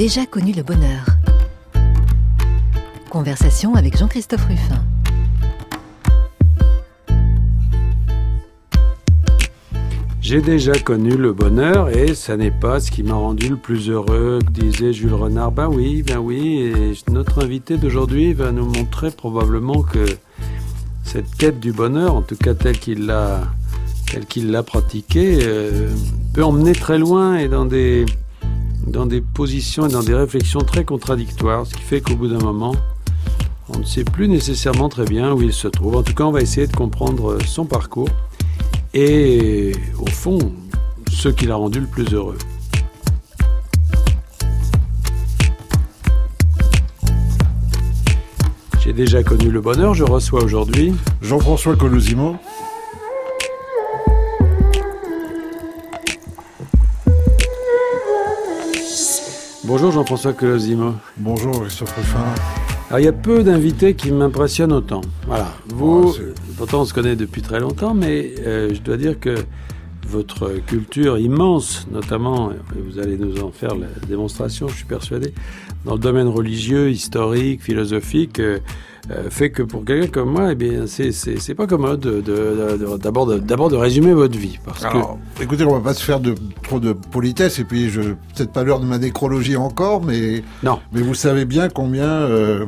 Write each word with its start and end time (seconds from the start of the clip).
Déjà 0.00 0.24
connu 0.24 0.52
le 0.52 0.62
bonheur. 0.62 1.04
Conversation 3.10 3.74
avec 3.74 3.98
Jean-Christophe 3.98 4.46
Ruffin. 4.46 4.82
J'ai 10.22 10.40
déjà 10.40 10.72
connu 10.72 11.10
le 11.18 11.34
bonheur 11.34 11.90
et 11.90 12.14
ça 12.14 12.38
n'est 12.38 12.50
pas 12.50 12.80
ce 12.80 12.90
qui 12.90 13.02
m'a 13.02 13.12
rendu 13.12 13.50
le 13.50 13.58
plus 13.58 13.90
heureux, 13.90 14.38
disait 14.50 14.94
Jules 14.94 15.12
Renard. 15.12 15.52
Ben 15.52 15.68
oui, 15.68 16.02
ben 16.02 16.16
oui, 16.16 16.60
et 16.60 16.94
notre 17.12 17.44
invité 17.44 17.76
d'aujourd'hui 17.76 18.32
va 18.32 18.52
nous 18.52 18.64
montrer 18.64 19.10
probablement 19.10 19.82
que 19.82 20.06
cette 21.04 21.30
quête 21.34 21.60
du 21.60 21.72
bonheur, 21.72 22.14
en 22.14 22.22
tout 22.22 22.36
cas 22.36 22.54
telle 22.54 22.78
qu'il 22.78 23.04
l'a, 23.04 23.42
telle 24.10 24.24
qu'il 24.24 24.50
l'a 24.50 24.62
pratiquée, 24.62 25.40
euh, 25.42 25.90
peut 26.32 26.42
emmener 26.42 26.72
très 26.72 26.96
loin 26.96 27.36
et 27.36 27.48
dans 27.48 27.66
des, 27.66 28.06
dans 28.90 29.06
des 29.06 29.20
positions 29.20 29.86
et 29.86 29.92
dans 29.92 30.02
des 30.02 30.14
réflexions 30.14 30.60
très 30.60 30.84
contradictoires, 30.84 31.66
ce 31.66 31.74
qui 31.74 31.82
fait 31.82 32.00
qu'au 32.00 32.16
bout 32.16 32.28
d'un 32.28 32.44
moment, 32.44 32.74
on 33.68 33.78
ne 33.78 33.84
sait 33.84 34.04
plus 34.04 34.28
nécessairement 34.28 34.88
très 34.88 35.04
bien 35.04 35.32
où 35.32 35.42
il 35.42 35.52
se 35.52 35.68
trouve. 35.68 35.96
En 35.96 36.02
tout 36.02 36.12
cas, 36.12 36.24
on 36.24 36.32
va 36.32 36.40
essayer 36.40 36.66
de 36.66 36.74
comprendre 36.74 37.38
son 37.46 37.64
parcours 37.64 38.08
et, 38.92 39.72
au 39.98 40.06
fond, 40.06 40.38
ce 41.10 41.28
qui 41.28 41.46
l'a 41.46 41.54
rendu 41.54 41.80
le 41.80 41.86
plus 41.86 42.12
heureux. 42.12 42.38
J'ai 48.82 48.92
déjà 48.92 49.22
connu 49.22 49.50
le 49.50 49.60
bonheur, 49.60 49.94
je 49.94 50.04
reçois 50.04 50.42
aujourd'hui 50.42 50.92
Jean-François 51.22 51.76
Colosimo. 51.76 52.36
Bonjour 59.72 59.92
Jean-François 59.92 60.32
Colosimo. 60.32 60.94
Bonjour 61.16 61.62
Christophe 61.62 61.94
Ruffin. 61.94 62.24
Alors 62.88 62.98
il 62.98 63.04
y 63.04 63.08
a 63.08 63.12
peu 63.12 63.44
d'invités 63.44 63.94
qui 63.94 64.10
m'impressionnent 64.10 64.72
autant. 64.72 65.00
Voilà. 65.28 65.52
Vous, 65.68 66.12
pourtant 66.56 66.80
on 66.80 66.84
se 66.84 66.92
connaît 66.92 67.14
depuis 67.14 67.40
très 67.40 67.60
longtemps, 67.60 67.94
mais 67.94 68.34
euh, 68.40 68.74
je 68.74 68.80
dois 68.80 68.96
dire 68.96 69.20
que 69.20 69.36
votre 70.08 70.54
culture 70.66 71.18
immense, 71.18 71.86
notamment, 71.92 72.50
et 72.50 72.80
vous 72.84 72.98
allez 72.98 73.16
nous 73.16 73.40
en 73.44 73.52
faire 73.52 73.76
la 73.76 73.86
démonstration, 74.08 74.66
je 74.66 74.74
suis 74.74 74.86
persuadé, 74.86 75.34
dans 75.84 75.94
le 75.94 75.98
domaine 75.98 76.28
religieux, 76.28 76.90
historique, 76.90 77.62
philosophique, 77.62 78.38
euh, 78.38 78.58
euh, 79.10 79.30
fait 79.30 79.50
que 79.50 79.62
pour 79.62 79.84
quelqu'un 79.84 80.08
comme 80.08 80.30
moi, 80.30 80.52
eh 80.52 80.54
bien, 80.54 80.86
c'est 80.86 81.54
pas 81.54 81.66
commode 81.66 82.00
d'abord 83.02 83.26
de, 83.26 83.38
d'abord 83.38 83.70
de, 83.70 83.76
résumer 83.76 84.12
votre 84.12 84.38
vie. 84.38 84.58
Parce 84.64 84.84
Alors, 84.84 85.18
écoutez, 85.40 85.64
on 85.64 85.72
va 85.72 85.80
pas 85.80 85.94
se 85.94 86.04
faire 86.04 86.20
de, 86.20 86.34
trop 86.62 86.80
de 86.80 86.92
politesse, 86.92 87.58
et 87.58 87.64
puis 87.64 87.88
je 87.88 88.00
peut-être 88.02 88.52
pas 88.52 88.62
l'heure 88.62 88.80
de 88.80 88.86
ma 88.86 88.98
nécrologie 88.98 89.56
encore, 89.56 90.02
mais 90.02 90.42
non. 90.62 90.80
Mais 90.92 91.00
vous 91.00 91.14
savez 91.14 91.46
bien 91.46 91.68
combien 91.70 92.08
euh, 92.08 92.66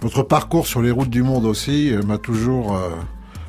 votre 0.00 0.22
parcours 0.22 0.66
sur 0.66 0.82
les 0.82 0.90
routes 0.90 1.10
du 1.10 1.22
monde 1.22 1.46
aussi 1.46 1.92
m'a 2.06 2.18
toujours 2.18 2.76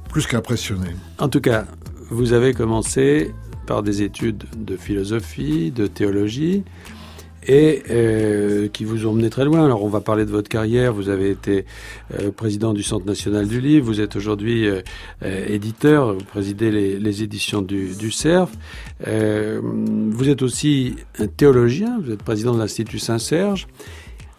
plus 0.10 0.28
qu'impressionné. 0.28 0.88
En 1.18 1.28
tout 1.28 1.42
cas, 1.42 1.66
vous 2.12 2.32
avez 2.32 2.54
commencé 2.54 3.34
par 3.66 3.84
des 3.84 4.02
études 4.02 4.44
de 4.56 4.78
philosophie, 4.78 5.72
de 5.72 5.88
théologie, 5.88 6.64
et 7.48 7.84
euh, 7.90 8.68
qui 8.68 8.86
vous 8.86 9.06
ont 9.06 9.14
mené 9.14 9.30
très 9.30 9.46
loin. 9.46 9.66
Alors 9.66 9.84
on 9.84 9.90
va 9.90 10.02
parler 10.02 10.26
de 10.26 10.32
votre 10.32 10.50
carrière. 10.50 10.94
Vous 10.94 11.10
avez 11.10 11.30
été 11.30 11.66
euh, 12.20 12.32
président 12.32 12.74
du 12.74 12.84
Centre 12.84 13.06
national 13.06 13.48
du 13.48 13.62
livre. 13.62 13.86
Vous 13.86 14.02
êtes 14.02 14.16
aujourd'hui 14.16 14.68
euh, 14.68 14.82
éditeur. 15.22 16.14
Vous 16.14 16.24
présidez 16.24 16.72
les, 16.72 17.24
éditions 17.24 17.62
du, 17.62 18.12
CERF. 18.12 18.52
vous 19.06 20.30
êtes 20.30 20.42
aussi 20.42 20.96
un 21.20 21.28
théologien. 21.28 22.00
Vous 22.00 22.12
êtes 22.12 22.24
président 22.24 22.54
de 22.54 22.60
l'Institut 22.60 23.00
Saint-Serge. 23.00 23.68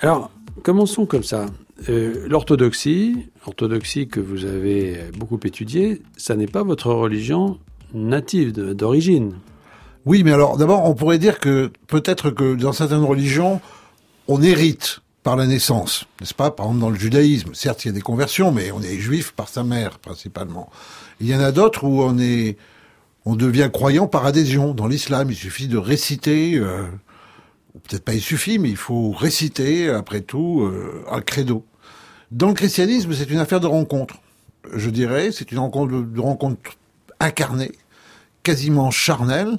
Alors 0.00 0.30
commençons 0.62 1.06
comme 1.06 1.22
ça. 1.22 1.46
l'orthodoxie, 1.88 3.26
orthodoxie 3.46 4.08
que 4.08 4.20
vous 4.20 4.44
avez 4.44 4.98
beaucoup 5.16 5.38
étudiée, 5.44 6.02
ça 6.16 6.36
n'est 6.36 6.46
pas 6.46 6.62
votre 6.62 6.92
religion 6.92 7.58
native, 7.94 8.52
d'origine. 8.52 9.34
Oui, 10.06 10.22
mais 10.22 10.32
alors 10.32 10.56
d'abord, 10.56 10.84
on 10.84 10.94
pourrait 10.94 11.18
dire 11.18 11.38
que 11.38 11.72
peut-être 11.86 12.30
que 12.30 12.54
dans 12.54 12.72
certaines 12.72 13.04
religions, 13.04 13.60
on 14.28 14.42
hérite 14.42 15.00
par 15.22 15.36
la 15.36 15.46
naissance, 15.46 16.04
n'est-ce 16.20 16.34
pas? 16.34 16.50
Par 16.50 16.66
exemple, 16.66 16.80
dans 16.82 16.90
le 16.90 16.98
judaïsme, 16.98 17.54
certes, 17.54 17.84
il 17.84 17.88
y 17.88 17.90
a 17.90 17.94
des 17.94 18.02
conversions, 18.02 18.52
mais 18.52 18.70
on 18.72 18.82
est 18.82 18.98
juif 18.98 19.32
par 19.32 19.48
sa 19.48 19.64
mère, 19.64 19.98
principalement. 19.98 20.70
Il 21.20 21.26
y 21.26 21.34
en 21.34 21.40
a 21.40 21.50
d'autres 21.50 21.84
où 21.84 22.02
on 22.02 22.18
est, 22.18 22.58
on 23.24 23.34
devient 23.34 23.70
croyant 23.72 24.06
par 24.06 24.26
adhésion. 24.26 24.74
Dans 24.74 24.86
l'islam, 24.86 25.30
il 25.30 25.36
suffit 25.36 25.66
de 25.66 25.78
réciter, 25.78 26.56
euh, 26.56 26.84
peut-être 27.88 28.04
pas 28.04 28.12
il 28.12 28.20
suffit, 28.20 28.58
mais 28.58 28.68
il 28.68 28.76
faut 28.76 29.12
réciter, 29.12 29.88
après 29.88 30.20
tout, 30.20 30.60
euh, 30.62 31.02
un 31.10 31.22
credo. 31.22 31.64
Dans 32.30 32.48
le 32.48 32.54
christianisme, 32.54 33.14
c'est 33.14 33.30
une 33.30 33.38
affaire 33.38 33.60
de 33.60 33.66
rencontre. 33.66 34.16
Je 34.74 34.90
dirais, 34.90 35.30
c'est 35.32 35.52
une 35.52 35.58
rencontre 35.58 36.02
de 36.02 36.20
rencontre 36.20 36.58
incarnée, 37.18 37.72
quasiment 38.42 38.90
charnelle, 38.90 39.56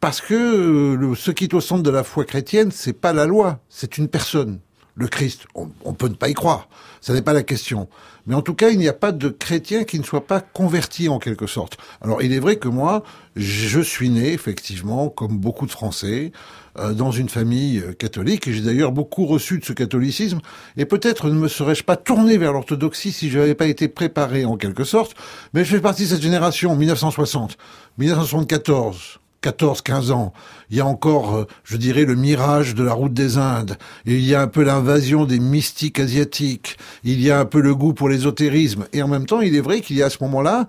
parce 0.00 0.20
que 0.20 0.34
euh, 0.34 1.14
ce 1.14 1.30
qui 1.30 1.44
est 1.44 1.54
au 1.54 1.60
centre 1.60 1.82
de 1.82 1.90
la 1.90 2.04
foi 2.04 2.24
chrétienne, 2.24 2.70
c'est 2.70 2.92
pas 2.92 3.12
la 3.12 3.26
loi, 3.26 3.60
c'est 3.68 3.98
une 3.98 4.08
personne, 4.08 4.60
le 4.94 5.08
Christ. 5.08 5.46
On, 5.54 5.68
on, 5.84 5.92
peut 5.92 6.08
ne 6.08 6.14
pas 6.14 6.28
y 6.28 6.34
croire, 6.34 6.68
ça 7.00 7.12
n'est 7.12 7.22
pas 7.22 7.32
la 7.32 7.42
question. 7.42 7.88
Mais 8.28 8.34
en 8.34 8.42
tout 8.42 8.54
cas, 8.54 8.68
il 8.68 8.78
n'y 8.78 8.88
a 8.88 8.92
pas 8.92 9.10
de 9.10 9.30
chrétien 9.30 9.84
qui 9.84 9.98
ne 9.98 10.04
soit 10.04 10.26
pas 10.26 10.40
converti 10.40 11.08
en 11.08 11.18
quelque 11.18 11.46
sorte. 11.46 11.78
Alors, 12.02 12.22
il 12.22 12.34
est 12.34 12.40
vrai 12.40 12.56
que 12.56 12.68
moi, 12.68 13.02
je 13.36 13.80
suis 13.80 14.10
né 14.10 14.34
effectivement, 14.34 15.08
comme 15.08 15.38
beaucoup 15.38 15.64
de 15.64 15.70
Français, 15.70 16.32
euh, 16.78 16.92
dans 16.92 17.10
une 17.10 17.30
famille 17.30 17.80
euh, 17.80 17.94
catholique, 17.94 18.46
et 18.46 18.52
j'ai 18.52 18.60
d'ailleurs 18.60 18.92
beaucoup 18.92 19.24
reçu 19.24 19.58
de 19.58 19.64
ce 19.64 19.72
catholicisme, 19.72 20.40
et 20.76 20.84
peut-être 20.84 21.30
ne 21.30 21.38
me 21.38 21.48
serais-je 21.48 21.84
pas 21.84 21.96
tourné 21.96 22.36
vers 22.36 22.52
l'orthodoxie 22.52 23.12
si 23.12 23.30
je 23.30 23.38
n'avais 23.38 23.54
pas 23.54 23.66
été 23.66 23.88
préparé 23.88 24.44
en 24.44 24.58
quelque 24.58 24.84
sorte, 24.84 25.16
mais 25.54 25.64
je 25.64 25.74
fais 25.74 25.80
partie 25.80 26.02
de 26.02 26.08
cette 26.08 26.22
génération, 26.22 26.76
1960, 26.76 27.56
1974, 27.96 29.20
14, 29.40 29.82
15 29.82 30.10
ans, 30.10 30.32
il 30.70 30.78
y 30.78 30.80
a 30.80 30.86
encore, 30.86 31.36
euh, 31.36 31.46
je 31.64 31.76
dirais, 31.76 32.04
le 32.04 32.16
mirage 32.16 32.74
de 32.74 32.82
la 32.82 32.92
route 32.92 33.14
des 33.14 33.38
Indes, 33.38 33.76
il 34.04 34.20
y 34.20 34.34
a 34.34 34.40
un 34.40 34.48
peu 34.48 34.62
l'invasion 34.62 35.24
des 35.24 35.38
mystiques 35.38 36.00
asiatiques, 36.00 36.76
il 37.04 37.20
y 37.20 37.30
a 37.30 37.38
un 37.38 37.44
peu 37.44 37.60
le 37.60 37.74
goût 37.74 37.92
pour 37.92 38.08
l'ésotérisme, 38.08 38.86
et 38.92 39.02
en 39.02 39.08
même 39.08 39.26
temps, 39.26 39.40
il 39.40 39.54
est 39.54 39.60
vrai 39.60 39.80
qu'il 39.80 39.96
y 39.96 40.02
a 40.02 40.06
à 40.06 40.10
ce 40.10 40.22
moment-là 40.22 40.66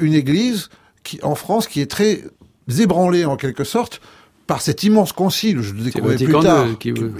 une 0.00 0.14
église 0.14 0.68
qui, 1.04 1.20
en 1.22 1.34
France 1.34 1.66
qui 1.66 1.80
est 1.80 1.90
très 1.90 2.24
ébranlée 2.80 3.24
en 3.24 3.36
quelque 3.36 3.64
sorte 3.64 4.00
par 4.46 4.60
cet 4.60 4.82
immense 4.82 5.12
concile, 5.12 5.60
je 5.62 5.72
le 5.72 5.82
découvrirai 5.82 6.24
plus 6.24 6.40
tard, 6.40 6.66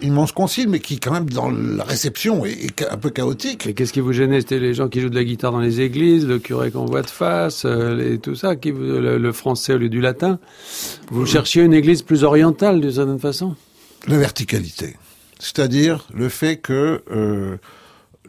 immense 0.03 0.33
concile, 0.33 0.69
mais 0.69 0.81
qui 0.81 0.99
quand 0.99 1.13
même 1.13 1.31
dans 1.31 1.51
la 1.51 1.85
réception 1.85 2.45
est, 2.45 2.83
un 2.91 2.97
peu 2.97 3.11
chaotique. 3.11 3.67
Mais 3.67 3.75
qu'est-ce 3.75 3.93
qui 3.93 4.01
vous 4.01 4.13
gênait? 4.13 4.41
C'était 4.41 4.59
les 4.59 4.75
gens 4.75 4.89
qui 4.89 5.01
jouent 5.01 5.09
de 5.09 5.15
la 5.15 5.25
guitare 5.25 5.53
dans 5.53 5.61
les 5.61 5.81
églises, 5.81 6.27
le 6.27 6.39
curé 6.39 6.71
qu'on 6.71 6.85
voit 6.85 7.03
de 7.03 7.11
face, 7.11 7.65
euh, 7.65 8.15
et 8.15 8.19
tout 8.19 8.35
ça, 8.35 8.57
qui, 8.57 8.73
le, 8.73 9.33
français 9.33 9.75
au 9.75 9.79
lieu 9.79 9.89
du 9.89 10.01
latin. 10.01 10.39
Vous 11.11 11.25
cherchiez 11.27 11.63
une 11.63 11.75
église 11.75 12.03
plus 12.03 12.25
orientale 12.25 12.81
d'une 12.81 12.93
certaine 12.93 13.21
façon? 13.21 13.55
La 14.09 14.19
verticalité, 14.19 14.97
c'est-à-dire 15.39 16.07
le 16.13 16.29
fait 16.29 16.57
que 16.57 17.03
euh, 17.13 17.57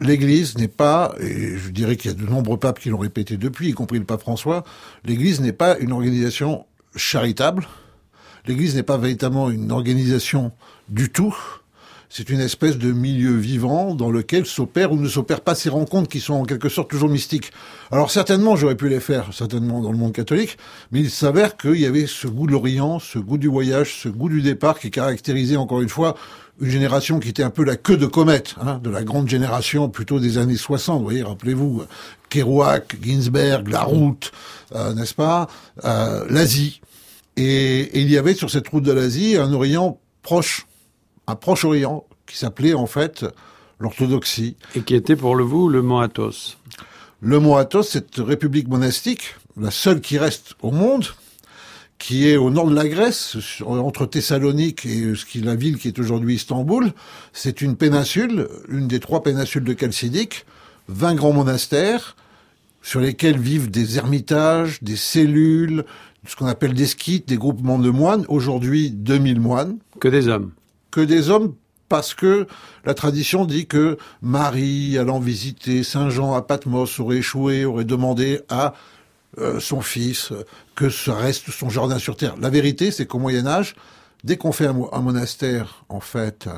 l'Église 0.00 0.56
n'est 0.56 0.68
pas, 0.68 1.14
et 1.20 1.56
je 1.56 1.70
dirais 1.70 1.96
qu'il 1.96 2.12
y 2.12 2.14
a 2.14 2.16
de 2.16 2.26
nombreux 2.30 2.58
papes 2.58 2.78
qui 2.78 2.90
l'ont 2.90 2.98
répété 2.98 3.36
depuis, 3.36 3.70
y 3.70 3.72
compris 3.72 3.98
le 3.98 4.04
pape 4.04 4.20
François, 4.20 4.64
l'Église 5.04 5.40
n'est 5.40 5.52
pas 5.52 5.76
une 5.78 5.92
organisation 5.92 6.64
charitable, 6.96 7.66
l'Église 8.46 8.74
n'est 8.74 8.82
pas 8.82 8.98
véritablement 8.98 9.50
une 9.50 9.72
organisation 9.72 10.52
du 10.88 11.10
tout. 11.10 11.36
C'est 12.10 12.30
une 12.30 12.40
espèce 12.40 12.78
de 12.78 12.92
milieu 12.92 13.34
vivant 13.34 13.94
dans 13.94 14.10
lequel 14.10 14.46
s'opèrent 14.46 14.92
ou 14.92 14.96
ne 14.96 15.08
s'opèrent 15.08 15.40
pas 15.40 15.56
ces 15.56 15.68
rencontres 15.68 16.08
qui 16.08 16.20
sont 16.20 16.34
en 16.34 16.44
quelque 16.44 16.68
sorte 16.68 16.88
toujours 16.88 17.08
mystiques. 17.08 17.50
Alors 17.90 18.10
certainement, 18.10 18.54
j'aurais 18.54 18.76
pu 18.76 18.88
les 18.88 19.00
faire, 19.00 19.30
certainement 19.32 19.80
dans 19.80 19.90
le 19.90 19.98
monde 19.98 20.12
catholique, 20.12 20.56
mais 20.92 21.00
il 21.00 21.10
s'avère 21.10 21.56
qu'il 21.56 21.80
y 21.80 21.86
avait 21.86 22.06
ce 22.06 22.28
goût 22.28 22.46
de 22.46 22.52
l'Orient, 22.52 23.00
ce 23.00 23.18
goût 23.18 23.38
du 23.38 23.48
voyage, 23.48 23.96
ce 24.02 24.08
goût 24.08 24.28
du 24.28 24.42
départ 24.42 24.78
qui 24.78 24.92
caractérisait 24.92 25.56
encore 25.56 25.80
une 25.80 25.88
fois 25.88 26.14
une 26.60 26.70
génération 26.70 27.18
qui 27.18 27.30
était 27.30 27.42
un 27.42 27.50
peu 27.50 27.64
la 27.64 27.76
queue 27.76 27.96
de 27.96 28.06
comète, 28.06 28.54
hein, 28.60 28.78
de 28.80 28.90
la 28.90 29.02
grande 29.02 29.28
génération 29.28 29.88
plutôt 29.88 30.20
des 30.20 30.38
années 30.38 30.56
60, 30.56 30.98
vous 30.98 31.04
voyez, 31.04 31.24
rappelez-vous, 31.24 31.82
Kerouac, 32.28 32.96
Ginsberg, 33.02 33.66
la 33.68 33.82
route, 33.82 34.30
euh, 34.74 34.94
n'est-ce 34.94 35.14
pas, 35.14 35.48
euh, 35.84 36.24
l'Asie, 36.30 36.80
et, 37.36 38.00
il 38.00 38.10
y 38.10 38.18
avait 38.18 38.34
sur 38.34 38.50
cette 38.50 38.68
route 38.68 38.84
de 38.84 38.92
l'Asie 38.92 39.36
un 39.36 39.52
Orient 39.52 40.00
proche, 40.22 40.66
un 41.26 41.34
Proche-Orient, 41.34 42.04
qui 42.26 42.38
s'appelait 42.38 42.74
en 42.74 42.86
fait 42.86 43.24
l'orthodoxie. 43.80 44.56
Et 44.74 44.80
qui 44.82 44.94
était 44.94 45.16
pour 45.16 45.34
le 45.34 45.44
vous 45.44 45.68
le 45.68 45.82
Mont 45.82 45.98
Athos. 45.98 46.56
Le 47.20 47.40
Mont 47.40 47.56
Athos, 47.56 47.82
cette 47.82 48.16
république 48.16 48.68
monastique, 48.68 49.36
la 49.60 49.70
seule 49.70 50.00
qui 50.00 50.18
reste 50.18 50.54
au 50.62 50.70
monde, 50.70 51.06
qui 51.98 52.28
est 52.28 52.36
au 52.36 52.50
nord 52.50 52.68
de 52.68 52.74
la 52.74 52.88
Grèce, 52.88 53.36
entre 53.64 54.06
Thessalonique 54.06 54.84
et 54.84 55.14
ce 55.14 55.24
qui 55.24 55.40
la 55.40 55.54
ville 55.54 55.78
qui 55.78 55.88
est 55.88 55.98
aujourd'hui 55.98 56.34
Istanbul. 56.34 56.92
C'est 57.32 57.62
une 57.62 57.76
péninsule, 57.76 58.48
une 58.68 58.88
des 58.88 59.00
trois 59.00 59.22
péninsules 59.22 59.64
de 59.64 59.76
Chalcidique, 59.78 60.44
20 60.88 61.14
grands 61.14 61.32
monastères, 61.32 62.16
sur 62.82 63.00
lesquels 63.00 63.38
vivent 63.38 63.70
des 63.70 63.96
ermitages, 63.96 64.82
des 64.82 64.96
cellules, 64.96 65.84
ce 66.26 66.36
qu'on 66.36 66.46
appelle 66.46 66.74
des 66.74 66.86
skits, 66.86 67.24
des 67.26 67.36
groupements 67.36 67.78
de 67.78 67.90
moines. 67.90 68.24
Aujourd'hui, 68.28 68.90
2000 68.90 69.40
moines. 69.40 69.78
Que 70.00 70.08
des 70.08 70.28
hommes. 70.28 70.52
que 70.90 71.00
des 71.00 71.30
hommes 71.30 71.54
parce 71.88 72.14
que 72.14 72.46
la 72.84 72.94
tradition 72.94 73.44
dit 73.44 73.66
que 73.66 73.98
Marie, 74.22 74.98
allant 74.98 75.20
visiter 75.20 75.82
Saint 75.82 76.10
Jean 76.10 76.34
à 76.34 76.42
Patmos, 76.42 76.98
aurait 76.98 77.18
échoué, 77.18 77.64
aurait 77.64 77.84
demandé 77.84 78.40
à 78.48 78.74
euh, 79.38 79.60
son 79.60 79.80
fils 79.80 80.32
que 80.74 80.88
ça 80.88 81.14
reste 81.14 81.50
son 81.50 81.68
jardin 81.68 81.98
sur 81.98 82.16
terre. 82.16 82.36
La 82.40 82.50
vérité, 82.50 82.90
c'est 82.90 83.06
qu'au 83.06 83.18
Moyen 83.18 83.46
Âge, 83.46 83.76
dès 84.24 84.36
qu'on 84.36 84.52
fait 84.52 84.66
un, 84.66 85.00
monastère, 85.00 85.84
en 85.88 86.00
fait, 86.00 86.46
euh, 86.46 86.52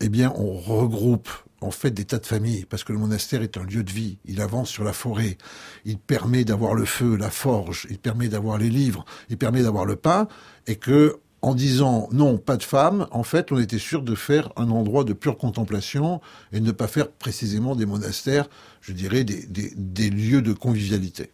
eh 0.00 0.08
bien, 0.08 0.32
on 0.36 0.54
regroupe 0.54 1.28
en 1.60 1.70
fait 1.70 1.90
des 1.90 2.04
tas 2.04 2.18
de 2.18 2.26
familles, 2.26 2.66
parce 2.68 2.84
que 2.84 2.92
le 2.92 2.98
monastère 2.98 3.42
est 3.42 3.56
un 3.56 3.64
lieu 3.64 3.82
de 3.82 3.90
vie. 3.90 4.18
Il 4.24 4.40
avance 4.40 4.68
sur 4.68 4.84
la 4.84 4.92
forêt. 4.92 5.38
Il 5.84 5.98
permet 5.98 6.44
d'avoir 6.44 6.74
le 6.74 6.84
feu, 6.84 7.16
la 7.16 7.30
forge. 7.30 7.86
Il 7.90 7.98
permet 7.98 8.28
d'avoir 8.28 8.58
les 8.58 8.70
livres. 8.70 9.04
Il 9.28 9.38
permet 9.38 9.62
d'avoir 9.62 9.84
le 9.84 9.96
pain. 9.96 10.28
Et 10.66 10.76
que, 10.76 11.16
en 11.42 11.54
disant 11.54 12.08
non, 12.12 12.38
pas 12.38 12.56
de 12.56 12.62
femmes, 12.62 13.06
en 13.10 13.24
fait, 13.24 13.50
on 13.50 13.58
était 13.58 13.78
sûr 13.78 14.02
de 14.02 14.14
faire 14.14 14.52
un 14.56 14.70
endroit 14.70 15.04
de 15.04 15.12
pure 15.12 15.36
contemplation 15.36 16.20
et 16.52 16.60
ne 16.60 16.70
pas 16.70 16.86
faire 16.86 17.10
précisément 17.10 17.74
des 17.74 17.86
monastères, 17.86 18.48
je 18.80 18.92
dirais, 18.92 19.24
des, 19.24 19.46
des, 19.48 20.10
lieux 20.10 20.42
de 20.42 20.52
convivialité. 20.52 21.30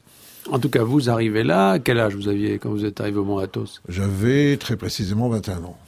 En 0.51 0.59
tout 0.59 0.69
cas, 0.69 0.83
vous 0.83 1.09
arrivez 1.09 1.43
là, 1.43 1.79
quel 1.79 1.99
âge 1.99 2.15
vous 2.15 2.29
aviez 2.29 2.59
quand 2.59 2.71
vous 2.71 2.85
êtes 2.85 3.01
arrivé 3.01 3.19
au 3.19 3.25
Mont 3.25 3.39
Athos 3.39 3.81
J'avais 3.89 4.57
très 4.59 4.77
précisément 4.77 5.29
21 5.31 5.65
ans 5.65 5.79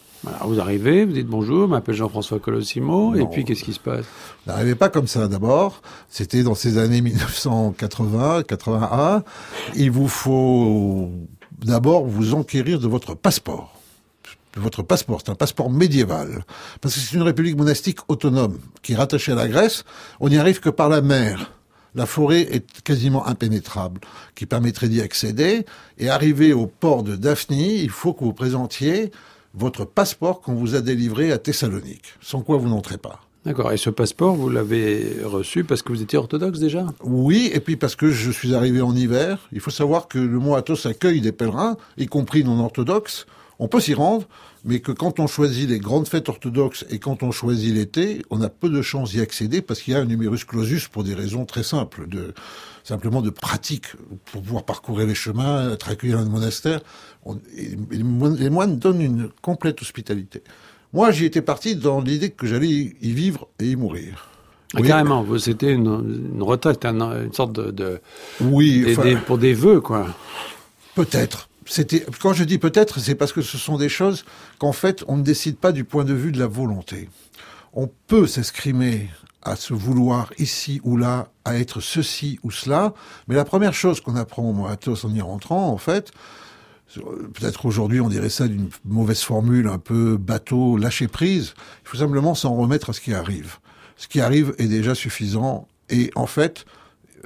vous 0.45 0.61
arrivez, 0.61 1.05
vous 1.05 1.13
dites 1.13 1.27
bonjour, 1.27 1.67
je 1.67 1.71
m'appelle 1.71 1.95
Jean-François 1.95 2.39
Colossimo, 2.39 3.15
et 3.15 3.27
puis 3.27 3.45
qu'est-ce 3.45 3.65
qui 3.65 3.73
se 3.73 3.81
passe? 3.81 4.05
N'arrivez 4.47 4.75
pas 4.75 4.89
comme 4.89 5.07
ça 5.07 5.29
d'abord. 5.29 5.83
C'était 6.09 6.43
dans 6.43 6.55
ces 6.55 6.79
années 6.79 7.01
1980, 7.01 8.43
81. 8.43 9.23
Il 9.75 9.91
vous 9.91 10.09
faut 10.09 11.11
d'abord 11.65 12.07
vous 12.07 12.35
enquérir 12.35 12.81
de 12.81 12.89
votre 12.89 13.15
passeport. 13.15 13.73
De 14.55 14.61
votre 14.61 14.83
passeport, 14.83 15.21
c'est 15.25 15.31
un 15.31 15.35
passeport 15.35 15.71
médiéval. 15.71 16.45
Parce 16.81 16.95
que 16.95 17.01
c'est 17.01 17.17
une 17.17 17.23
république 17.23 17.57
monastique 17.57 17.99
autonome 18.09 18.59
qui 18.83 18.93
est 18.93 18.97
rattachée 18.97 19.33
à 19.33 19.35
la 19.37 19.49
Grèce. 19.49 19.85
On 20.21 20.29
n'y 20.29 20.39
arrive 20.39 20.61
que 20.61 20.71
par 20.71 20.89
la 20.89 21.03
mer. 21.03 21.53
La 21.95 22.05
forêt 22.05 22.43
est 22.43 22.83
quasiment 22.83 23.27
impénétrable, 23.27 24.03
qui 24.35 24.45
permettrait 24.45 24.89
d'y 24.89 25.01
accéder. 25.01 25.65
Et 25.99 26.11
arrivé 26.11 26.53
au 26.53 26.67
port 26.67 27.03
de 27.03 27.17
Daphne, 27.17 27.55
il 27.55 27.91
faut 27.91 28.13
que 28.13 28.23
vous 28.23 28.35
présentiez 28.35 29.11
votre 29.57 29.85
passeport 29.85 30.41
qu'on 30.41 30.55
vous 30.55 30.75
a 30.75 30.81
délivré 30.81 31.33
à 31.33 31.39
Thessalonique, 31.39 32.15
sans 32.21 32.43
quoi 32.43 32.59
vous 32.59 32.69
n'entrez 32.69 32.99
pas. 32.99 33.21
D'accord. 33.47 33.71
Et 33.71 33.77
ce 33.77 33.91
passeport, 33.91 34.35
vous 34.35 34.51
l'avez 34.51 35.19
reçu 35.25 35.63
parce 35.63 35.81
que 35.81 35.93
vous 35.93 36.03
étiez 36.03 36.19
orthodoxe 36.19 36.59
déjà? 36.59 36.85
Oui, 37.05 37.49
et 37.55 37.61
puis 37.61 37.77
parce 37.77 37.95
que 37.95 38.11
je 38.11 38.33
suis 38.33 38.57
arrivé 38.57 38.81
en 38.81 38.95
hiver. 38.95 39.49
Il 39.53 39.61
faut 39.61 39.71
savoir 39.71 40.09
que 40.09 40.19
le 40.19 40.39
Mont 40.41 40.55
Athos 40.55 40.89
accueille 40.89 41.21
des 41.21 41.31
pèlerins, 41.31 41.77
y 41.97 42.07
compris 42.07 42.43
non 42.43 42.59
orthodoxes. 42.59 43.27
On 43.61 43.69
peut 43.69 43.79
s'y 43.81 43.95
rendre, 43.95 44.27
mais 44.67 44.81
que 44.81 44.91
quand 44.91 45.21
on 45.21 45.29
choisit 45.29 45.69
les 45.69 45.79
grandes 45.79 46.09
fêtes 46.09 46.29
orthodoxes 46.29 46.85
et 46.91 46.99
quand 46.99 47.23
on 47.23 47.31
choisit 47.31 47.73
l'été, 47.73 48.23
on 48.31 48.43
a 48.43 48.49
peu 48.49 48.69
de 48.69 48.83
chances 48.83 49.13
d'y 49.13 49.21
accéder 49.21 49.63
parce 49.63 49.81
qu'il 49.81 49.95
y 49.95 49.97
a 49.97 50.01
un 50.01 50.05
numerus 50.05 50.45
clausus 50.45 50.89
pour 50.89 51.05
des 51.05 51.15
raisons 51.15 51.45
très 51.45 51.63
simples, 51.63 52.09
de 52.09 52.35
simplement 52.83 53.23
de 53.23 53.31
pratique 53.31 53.87
pour 54.25 54.43
pouvoir 54.43 54.65
parcourir 54.65 55.07
les 55.07 55.15
chemins, 55.15 55.73
être 55.73 55.89
accueilli 55.89 56.13
dans 56.13 56.21
le 56.21 56.29
monastère. 56.29 56.81
les 57.91 58.51
moines 58.51 58.79
donnent 58.79 59.01
une 59.01 59.29
complète 59.41 59.81
hospitalité. 59.83 60.43
Moi, 60.93 61.13
j'y 61.13 61.25
étais 61.25 61.43
parti 61.43 61.77
dans 61.77 62.01
l'idée 62.01 62.31
que 62.31 62.47
j'allais 62.47 62.69
y 62.69 63.13
vivre 63.13 63.49
et 63.61 63.71
y 63.71 63.77
mourir. 63.77 64.29
Ah, 64.75 64.83
carrément, 64.83 65.25
c'était 65.39 65.73
une, 65.73 66.41
retraite, 66.41 66.85
une, 66.85 67.33
sorte 67.33 67.53
de, 67.53 68.01
oui, 68.41 68.97
pour 69.27 69.39
des 69.39 69.55
vœux, 69.55 69.81
quoi. 69.81 70.09
Peut-être 70.97 71.49
c'était 71.67 72.05
quand 72.21 72.33
je 72.33 72.45
dis 72.45 72.59
peut-être, 72.59 73.01
c'est 73.01 73.15
parce 73.15 73.33
que 73.33 73.43
ce 73.43 73.59
sont 73.59 73.77
des 73.77 73.89
choses 73.89 74.25
qu'en 74.59 74.73
fait 74.73 75.05
on 75.09 75.17
ne 75.17 75.23
décide 75.23 75.59
pas 75.59 75.73
du 75.73 75.85
point 75.85 76.05
de 76.05 76.15
vue 76.15 76.33
de 76.33 76.39
la 76.39 76.47
volonté. 76.47 77.09
On 77.73 77.91
peut 78.07 78.27
s'escrimer 78.27 79.11
à 79.43 79.55
se 79.57 79.75
vouloir 79.75 80.33
ici 80.39 80.81
ou 80.83 80.97
là, 80.97 81.29
à 81.45 81.57
être 81.57 81.81
ceci 81.81 82.39
ou 82.43 82.51
cela, 82.51 82.95
mais 83.29 83.35
la 83.35 83.45
première 83.45 83.75
chose 83.75 84.01
qu'on 84.01 84.17
apprend 84.17 84.67
à 84.67 84.77
tous 84.77 85.05
en 85.05 85.15
y 85.15 85.21
rentrant, 85.21 85.69
en 85.69 85.79
fait, 85.79 86.11
peut-être 86.95 87.67
aujourd'hui 87.67 88.01
on 88.01 88.09
dirait 88.09 88.31
ça 88.31 88.49
d'une 88.49 88.71
mauvaise 88.85 89.23
formule, 89.23 89.69
un 89.69 89.79
peu 89.79 90.17
bateau, 90.17 90.77
lâcher 90.77 91.09
prise. 91.09 91.55
Il 91.85 91.89
faut 91.89 91.99
simplement 91.99 92.35
s'en 92.35 92.55
remettre 92.55 92.91
à 92.91 92.93
ce 92.93 93.01
qui 93.01 93.15
arrive. 93.15 93.59
Ce 93.97 94.09
qui 94.09 94.21
arrive 94.21 94.55
est 94.59 94.69
déjà 94.69 94.95
suffisant 94.95 95.69
et 95.91 96.11
en 96.15 96.27
fait, 96.27 96.65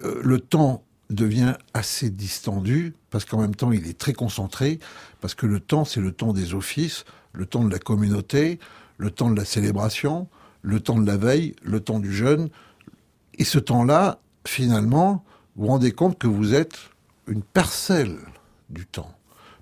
euh, 0.04 0.20
le 0.22 0.40
temps 0.40 0.84
devient 1.10 1.54
assez 1.74 2.08
distendu, 2.10 2.94
parce 3.10 3.24
qu'en 3.24 3.40
même 3.40 3.54
temps 3.54 3.72
il 3.72 3.86
est 3.86 3.98
très 3.98 4.12
concentré, 4.12 4.78
parce 5.20 5.34
que 5.34 5.46
le 5.46 5.60
temps 5.60 5.84
c'est 5.84 6.00
le 6.00 6.12
temps 6.12 6.32
des 6.32 6.54
offices, 6.54 7.04
le 7.32 7.46
temps 7.46 7.64
de 7.64 7.70
la 7.70 7.78
communauté, 7.78 8.58
le 8.96 9.10
temps 9.10 9.30
de 9.30 9.36
la 9.36 9.44
célébration, 9.44 10.28
le 10.62 10.80
temps 10.80 10.98
de 10.98 11.06
la 11.06 11.16
veille, 11.16 11.54
le 11.62 11.80
temps 11.80 11.98
du 11.98 12.12
jeûne. 12.12 12.48
Et 13.38 13.44
ce 13.44 13.58
temps-là, 13.58 14.20
finalement, 14.46 15.24
vous 15.56 15.64
vous 15.64 15.68
rendez 15.68 15.92
compte 15.92 16.18
que 16.18 16.26
vous 16.26 16.54
êtes 16.54 16.78
une 17.26 17.42
parcelle 17.42 18.18
du 18.68 18.86
temps, 18.86 19.14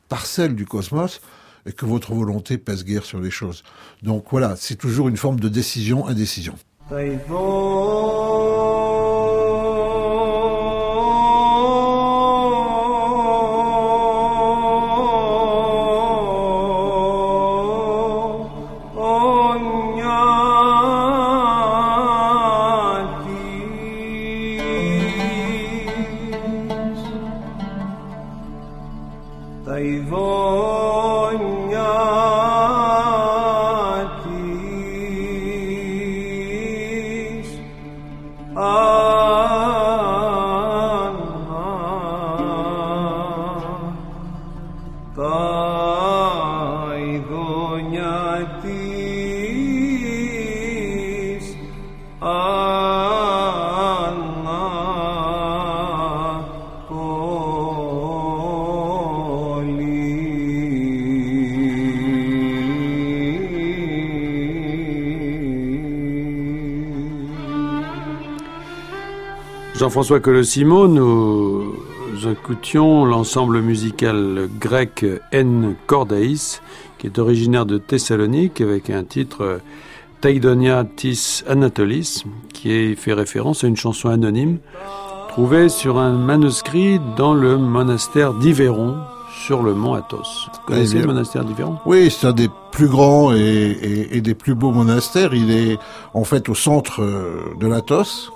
parcelle 0.08 0.54
du 0.54 0.64
cosmos, 0.66 1.20
et 1.66 1.72
que 1.72 1.86
votre 1.86 2.14
volonté 2.14 2.56
pèse 2.58 2.84
guère 2.84 3.04
sur 3.04 3.20
les 3.20 3.30
choses. 3.30 3.62
Donc 4.02 4.26
voilà, 4.30 4.56
c'est 4.56 4.76
toujours 4.76 5.08
une 5.08 5.16
forme 5.16 5.38
de 5.38 5.48
décision-indécision. 5.48 6.54
Jean-François 69.88 70.20
Colossimo, 70.20 70.86
nous 70.86 71.72
écoutions 72.30 73.06
l'ensemble 73.06 73.62
musical 73.62 74.46
grec 74.60 75.02
En 75.32 75.72
Cordaïs, 75.86 76.60
qui 76.98 77.06
est 77.06 77.18
originaire 77.18 77.64
de 77.64 77.78
Thessalonique, 77.78 78.60
avec 78.60 78.90
un 78.90 79.02
titre 79.02 79.62
Taidonia 80.20 80.84
Tis 80.84 81.42
Anatolis, 81.48 82.24
qui 82.52 82.96
fait 82.96 83.14
référence 83.14 83.64
à 83.64 83.68
une 83.68 83.78
chanson 83.78 84.10
anonyme 84.10 84.58
trouvée 85.30 85.70
sur 85.70 85.98
un 85.98 86.12
manuscrit 86.12 87.00
dans 87.16 87.32
le 87.32 87.56
monastère 87.56 88.34
d'Iveron, 88.34 88.96
sur 89.46 89.62
le 89.62 89.72
mont 89.72 89.94
Athos. 89.94 90.50
Vous 90.52 90.66
connaissez 90.66 90.98
le 90.98 91.06
monastère 91.06 91.46
d'Iveron 91.46 91.78
Oui, 91.86 92.10
c'est 92.10 92.26
un 92.26 92.34
des 92.34 92.50
plus 92.72 92.88
grands 92.88 93.32
et, 93.34 94.08
et, 94.12 94.20
des 94.20 94.34
plus 94.34 94.54
beaux 94.54 94.70
monastères. 94.70 95.32
Il 95.32 95.50
est 95.50 95.78
en 96.12 96.24
fait 96.24 96.50
au 96.50 96.54
centre 96.54 97.00
de 97.58 97.66
l'Athos, 97.66 98.30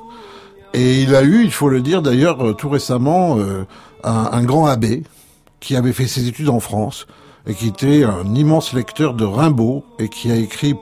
et 0.75 1.03
il 1.03 1.15
a 1.15 1.23
eu, 1.23 1.43
il 1.45 1.51
faut 1.51 1.69
le 1.69 1.81
dire 1.81 2.03
d'ailleurs, 2.03 2.45
euh, 2.45 2.53
tout 2.55 2.69
récemment, 2.69 3.39
euh, 3.39 3.65
un, 4.05 4.43
grand 4.43 4.67
abbé 4.67 5.03
qui 5.61 5.77
avait 5.77 5.93
fait 5.93 6.07
ses 6.07 6.27
études 6.29 6.49
en 6.49 6.61
France 6.61 7.07
et 7.47 7.55
qui 7.55 7.69
était 7.69 8.05
un 8.05 8.35
immense 8.35 8.73
lecteur 8.73 9.15
de 9.15 9.25
Rimbaud 9.25 9.85
et 9.99 10.09
qui 10.09 10.31
a 10.31 10.37
écrit 10.37 10.75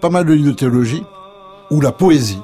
pas 0.00 0.10
mal 0.10 0.24
de 0.26 0.32
livres 0.32 0.48
de 0.48 0.56
théologie 0.56 1.02
où 1.70 1.80
la 1.80 1.92
poésie, 1.92 2.40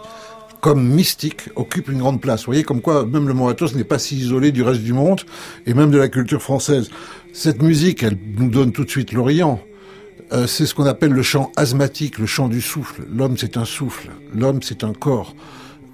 comme 0.61 0.87
mystique, 0.87 1.49
occupe 1.57 1.89
une 1.89 1.99
grande 1.99 2.21
place. 2.21 2.41
Vous 2.41 2.47
voyez 2.47 2.65
comme 2.65 2.81
quoi 2.81 3.07
même 3.07 3.27
le 3.27 3.35
Mont 3.35 3.53
n'est 3.75 3.85
pas 3.85 3.99
si 3.99 4.17
isolé 4.17 4.53
du 4.53 4.63
reste 4.63 4.83
du 4.83 4.93
monde 4.93 5.23
et 5.67 5.75
même 5.75 5.91
de 5.91 5.99
la 5.99 6.09
culture 6.09 6.43
française. 6.43 6.91
Cette 7.33 7.63
musique, 7.63 8.03
elle 8.03 8.19
nous 8.37 8.51
donne 8.51 8.73
tout 8.73 8.85
de 8.85 8.91
suite 8.91 9.13
l'Orient. 9.13 9.61
Euh, 10.33 10.47
c'est 10.47 10.67
ce 10.67 10.75
qu'on 10.75 10.87
appelle 10.87 11.13
le 11.13 11.23
chant 11.23 11.51
asthmatique, 11.57 12.19
le 12.19 12.27
chant 12.27 12.49
du 12.49 12.61
souffle. 12.61 13.03
L'homme, 13.13 13.37
c'est 13.37 13.57
un 13.57 13.65
souffle. 13.65 14.11
L'homme, 14.35 14.63
c'est 14.63 14.85
un 14.85 14.93
corps. 14.93 15.35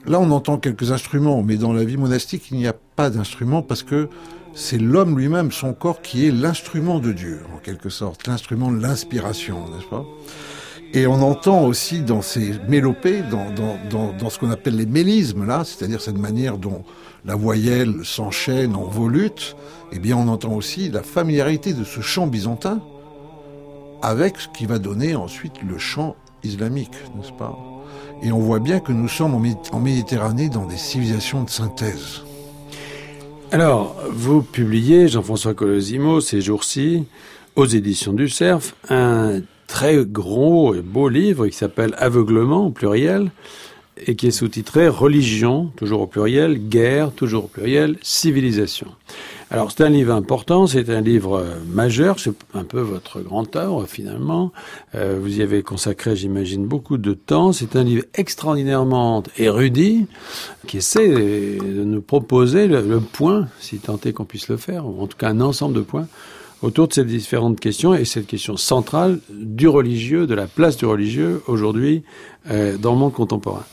Là, 0.06 0.20
on 0.20 0.30
entend 0.30 0.58
quelques 0.58 0.92
instruments, 0.92 1.42
mais 1.42 1.56
dans 1.56 1.72
la 1.72 1.82
vie 1.82 1.96
monastique, 1.96 2.44
il 2.52 2.58
n'y 2.58 2.68
a 2.68 2.72
pas 2.72 3.10
d'instruments 3.10 3.62
parce 3.62 3.82
que 3.82 4.08
c'est 4.54 4.78
l'homme 4.78 5.18
lui-même, 5.18 5.50
son 5.50 5.74
corps, 5.74 6.00
qui 6.00 6.26
est 6.26 6.30
l'instrument 6.30 7.00
de 7.00 7.12
Dieu, 7.12 7.40
en 7.54 7.58
quelque 7.58 7.88
sorte, 7.88 8.26
l'instrument 8.28 8.70
de 8.70 8.80
l'inspiration, 8.80 9.68
n'est-ce 9.68 9.88
pas? 9.88 10.04
Et 10.94 11.08
on 11.08 11.20
entend 11.22 11.64
aussi 11.64 12.00
dans 12.00 12.22
ces 12.22 12.54
mélopées, 12.68 13.22
dans, 13.22 14.30
ce 14.30 14.38
qu'on 14.38 14.50
appelle 14.50 14.76
les 14.76 14.86
mélismes, 14.86 15.44
là, 15.44 15.64
c'est-à-dire 15.64 16.00
cette 16.00 16.18
manière 16.18 16.56
dont 16.56 16.84
la 17.24 17.34
voyelle 17.34 18.04
s'enchaîne 18.04 18.76
en 18.76 18.84
volutes, 18.84 19.56
eh 19.90 19.98
bien 19.98 20.16
on 20.16 20.28
entend 20.28 20.52
aussi 20.52 20.88
la 20.88 21.02
familiarité 21.02 21.72
de 21.72 21.82
ce 21.82 22.00
chant 22.00 22.28
byzantin 22.28 22.80
avec 24.02 24.38
ce 24.38 24.48
qui 24.56 24.66
va 24.66 24.78
donner 24.78 25.16
ensuite 25.16 25.60
le 25.68 25.78
chant 25.78 26.14
islamique, 26.44 26.94
n'est-ce 27.16 27.32
pas? 27.32 27.75
Et 28.22 28.32
on 28.32 28.38
voit 28.38 28.58
bien 28.58 28.80
que 28.80 28.92
nous 28.92 29.08
sommes 29.08 29.34
en 29.34 29.80
Méditerranée 29.80 30.48
dans 30.48 30.66
des 30.66 30.76
civilisations 30.76 31.44
de 31.44 31.50
synthèse. 31.50 32.22
Alors, 33.52 33.96
vous 34.10 34.42
publiez, 34.42 35.06
Jean-François 35.06 35.54
Colosimo, 35.54 36.20
ces 36.20 36.40
jours-ci, 36.40 37.04
aux 37.54 37.66
éditions 37.66 38.12
du 38.12 38.28
Cerf, 38.28 38.74
un 38.88 39.40
très 39.66 40.04
gros 40.04 40.74
et 40.74 40.82
beau 40.82 41.08
livre 41.08 41.46
qui 41.46 41.56
s'appelle 41.56 41.94
Aveuglement 41.98 42.66
au 42.66 42.70
pluriel 42.70 43.30
et 44.06 44.14
qui 44.16 44.26
est 44.26 44.32
sous-titré 44.32 44.88
Religion, 44.88 45.70
toujours 45.76 46.02
au 46.02 46.06
pluriel, 46.06 46.68
guerre, 46.68 47.12
toujours 47.12 47.44
au 47.44 47.48
pluriel, 47.48 47.96
civilisation. 48.02 48.88
Alors 49.48 49.70
c'est 49.70 49.84
un 49.84 49.88
livre 49.88 50.12
important, 50.12 50.66
c'est 50.66 50.90
un 50.90 51.00
livre 51.00 51.44
majeur, 51.68 52.18
c'est 52.18 52.34
un 52.52 52.64
peu 52.64 52.80
votre 52.80 53.20
grand 53.20 53.54
œuvre 53.54 53.86
finalement. 53.86 54.50
Euh, 54.96 55.18
vous 55.20 55.38
y 55.38 55.42
avez 55.42 55.62
consacré, 55.62 56.16
j'imagine, 56.16 56.66
beaucoup 56.66 56.98
de 56.98 57.14
temps. 57.14 57.52
C'est 57.52 57.76
un 57.76 57.84
livre 57.84 58.04
extraordinairement 58.14 59.22
érudit 59.38 60.06
qui 60.66 60.78
essaie 60.78 61.08
de 61.08 61.84
nous 61.84 62.02
proposer 62.02 62.66
le, 62.66 62.80
le 62.80 62.98
point, 62.98 63.46
si 63.60 63.78
tant 63.78 64.00
est 64.04 64.12
qu'on 64.12 64.24
puisse 64.24 64.48
le 64.48 64.56
faire, 64.56 64.84
ou 64.84 65.00
en 65.00 65.06
tout 65.06 65.16
cas 65.16 65.28
un 65.28 65.40
ensemble 65.40 65.74
de 65.74 65.82
points 65.82 66.08
autour 66.62 66.88
de 66.88 66.92
ces 66.92 67.04
différentes 67.04 67.60
questions 67.60 67.94
et 67.94 68.04
cette 68.04 68.26
question 68.26 68.56
centrale 68.56 69.20
du 69.30 69.68
religieux, 69.68 70.26
de 70.26 70.34
la 70.34 70.46
place 70.46 70.76
du 70.76 70.86
religieux 70.86 71.42
aujourd'hui 71.46 72.02
euh, 72.50 72.76
dans 72.78 72.92
le 72.92 72.98
monde 72.98 73.12
contemporain. 73.12 73.64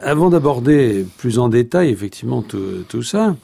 Avant 0.00 0.30
d'aborder 0.30 1.04
plus 1.18 1.40
en 1.40 1.48
détail 1.48 1.90
effectivement 1.90 2.42
tout, 2.42 2.84
tout, 2.88 3.02
ça, 3.02 3.36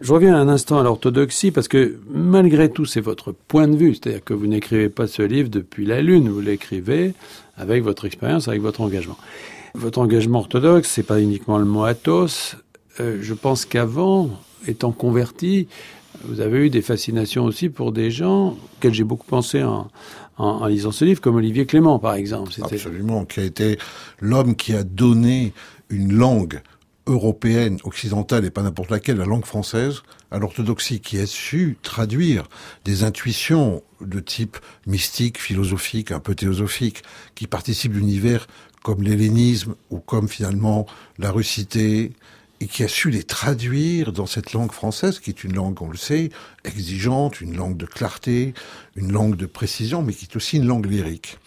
je 0.00 0.12
reviens 0.12 0.36
un 0.36 0.48
instant 0.48 0.78
à 0.78 0.82
l'orthodoxie 0.82 1.50
parce 1.50 1.68
que 1.68 1.96
malgré 2.10 2.70
tout 2.70 2.84
c'est 2.84 3.00
votre 3.00 3.32
point 3.32 3.66
de 3.66 3.76
vue, 3.76 3.94
c'est-à-dire 3.94 4.22
que 4.22 4.34
vous 4.34 4.46
n'écrivez 4.46 4.90
pas 4.90 5.06
ce 5.06 5.22
livre 5.22 5.48
depuis 5.48 5.86
la 5.86 6.02
lune, 6.02 6.28
vous 6.28 6.40
l'écrivez 6.40 7.14
avec 7.56 7.82
votre 7.82 8.04
expérience, 8.04 8.48
avec 8.48 8.60
votre 8.60 8.82
engagement. 8.82 9.16
Votre 9.74 10.00
engagement 10.00 10.40
orthodoxe, 10.40 10.90
c'est 10.90 11.02
pas 11.02 11.20
uniquement 11.20 11.58
le 11.58 11.64
mot 11.64 11.84
athos. 11.84 12.56
Euh, 13.00 13.18
je 13.22 13.32
pense 13.32 13.64
qu'avant, 13.64 14.28
étant 14.66 14.92
converti, 14.92 15.66
vous 16.24 16.40
avez 16.40 16.66
eu 16.66 16.70
des 16.70 16.82
fascinations 16.82 17.44
aussi 17.44 17.68
pour 17.68 17.92
des 17.92 18.10
gens 18.10 18.56
auxquels 18.76 18.94
j'ai 18.94 19.04
beaucoup 19.04 19.26
pensé 19.26 19.62
en, 19.62 20.66
lisant 20.66 20.92
ce 20.92 21.04
livre, 21.04 21.20
comme 21.20 21.36
Olivier 21.36 21.66
Clément, 21.66 21.98
par 21.98 22.14
exemple. 22.14 22.52
Absolument, 22.62 23.24
qui 23.24 23.40
a 23.40 23.44
été 23.44 23.78
l'homme 24.20 24.56
qui 24.56 24.74
a 24.74 24.82
donné 24.82 25.52
une 25.90 26.12
langue 26.12 26.60
européenne, 27.06 27.78
occidentale 27.84 28.44
et 28.44 28.50
pas 28.50 28.62
n'importe 28.62 28.90
laquelle, 28.90 29.16
la 29.16 29.24
langue 29.24 29.44
française, 29.44 30.02
à 30.30 30.38
l'orthodoxie, 30.38 31.00
qui 31.00 31.18
a 31.18 31.26
su 31.26 31.76
traduire 31.82 32.44
des 32.84 33.04
intuitions 33.04 33.82
de 34.00 34.20
type 34.20 34.56
mystique, 34.86 35.38
philosophique, 35.38 36.12
un 36.12 36.20
peu 36.20 36.34
théosophique, 36.34 37.02
qui 37.34 37.46
participent 37.46 37.92
d'univers 37.92 38.46
comme 38.82 39.02
l'hellénisme 39.02 39.74
ou 39.90 39.98
comme 39.98 40.28
finalement 40.28 40.86
la 41.18 41.30
russité, 41.30 42.12
et 42.62 42.68
qui 42.68 42.84
a 42.84 42.88
su 42.88 43.10
les 43.10 43.24
traduire 43.24 44.12
dans 44.12 44.26
cette 44.26 44.52
langue 44.52 44.70
française, 44.70 45.18
qui 45.18 45.30
est 45.30 45.42
une 45.42 45.54
langue, 45.54 45.82
on 45.82 45.90
le 45.90 45.96
sait, 45.96 46.30
exigeante, 46.64 47.40
une 47.40 47.56
langue 47.56 47.76
de 47.76 47.86
clarté, 47.86 48.54
une 48.94 49.10
langue 49.10 49.34
de 49.34 49.46
précision, 49.46 50.00
mais 50.00 50.12
qui 50.12 50.26
est 50.26 50.36
aussi 50.36 50.58
une 50.58 50.66
langue 50.66 50.86
lyrique. 50.86 51.38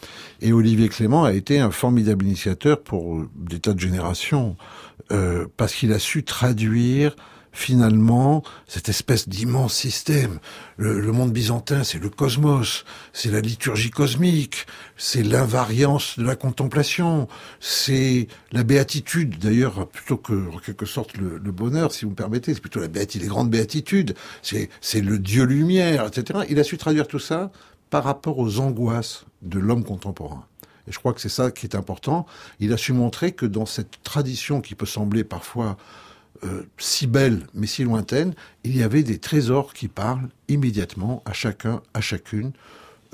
Et 0.41 0.51
Olivier 0.51 0.89
Clément 0.89 1.23
a 1.23 1.31
été 1.31 1.59
un 1.59 1.71
formidable 1.71 2.25
initiateur 2.25 2.83
pour 2.83 3.23
des 3.33 3.59
tas 3.59 3.73
de 3.73 3.79
générations, 3.79 4.57
euh, 5.13 5.47
parce 5.55 5.73
qu'il 5.73 5.93
a 5.93 5.99
su 5.99 6.25
traduire 6.25 7.15
finalement 7.55 8.43
cette 8.67 8.89
espèce 8.89 9.27
d'immense 9.27 9.73
système. 9.73 10.39
Le, 10.77 10.99
le, 10.99 11.11
monde 11.11 11.31
byzantin, 11.31 11.83
c'est 11.83 11.99
le 11.99 12.09
cosmos, 12.09 12.85
c'est 13.13 13.31
la 13.31 13.39
liturgie 13.39 13.89
cosmique, 13.89 14.67
c'est 14.97 15.23
l'invariance 15.23 16.19
de 16.19 16.25
la 16.25 16.35
contemplation, 16.35 17.27
c'est 17.59 18.27
la 18.51 18.63
béatitude. 18.63 19.39
D'ailleurs, 19.39 19.87
plutôt 19.87 20.17
que 20.17 20.53
en 20.53 20.59
quelque 20.59 20.85
sorte 20.85 21.17
le, 21.17 21.37
le 21.37 21.51
bonheur, 21.51 21.93
si 21.93 22.05
vous 22.05 22.11
me 22.11 22.15
permettez, 22.15 22.53
c'est 22.53 22.59
plutôt 22.59 22.81
la 22.81 22.89
béatitude, 22.89 23.21
les 23.21 23.29
grandes 23.29 23.49
béatitudes. 23.49 24.15
C'est 24.41 25.01
le 25.01 25.17
Dieu 25.17 25.45
lumière, 25.45 26.05
etc. 26.05 26.41
Il 26.49 26.59
a 26.59 26.63
su 26.63 26.77
traduire 26.77 27.07
tout 27.07 27.19
ça 27.19 27.51
par 27.89 28.03
rapport 28.03 28.37
aux 28.37 28.59
angoisses 28.59 29.25
de 29.41 29.59
l'homme 29.59 29.83
contemporain. 29.83 30.45
Et 30.87 30.91
je 30.91 30.99
crois 30.99 31.13
que 31.13 31.21
c'est 31.21 31.29
ça 31.29 31.51
qui 31.51 31.65
est 31.65 31.75
important. 31.75 32.25
Il 32.59 32.73
a 32.73 32.77
su 32.77 32.93
montrer 32.93 33.31
que 33.31 33.45
dans 33.45 33.65
cette 33.65 34.03
tradition 34.03 34.61
qui 34.61 34.75
peut 34.75 34.85
sembler 34.85 35.23
parfois 35.23 35.77
euh, 36.43 36.63
si 36.77 37.07
belle 37.07 37.47
mais 37.53 37.67
si 37.67 37.83
lointaine, 37.83 38.33
il 38.63 38.75
y 38.75 38.83
avait 38.83 39.03
des 39.03 39.19
trésors 39.19 39.73
qui 39.73 39.87
parlent 39.87 40.29
immédiatement 40.47 41.23
à 41.25 41.33
chacun, 41.33 41.81
à 41.93 42.01
chacune, 42.01 42.51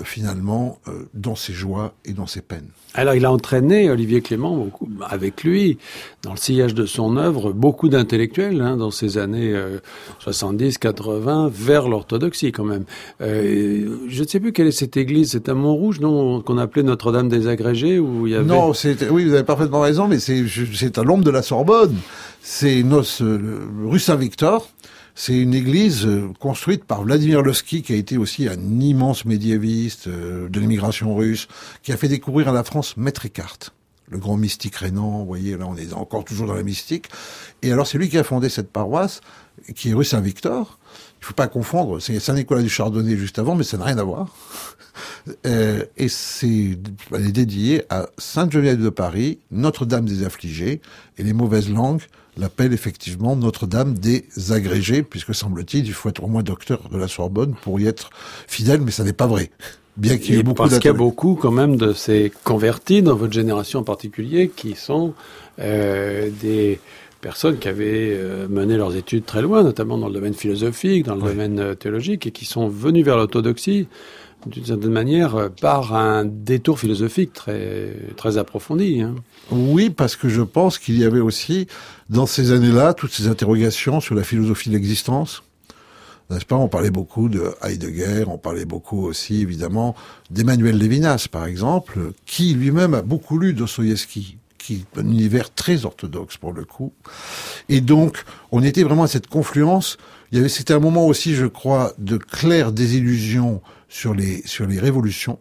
finalement, 0.03 0.79
euh, 0.88 1.08
dans 1.13 1.36
ses 1.36 1.53
joies 1.53 1.93
et 2.05 2.13
dans 2.13 2.27
ses 2.27 2.41
peines. 2.41 2.67
Alors 2.93 3.15
il 3.15 3.25
a 3.25 3.31
entraîné 3.31 3.89
Olivier 3.89 4.22
Clément 4.22 4.55
beaucoup, 4.55 4.89
avec 5.10 5.43
lui 5.43 5.77
dans 6.24 6.31
le 6.31 6.38
sillage 6.38 6.74
de 6.74 6.86
son 6.86 7.15
œuvre 7.15 7.53
beaucoup 7.53 7.88
d'intellectuels 7.88 8.62
hein, 8.62 8.75
dans 8.75 8.91
ces 8.91 9.17
années 9.17 9.53
euh, 9.53 9.79
70-80 10.25 11.50
vers 11.50 11.88
l'orthodoxie 11.88 12.51
quand 12.51 12.65
même. 12.65 12.84
Euh, 13.22 13.98
je 14.10 14.24
ne 14.24 14.27
sais 14.27 14.39
plus 14.39 14.51
quelle 14.51 14.67
est 14.67 14.72
cette 14.72 14.98
église, 14.98 15.31
c'est 15.31 15.48
à 15.48 15.53
Montrouge 15.53 16.01
non 16.01 16.41
qu'on 16.41 16.58
appelait 16.58 16.84
Notre-Dame 16.84 17.29
des 17.29 17.48
agrégés 17.48 17.98
où 17.98 18.27
il 18.27 18.34
y 18.34 18.36
avait 18.36 18.46
Non, 18.46 18.74
c'est 18.74 19.10
oui, 19.10 19.25
vous 19.25 19.34
avez 19.34 19.43
parfaitement 19.43 19.81
raison 19.81 20.08
mais 20.08 20.20
c'est 20.20 20.98
à 20.98 21.03
l'ombre 21.03 21.24
de 21.24 21.31
la 21.31 21.41
Sorbonne. 21.41 21.96
C'est 22.41 22.84
rue 22.84 24.00
Saint-Victor. 24.00 24.67
C'est 25.15 25.38
une 25.38 25.53
église 25.53 26.08
construite 26.39 26.86
par 26.86 27.03
Vladimir 27.03 27.41
Levski, 27.41 27.82
qui 27.82 27.94
a 27.94 27.96
été 27.96 28.18
aussi 28.18 28.48
un 28.48 28.80
immense 28.80 29.25
médiéviste 29.25 30.08
de 30.08 30.60
l'immigration 30.60 31.15
russe, 31.15 31.48
qui 31.84 31.91
a 31.91 31.98
fait 31.98 32.08
découvrir 32.08 32.48
à 32.48 32.53
la 32.53 32.63
France 32.63 32.96
Maître 32.98 33.25
Eckhart, 33.25 33.58
le 34.10 34.18
grand 34.18 34.38
mystique 34.38 34.75
rénan. 34.75 35.20
Vous 35.20 35.25
voyez, 35.25 35.58
là, 35.58 35.65
on 35.68 35.75
est 35.75 35.94
encore 35.94 36.24
toujours 36.24 36.48
dans 36.48 36.53
la 36.53 36.63
mystique. 36.63 37.10
Et 37.62 37.72
alors, 37.72 37.88
c'est 37.88 37.98
lui 37.98 38.10
qui 38.10 38.18
a 38.18 38.24
fondé 38.24 38.50
cette 38.50 38.72
paroisse, 38.72 39.22
qui 39.75 39.89
est 39.89 39.94
rue 39.94 40.06
Saint-Victor. 40.06 40.80
Il 41.22 41.25
faut 41.25 41.34
pas 41.34 41.48
confondre, 41.48 42.00
c'est 42.00 42.20
Saint-Nicolas 42.20 42.62
du 42.62 42.70
Chardonnay 42.70 43.15
juste 43.15 43.38
avant, 43.38 43.56
mais 43.56 43.63
ça 43.63 43.77
n'a 43.77 43.86
rien 43.86 43.98
à 43.98 44.03
voir. 44.03 44.36
Euh, 45.46 45.86
et 45.96 46.10
c'est 46.10 46.77
elle 47.13 47.27
est 47.27 47.32
dédiée 47.32 47.84
à 47.89 48.08
Sainte-Geneviève 48.18 48.82
de 48.82 48.89
Paris, 48.89 49.39
Notre-Dame 49.50 50.03
des 50.03 50.25
Affligés, 50.25 50.82
et 51.18 51.24
les 51.24 51.32
mauvaises 51.32 51.70
langues 51.70 52.01
l'appellent 52.41 52.74
effectivement 52.74 53.36
Notre-Dame 53.36 53.93
des 53.93 54.25
agrégés, 54.50 55.03
puisque 55.03 55.33
semble-t-il, 55.33 55.86
il 55.86 55.93
faut 55.93 56.10
être 56.10 56.24
au 56.24 56.27
moins 56.27 56.43
docteur 56.43 56.89
de 56.91 56.98
la 56.98 57.07
Sorbonne 57.07 57.55
pour 57.62 57.79
y 57.79 57.88
être 57.88 58.10
fidèle, 58.48 58.81
mais 58.81 58.91
ça 58.91 59.03
n'est 59.03 59.13
pas 59.13 59.27
vrai. 59.27 59.51
Bien 59.98 60.17
qu'il 60.17 60.36
y 60.36 60.39
ait 60.39 60.43
beaucoup 60.43 60.55
parce 60.55 60.79
qu'il 60.79 60.86
y 60.86 60.93
a 60.93 60.93
beaucoup 60.93 61.36
quand 61.36 61.51
même 61.51 61.75
de 61.75 61.93
ces 61.93 62.31
convertis 62.43 63.01
dans 63.01 63.15
votre 63.15 63.33
génération 63.33 63.79
en 63.79 63.83
particulier 63.83 64.50
qui 64.55 64.74
sont 64.74 65.13
euh, 65.60 66.29
des 66.41 66.79
personnes 67.19 67.57
qui 67.57 67.67
avaient 67.67 68.13
euh, 68.13 68.48
mené 68.50 68.77
leurs 68.77 68.95
études 68.95 69.25
très 69.25 69.41
loin, 69.41 69.63
notamment 69.63 69.98
dans 69.98 70.07
le 70.07 70.13
domaine 70.13 70.33
philosophique, 70.33 71.05
dans 71.05 71.15
le 71.15 71.21
oui. 71.21 71.29
domaine 71.29 71.60
euh, 71.60 71.75
théologique, 71.75 72.25
et 72.25 72.31
qui 72.31 72.45
sont 72.45 72.67
venus 72.67 73.05
vers 73.05 73.17
l'orthodoxie 73.17 73.88
d'une 74.45 74.65
certaine 74.65 74.91
manière 74.91 75.36
euh, 75.36 75.50
par 75.50 75.93
un 75.95 76.25
détour 76.25 76.79
philosophique 76.79 77.33
très 77.33 77.93
très 78.17 78.38
approfondi. 78.38 79.01
Hein. 79.01 79.15
Oui, 79.51 79.89
parce 79.89 80.15
que 80.15 80.29
je 80.29 80.41
pense 80.41 80.79
qu'il 80.79 80.98
y 80.98 81.03
avait 81.03 81.19
aussi 81.19 81.67
dans 82.10 82.25
ces 82.25 82.51
années-là 82.51 82.93
toutes 82.93 83.12
ces 83.12 83.27
interrogations 83.27 84.00
sur 84.00 84.15
la 84.15 84.24
philosophie 84.24 84.69
de 84.69 84.75
l'existence. 84.75 85.43
N'est-ce 86.29 86.45
pas? 86.45 86.55
On 86.55 86.69
parlait 86.69 86.91
beaucoup 86.91 87.27
de 87.27 87.51
Heidegger, 87.62 88.24
on 88.27 88.38
parlait 88.38 88.63
beaucoup 88.63 89.05
aussi 89.05 89.41
évidemment 89.41 89.95
d'Emmanuel 90.29 90.77
Levinas, 90.77 91.27
par 91.29 91.45
exemple, 91.45 92.13
qui 92.25 92.53
lui-même 92.53 92.93
a 92.93 93.01
beaucoup 93.01 93.38
lu 93.38 93.53
Dostoïevski 93.53 94.38
qui 94.62 94.75
est 94.75 95.00
un 95.00 95.05
univers 95.05 95.53
très 95.53 95.86
orthodoxe 95.86 96.38
pour 96.38 96.53
le 96.53 96.63
coup. 96.65 96.93
Et 97.67 97.81
donc, 97.81 98.24
on 98.51 98.63
était 98.63 98.83
vraiment 98.83 99.03
à 99.03 99.07
cette 99.07 99.27
confluence. 99.27 99.98
Il 100.31 100.45
y 100.45 100.50
c'était 100.50 100.73
un 100.73 100.79
moment 100.79 101.07
aussi, 101.07 101.35
je 101.35 101.45
crois, 101.45 101.93
de 101.97 102.15
claire 102.17 102.71
désillusion 102.71 103.61
sur 103.89 104.13
les, 104.13 104.41
sur 104.45 104.65
les 104.65 104.79
révolutions 104.79 105.39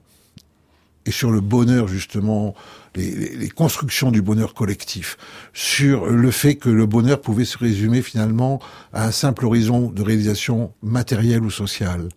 et 1.07 1.13
sur 1.13 1.31
le 1.31 1.41
bonheur, 1.41 1.87
justement, 1.87 2.55
les, 2.97 3.11
les, 3.11 3.37
les, 3.37 3.49
constructions 3.49 4.11
du 4.11 4.21
bonheur 4.21 4.53
collectif, 4.53 5.17
sur 5.55 6.07
le 6.07 6.31
fait 6.31 6.57
que 6.57 6.69
le 6.69 6.87
bonheur 6.87 7.21
pouvait 7.21 7.45
se 7.45 7.57
résumer 7.57 8.03
finalement 8.03 8.61
à 8.93 9.07
un 9.07 9.11
simple 9.13 9.47
horizon 9.47 9.91
de 9.91 10.03
réalisation 10.03 10.73
matérielle 10.83 11.43
ou 11.43 11.51
sociale. 11.51 12.09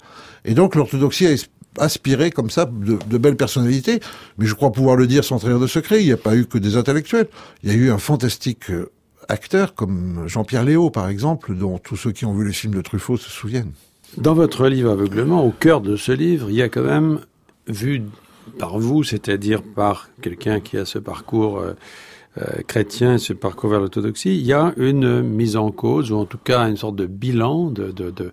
Et 0.44 0.56
donc 0.56 0.76
l'orthodoxie 0.76 1.28
a 1.28 1.36
aspiré 1.78 2.32
comme 2.32 2.50
ça 2.50 2.66
de, 2.66 2.98
de, 3.08 3.18
belles 3.18 3.38
personnalités, 3.38 4.00
mais 4.38 4.48
je 4.48 4.54
crois 4.54 4.72
pouvoir 4.72 4.96
le 4.96 5.08
dire 5.08 5.24
sans 5.24 5.38
trahir 5.38 5.60
de 5.60 5.68
secret, 5.68 6.02
il 6.02 6.08
n'y 6.08 6.12
a 6.12 6.18
pas 6.18 6.36
eu 6.36 6.46
que 6.46 6.58
des 6.58 6.76
intellectuels, 6.76 7.28
il 7.64 7.72
y 7.72 7.74
a 7.74 7.78
eu 7.78 7.92
un 7.92 8.00
fantastique 8.00 8.70
euh, 9.24 9.34
acteur 9.34 9.76
comme 9.76 10.24
Jean-Pierre 10.28 10.64
Léo, 10.64 10.90
par 10.90 11.10
exemple, 11.10 11.56
dont 11.56 11.78
tous 11.78 11.96
ceux 11.96 12.12
qui 12.12 12.26
ont 12.26 12.34
vu 12.34 12.46
les 12.46 12.54
films 12.54 12.76
de 12.76 12.82
Truffaut 12.82 13.18
se 13.18 13.30
souviennent. 13.30 13.72
Dans 14.18 14.34
votre 14.34 14.68
livre 14.68 14.92
Aveuglement, 14.92 15.46
au 15.46 15.52
cœur 15.52 15.82
de 15.82 15.96
ce 15.96 16.12
livre, 16.12 16.50
il 16.50 16.56
y 16.56 16.62
a 16.62 16.70
quand 16.70 16.84
même, 16.84 17.20
vu 17.68 18.04
par 18.60 18.78
vous, 18.78 19.04
c'est-à-dire 19.04 19.64
par 19.64 20.10
quelqu'un 20.22 20.60
qui 20.60 20.78
a 20.78 20.86
ce 20.86 21.00
parcours 21.00 21.64
euh, 22.38 22.62
chrétien, 22.68 23.18
ce 23.18 23.34
parcours 23.34 23.70
vers 23.70 23.80
l'orthodoxie, 23.80 24.36
il 24.36 24.46
y 24.46 24.54
a 24.54 24.74
une 24.78 25.22
mise 25.22 25.56
en 25.56 25.72
cause, 25.72 26.12
ou 26.12 26.18
en 26.18 26.26
tout 26.26 26.40
cas 26.44 26.68
une 26.68 26.78
sorte 26.78 26.96
de 26.96 27.06
bilan 27.06 27.70
de, 27.70 27.92
de, 27.92 28.10
de 28.10 28.32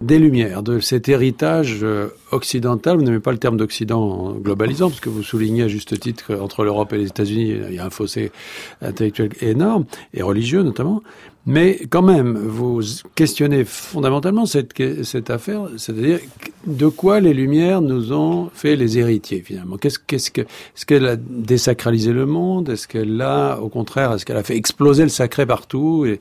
des 0.00 0.18
Lumières, 0.18 0.62
de 0.62 0.80
cet 0.80 1.08
héritage 1.08 1.80
euh, 1.82 2.08
occidental. 2.30 2.96
Vous 2.96 3.02
n'aimez 3.02 3.20
pas 3.20 3.32
le 3.32 3.38
terme 3.38 3.56
d'Occident 3.56 4.32
globalisant, 4.32 4.88
parce 4.88 5.00
que 5.00 5.10
vous 5.10 5.22
soulignez 5.22 5.64
à 5.64 5.68
juste 5.68 5.98
titre 6.00 6.24
qu'entre 6.26 6.64
l'Europe 6.64 6.92
et 6.92 6.98
les 6.98 7.08
États-Unis, 7.08 7.56
il 7.68 7.74
y 7.74 7.78
a 7.78 7.84
un 7.84 7.90
fossé 7.90 8.32
intellectuel 8.80 9.30
énorme, 9.40 9.84
et 10.14 10.22
religieux 10.22 10.62
notamment. 10.62 11.02
Mais 11.44 11.80
quand 11.90 12.02
même, 12.02 12.38
vous 12.38 12.82
questionnez 13.16 13.64
fondamentalement 13.64 14.46
cette, 14.46 14.72
cette 15.02 15.28
affaire, 15.28 15.62
c'est-à-dire 15.76 16.20
de 16.66 16.86
quoi 16.86 17.18
les 17.18 17.34
Lumières 17.34 17.80
nous 17.80 18.12
ont 18.12 18.48
fait 18.54 18.76
les 18.76 18.96
héritiers 18.96 19.42
finalement? 19.44 19.76
Qu'est-ce, 19.76 19.98
qu'est-ce 19.98 20.30
que, 20.30 20.42
est-ce 20.42 20.86
qu'elle 20.86 21.06
a 21.06 21.16
désacralisé 21.16 22.12
le 22.12 22.26
monde? 22.26 22.68
Est-ce 22.68 22.86
qu'elle 22.86 23.20
a, 23.20 23.58
au 23.60 23.68
contraire, 23.68 24.12
est-ce 24.12 24.24
qu'elle 24.24 24.36
a 24.36 24.44
fait 24.44 24.56
exploser 24.56 25.02
le 25.02 25.08
sacré 25.08 25.44
partout? 25.44 26.06
Et, 26.06 26.20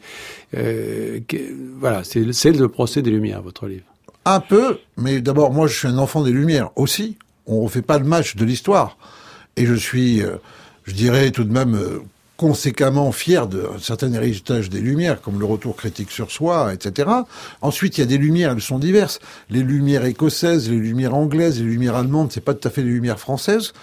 euh, 0.56 1.20
Voilà, 1.80 2.04
c'est, 2.04 2.52
le 2.52 2.68
procès 2.68 3.04
des 3.04 3.12
Lumières, 3.12 3.44
votre 3.44 3.68
livre. 3.68 3.86
Un 4.26 4.40
peu, 4.40 4.80
mais 4.98 5.22
d'abord, 5.22 5.52
moi, 5.52 5.68
je 5.68 5.78
suis 5.78 5.88
un 5.88 6.00
enfant 6.00 6.24
des 6.24 6.32
Lumières 6.32 6.72
aussi. 6.76 7.18
On 7.46 7.66
ne 7.66 7.70
fait 7.70 7.84
pas 7.84 8.00
le 8.00 8.06
match 8.06 8.36
de 8.36 8.46
l'histoire, 8.46 8.98
et 9.56 9.68
je 9.68 9.76
suis, 9.76 10.24
euh, 10.24 10.38
je 10.86 10.94
dirais 10.94 11.30
tout 11.30 11.44
de 11.44 11.54
même. 11.54 11.76
Euh, 11.76 12.00
conséquemment 12.42 13.12
fier 13.12 13.46
de 13.46 13.68
certain 13.80 14.12
héritage 14.14 14.72
des 14.72 14.80
Lumières, 14.80 15.22
comme 15.22 15.40
le 15.40 15.46
retour 15.46 15.76
critique 15.76 16.10
sur 16.10 16.32
soi, 16.32 16.74
etc. 16.74 17.08
Ensuite, 17.62 18.00
il 18.00 18.02
y 18.02 18.04
a 18.04 18.08
des 18.08 18.18
Lumières, 18.18 18.54
elles 18.54 18.62
sont 18.62 18.80
diverses. 18.80 19.20
Les 19.52 19.62
Lumières 19.62 20.06
écossaises, 20.06 20.68
les 20.68 20.78
Lumières 20.78 21.14
anglaises, 21.14 21.60
les 21.60 21.68
Lumières 21.68 21.96
allemandes, 21.96 22.32
c'est 22.32 22.44
pas 22.44 22.56
tout 22.56 22.68
à 22.68 22.72
fait 22.72 22.82
les 22.82 22.90
Lumières 22.90 23.20
françaises. 23.20 23.74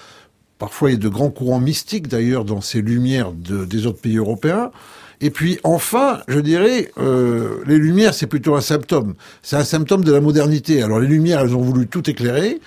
Parfois, 0.59 0.91
il 0.91 0.95
y 0.95 0.97
a 0.97 0.99
de 0.99 1.09
grands 1.09 1.31
courants 1.31 1.61
mystiques, 1.61 2.09
d'ailleurs, 2.09 2.45
dans 2.45 2.61
ces 2.61 2.83
Lumières 2.83 3.31
de, 3.31 3.65
des 3.65 3.87
autres 3.87 4.01
pays 4.01 4.17
européens. 4.17 4.73
Et 5.21 5.31
puis 5.31 5.61
enfin, 5.63 6.23
je 6.27 6.41
dirais, 6.41 6.91
euh, 6.99 7.63
les 7.65 7.79
lumières, 7.79 8.13
c'est 8.13 8.27
plutôt 8.27 8.57
un 8.57 8.61
symptôme. 8.61 9.15
C'est 9.41 9.55
un 9.55 9.65
symptôme 9.65 10.03
de 10.03 10.13
la 10.13 10.21
modernité. 10.21 10.83
Alors 10.83 10.99
les 10.99 11.07
lumières, 11.07 11.41
elles 11.41 11.55
ont 11.55 11.63
voulu 11.63 11.87
tout 11.87 12.11
éclairer. 12.11 12.61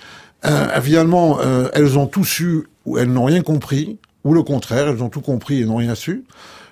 Euh, 0.46 0.80
finalement, 0.80 1.38
euh, 1.40 1.68
elles 1.74 1.98
ont 1.98 2.06
tout 2.06 2.24
su 2.24 2.64
ou 2.84 2.98
elles 2.98 3.12
n'ont 3.12 3.24
rien 3.24 3.42
compris 3.42 3.98
ou 4.24 4.34
le 4.34 4.42
contraire, 4.42 4.88
elles 4.88 5.02
ont 5.02 5.08
tout 5.08 5.20
compris 5.20 5.60
et 5.60 5.64
n'ont 5.64 5.76
rien 5.76 5.94
su, 5.94 6.24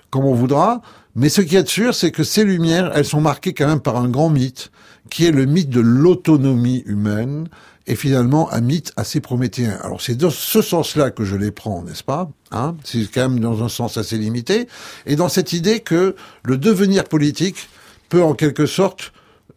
comme 0.09 0.25
on 0.25 0.33
voudra. 0.33 0.81
Mais 1.15 1.29
ce 1.29 1.41
qui 1.41 1.55
est 1.55 1.67
sûr, 1.67 1.93
c'est 1.93 2.11
que 2.11 2.23
ces 2.23 2.43
lumières, 2.43 2.91
elles 2.95 3.05
sont 3.05 3.21
marquées 3.21 3.53
quand 3.53 3.67
même 3.67 3.81
par 3.81 3.97
un 3.97 4.09
grand 4.09 4.29
mythe, 4.29 4.71
qui 5.09 5.25
est 5.25 5.31
le 5.31 5.45
mythe 5.45 5.69
de 5.69 5.81
l'autonomie 5.81 6.83
humaine, 6.85 7.47
et 7.87 7.95
finalement 7.95 8.51
un 8.53 8.61
mythe 8.61 8.93
assez 8.95 9.19
prométhéen. 9.19 9.77
Alors 9.83 10.01
c'est 10.01 10.15
dans 10.15 10.29
ce 10.29 10.61
sens-là 10.61 11.11
que 11.11 11.25
je 11.25 11.35
les 11.35 11.51
prends, 11.51 11.83
n'est-ce 11.83 12.03
pas? 12.03 12.29
Hein? 12.51 12.75
C'est 12.83 13.09
quand 13.11 13.27
même 13.29 13.39
dans 13.39 13.63
un 13.63 13.69
sens 13.69 13.97
assez 13.97 14.17
limité, 14.17 14.67
et 15.05 15.15
dans 15.15 15.29
cette 15.29 15.51
idée 15.53 15.79
que 15.79 16.15
le 16.43 16.57
devenir 16.57 17.03
politique 17.05 17.69
peut 18.09 18.23
en 18.23 18.33
quelque 18.33 18.65
sorte 18.65 19.11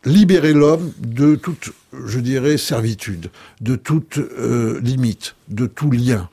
libérer 0.05 0.53
l'homme 0.53 0.93
de 0.99 1.35
toute, 1.37 1.73
je 2.07 2.21
dirais, 2.21 2.57
servitude, 2.57 3.31
de 3.61 3.77
toute 3.77 4.19
euh, 4.19 4.81
limite, 4.83 5.37
de 5.49 5.67
tout 5.67 5.91
lien 5.91 6.29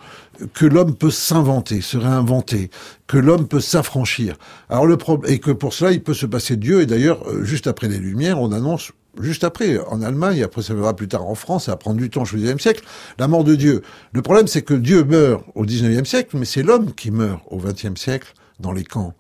que 0.54 0.66
l'homme 0.66 0.96
peut 0.96 1.12
s'inventer, 1.12 1.82
se 1.82 1.98
réinventer, 1.98 2.70
que 3.08 3.18
l'homme 3.18 3.48
peut 3.48 3.60
s'affranchir. 3.60 4.36
Alors 4.70 4.86
le 4.86 4.98
problème 4.98 5.32
et 5.32 5.40
que 5.40 5.52
pour 5.52 5.74
cela 5.74 5.92
il 5.92 6.02
peut 6.02 6.14
se 6.14 6.26
passer 6.26 6.56
de 6.56 6.62
Dieu. 6.62 6.82
Et 6.82 6.86
d'ailleurs, 6.86 7.28
euh, 7.28 7.44
juste 7.44 7.68
après 7.68 7.88
les 7.88 7.98
Lumières, 7.98 8.40
on 8.40 8.52
annonce 8.52 8.92
juste 9.20 9.44
après 9.44 9.78
en 9.88 10.02
Allemagne, 10.02 10.42
après 10.42 10.62
ça 10.62 10.74
viendra 10.74 10.96
plus 10.96 11.08
tard 11.08 11.28
en 11.28 11.36
France, 11.36 11.66
ça 11.66 11.72
va 11.72 11.78
prendre 11.78 11.98
du 11.98 12.10
temps 12.10 12.22
au 12.22 12.26
XIXe 12.26 12.62
siècle, 12.62 12.84
la 13.20 13.28
mort 13.28 13.44
de 13.44 13.56
Dieu. 13.56 13.82
Le 14.14 14.22
problème 14.22 14.48
c'est 14.48 14.62
que 14.62 14.74
Dieu 14.74 15.04
meurt 15.04 15.44
au 15.56 15.64
XIXe 15.64 16.08
siècle, 16.08 16.38
mais 16.38 16.46
c'est 16.46 16.64
l'homme 16.64 16.94
qui 16.94 17.12
meurt 17.12 17.42
au 17.50 17.58
XXe 17.58 18.00
siècle 18.00 18.34
dans 18.60 18.72
les 18.72 18.84
camps 18.84 19.14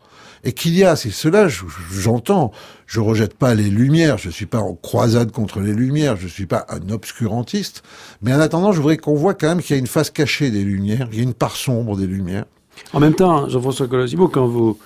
et 0.44 0.54
qu'il 0.54 0.76
y 0.78 0.84
a, 0.84 0.96
c'est 0.96 1.12
cela, 1.12 1.48
j'entends, 1.92 2.52
je 2.88 3.00
rejette 3.00 3.36
pas 3.36 3.54
les 3.54 3.70
lumières, 3.70 4.18
je 4.18 4.30
suis 4.30 4.46
pas 4.46 4.60
en 4.60 4.74
croisade 4.74 5.32
contre 5.32 5.60
les 5.60 5.74
lumières, 5.74 6.18
je 6.18 6.28
suis 6.28 6.46
pas 6.46 6.66
un 6.70 6.90
obscurantiste, 6.90 7.84
mais 8.22 8.34
en 8.34 8.40
attendant, 8.40 8.72
je 8.72 8.78
voudrais 8.78 8.98
qu'on 8.98 9.16
voit 9.16 9.34
quand 9.34 9.48
même 9.48 9.62
qu'il 9.62 9.76
y 9.76 9.80
a 9.80 9.80
une 9.80 9.88
face 9.88 10.10
cachée 10.10 10.52
des 10.52 10.64
lumières, 10.64 11.08
il 11.12 11.18
y 11.18 11.22
a 11.22 11.24
une 11.24 11.34
part 11.34 11.56
sombre 11.56 11.96
des 11.96 12.08
lumières. 12.08 12.46
En 12.94 13.00
même 13.00 13.14
temps, 13.14 13.48
Jean-François 13.48 13.88
Colosimo, 13.88 14.28
quand 14.28 14.48
vous 14.48 14.78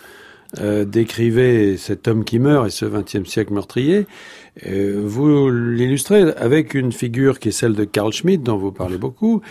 euh, 0.59 0.85
décrivez 0.85 1.77
cet 1.77 2.07
homme 2.07 2.23
qui 2.23 2.39
meurt 2.39 2.67
et 2.67 2.69
ce 2.69 2.85
XXe 2.85 3.29
siècle 3.29 3.53
meurtrier, 3.53 4.05
euh, 4.67 5.01
vous 5.03 5.49
l'illustrez 5.49 6.33
avec 6.37 6.73
une 6.73 6.91
figure 6.91 7.39
qui 7.39 7.49
est 7.49 7.51
celle 7.51 7.73
de 7.73 7.83
Carl 7.83 8.13
Schmitt, 8.13 8.43
dont 8.43 8.57
vous 8.57 8.71
parlez 8.71 8.97
beaucoup, 8.97 9.41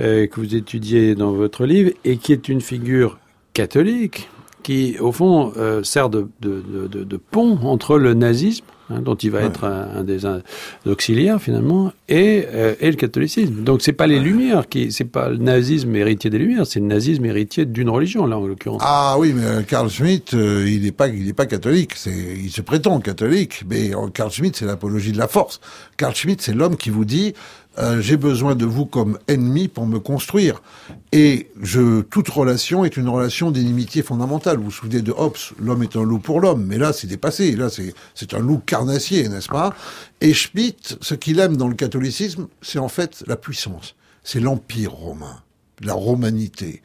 euh, 0.00 0.26
que 0.26 0.40
vous 0.40 0.54
étudiez 0.54 1.14
dans 1.14 1.32
votre 1.32 1.64
livre, 1.66 1.92
et 2.04 2.16
qui 2.16 2.32
est 2.32 2.48
une 2.48 2.60
figure 2.60 3.18
catholique, 3.54 4.28
qui, 4.62 4.96
au 5.00 5.12
fond, 5.12 5.52
euh, 5.56 5.82
sert 5.82 6.10
de, 6.10 6.28
de, 6.40 6.62
de, 6.88 7.04
de, 7.04 7.16
pont 7.16 7.58
entre 7.62 7.98
le 7.98 8.14
nazisme, 8.14 8.64
hein, 8.90 9.00
dont 9.00 9.14
il 9.14 9.30
va 9.30 9.42
être 9.42 9.64
un, 9.64 10.02
des 10.04 10.20
auxiliaires 10.86 11.40
finalement, 11.40 11.92
et, 12.08 12.44
euh, 12.52 12.74
et 12.80 12.90
le 12.90 12.96
catholicisme. 12.96 13.62
Donc 13.62 13.82
c'est 13.82 13.92
pas 13.92 14.06
les 14.06 14.18
Lumières 14.18 14.68
qui, 14.68 14.92
c'est 14.92 15.04
pas 15.04 15.28
le 15.28 15.36
nazisme 15.36 15.94
héritier 15.94 16.30
des 16.30 16.38
Lumières, 16.38 16.66
c'est 16.66 16.80
le 16.80 16.86
nazisme 16.86 17.24
héritier 17.24 17.64
d'une 17.64 17.90
religion 17.90 18.26
là 18.26 18.38
en 18.38 18.46
l'occurrence. 18.46 18.82
Ah 18.84 19.16
oui, 19.18 19.32
mais 19.34 19.64
Carl 19.64 19.88
Schmitt, 19.88 20.34
euh, 20.34 20.68
il 20.68 20.82
n'est 20.82 20.92
pas, 20.92 21.08
il 21.08 21.28
est 21.28 21.32
pas 21.32 21.46
catholique. 21.46 21.92
C'est, 21.94 22.10
il 22.10 22.50
se 22.50 22.62
prétend 22.62 23.00
catholique, 23.00 23.64
mais 23.68 23.90
Carl 24.14 24.30
Schmitt, 24.30 24.56
c'est 24.56 24.66
l'apologie 24.66 25.12
de 25.12 25.18
la 25.18 25.28
force. 25.28 25.60
Carl 25.96 26.14
Schmitt, 26.14 26.40
c'est 26.40 26.54
l'homme 26.54 26.76
qui 26.76 26.90
vous 26.90 27.04
dit 27.04 27.34
euh, 27.78 28.00
j'ai 28.00 28.16
besoin 28.16 28.56
de 28.56 28.64
vous 28.64 28.84
comme 28.84 29.18
ennemi 29.28 29.68
pour 29.68 29.86
me 29.86 30.00
construire. 30.00 30.60
Et 31.12 31.50
je, 31.62 32.00
toute 32.02 32.28
relation 32.28 32.84
est 32.84 32.96
une 32.96 33.08
relation 33.08 33.50
d'inimitié 33.50 34.02
fondamentale. 34.02 34.58
Vous 34.58 34.64
vous 34.64 34.70
souvenez 34.70 35.02
de 35.02 35.12
Hobbes, 35.12 35.36
l'homme 35.58 35.82
est 35.82 35.96
un 35.96 36.02
loup 36.02 36.18
pour 36.18 36.40
l'homme, 36.40 36.64
mais 36.66 36.78
là 36.78 36.92
c'est 36.92 37.06
dépassé, 37.06 37.54
là 37.54 37.68
c'est, 37.70 38.34
un 38.34 38.38
loup 38.40 38.60
carnassier, 38.64 39.28
n'est-ce 39.28 39.48
pas? 39.48 39.74
Et 40.20 40.34
Schmitt, 40.34 40.98
ce 41.00 41.14
qu'il 41.14 41.38
aime 41.38 41.56
dans 41.56 41.68
le 41.68 41.74
catholicisme, 41.74 42.48
c'est 42.60 42.78
en 42.78 42.88
fait 42.88 43.22
la 43.26 43.36
puissance, 43.36 43.94
c'est 44.24 44.40
l'empire 44.40 44.92
romain, 44.92 45.42
la 45.80 45.94
romanité. 45.94 46.82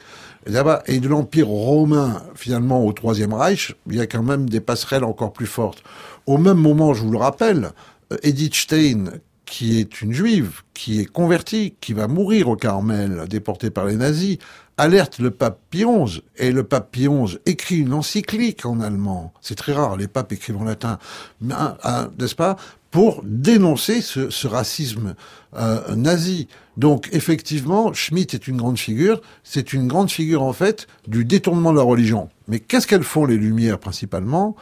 Et 0.86 1.00
de 1.00 1.08
l'empire 1.08 1.48
romain, 1.48 2.22
finalement, 2.36 2.86
au 2.86 2.94
Troisième 2.94 3.34
Reich, 3.34 3.76
il 3.90 3.96
y 3.96 4.00
a 4.00 4.06
quand 4.06 4.22
même 4.22 4.48
des 4.48 4.60
passerelles 4.60 5.04
encore 5.04 5.34
plus 5.34 5.48
fortes. 5.48 5.82
Au 6.28 6.38
même 6.38 6.58
moment, 6.58 6.94
je 6.94 7.02
vous 7.02 7.12
le 7.12 7.18
rappelle, 7.18 7.72
euh, 8.14 8.18
Edith 8.22 8.54
Stein, 8.54 9.06
qui 9.46 9.80
est 9.80 10.02
une 10.02 10.14
juive, 10.14 10.62
qui 10.74 11.00
est 11.00 11.06
convertie, 11.06 11.76
qui 11.80 11.94
va 11.94 12.08
mourir 12.08 12.50
au 12.50 12.56
Carmel, 12.56 13.26
déportée 13.30 13.70
par 13.70 13.86
les 13.86 13.96
nazis, 13.96 14.38
alerte 14.78 15.20
le 15.20 15.32
pape 15.32 15.60
Pie 15.70 15.86
XI. 15.86 16.22
Et 16.38 16.52
le 16.52 16.64
pape 16.64 16.92
Pie 16.92 17.08
XI 17.08 17.38
écrit 17.46 17.78
une 17.78 17.94
encyclique 17.94 18.66
en 18.66 18.82
allemand. 18.82 19.34
C'est 19.42 19.56
très 19.56 19.74
rare, 19.74 19.98
les 19.98 20.08
papes 20.08 20.32
écrivent 20.32 20.58
en 20.58 20.64
latin, 20.64 21.00
n'est-ce 21.42 22.36
pas? 22.36 22.58
Pour 22.92 23.22
dénoncer 23.26 24.02
ce, 24.02 24.30
ce 24.30 24.48
racisme 24.48 25.16
euh, 25.58 25.96
nazi. 25.96 26.48
Donc 26.78 27.10
effectivement, 27.12 27.94
Schmitt 27.94 28.34
est 28.34 28.48
une 28.48 28.58
grande 28.58 28.78
figure. 28.78 29.22
C'est 29.44 29.74
une 29.74 29.88
grande 29.88 30.10
figure 30.10 30.44
en 30.44 30.54
fait 30.54 30.88
du 31.08 31.26
détournement 31.26 31.72
de 31.72 31.78
la 31.78 31.84
religion. 31.84 32.30
Mais 32.48 32.60
qu'est-ce 32.60 32.88
qu'elles 32.88 33.04
font 33.04 33.26
les 33.26 33.38
Lumières 33.38 33.80
principalement? 33.80 34.56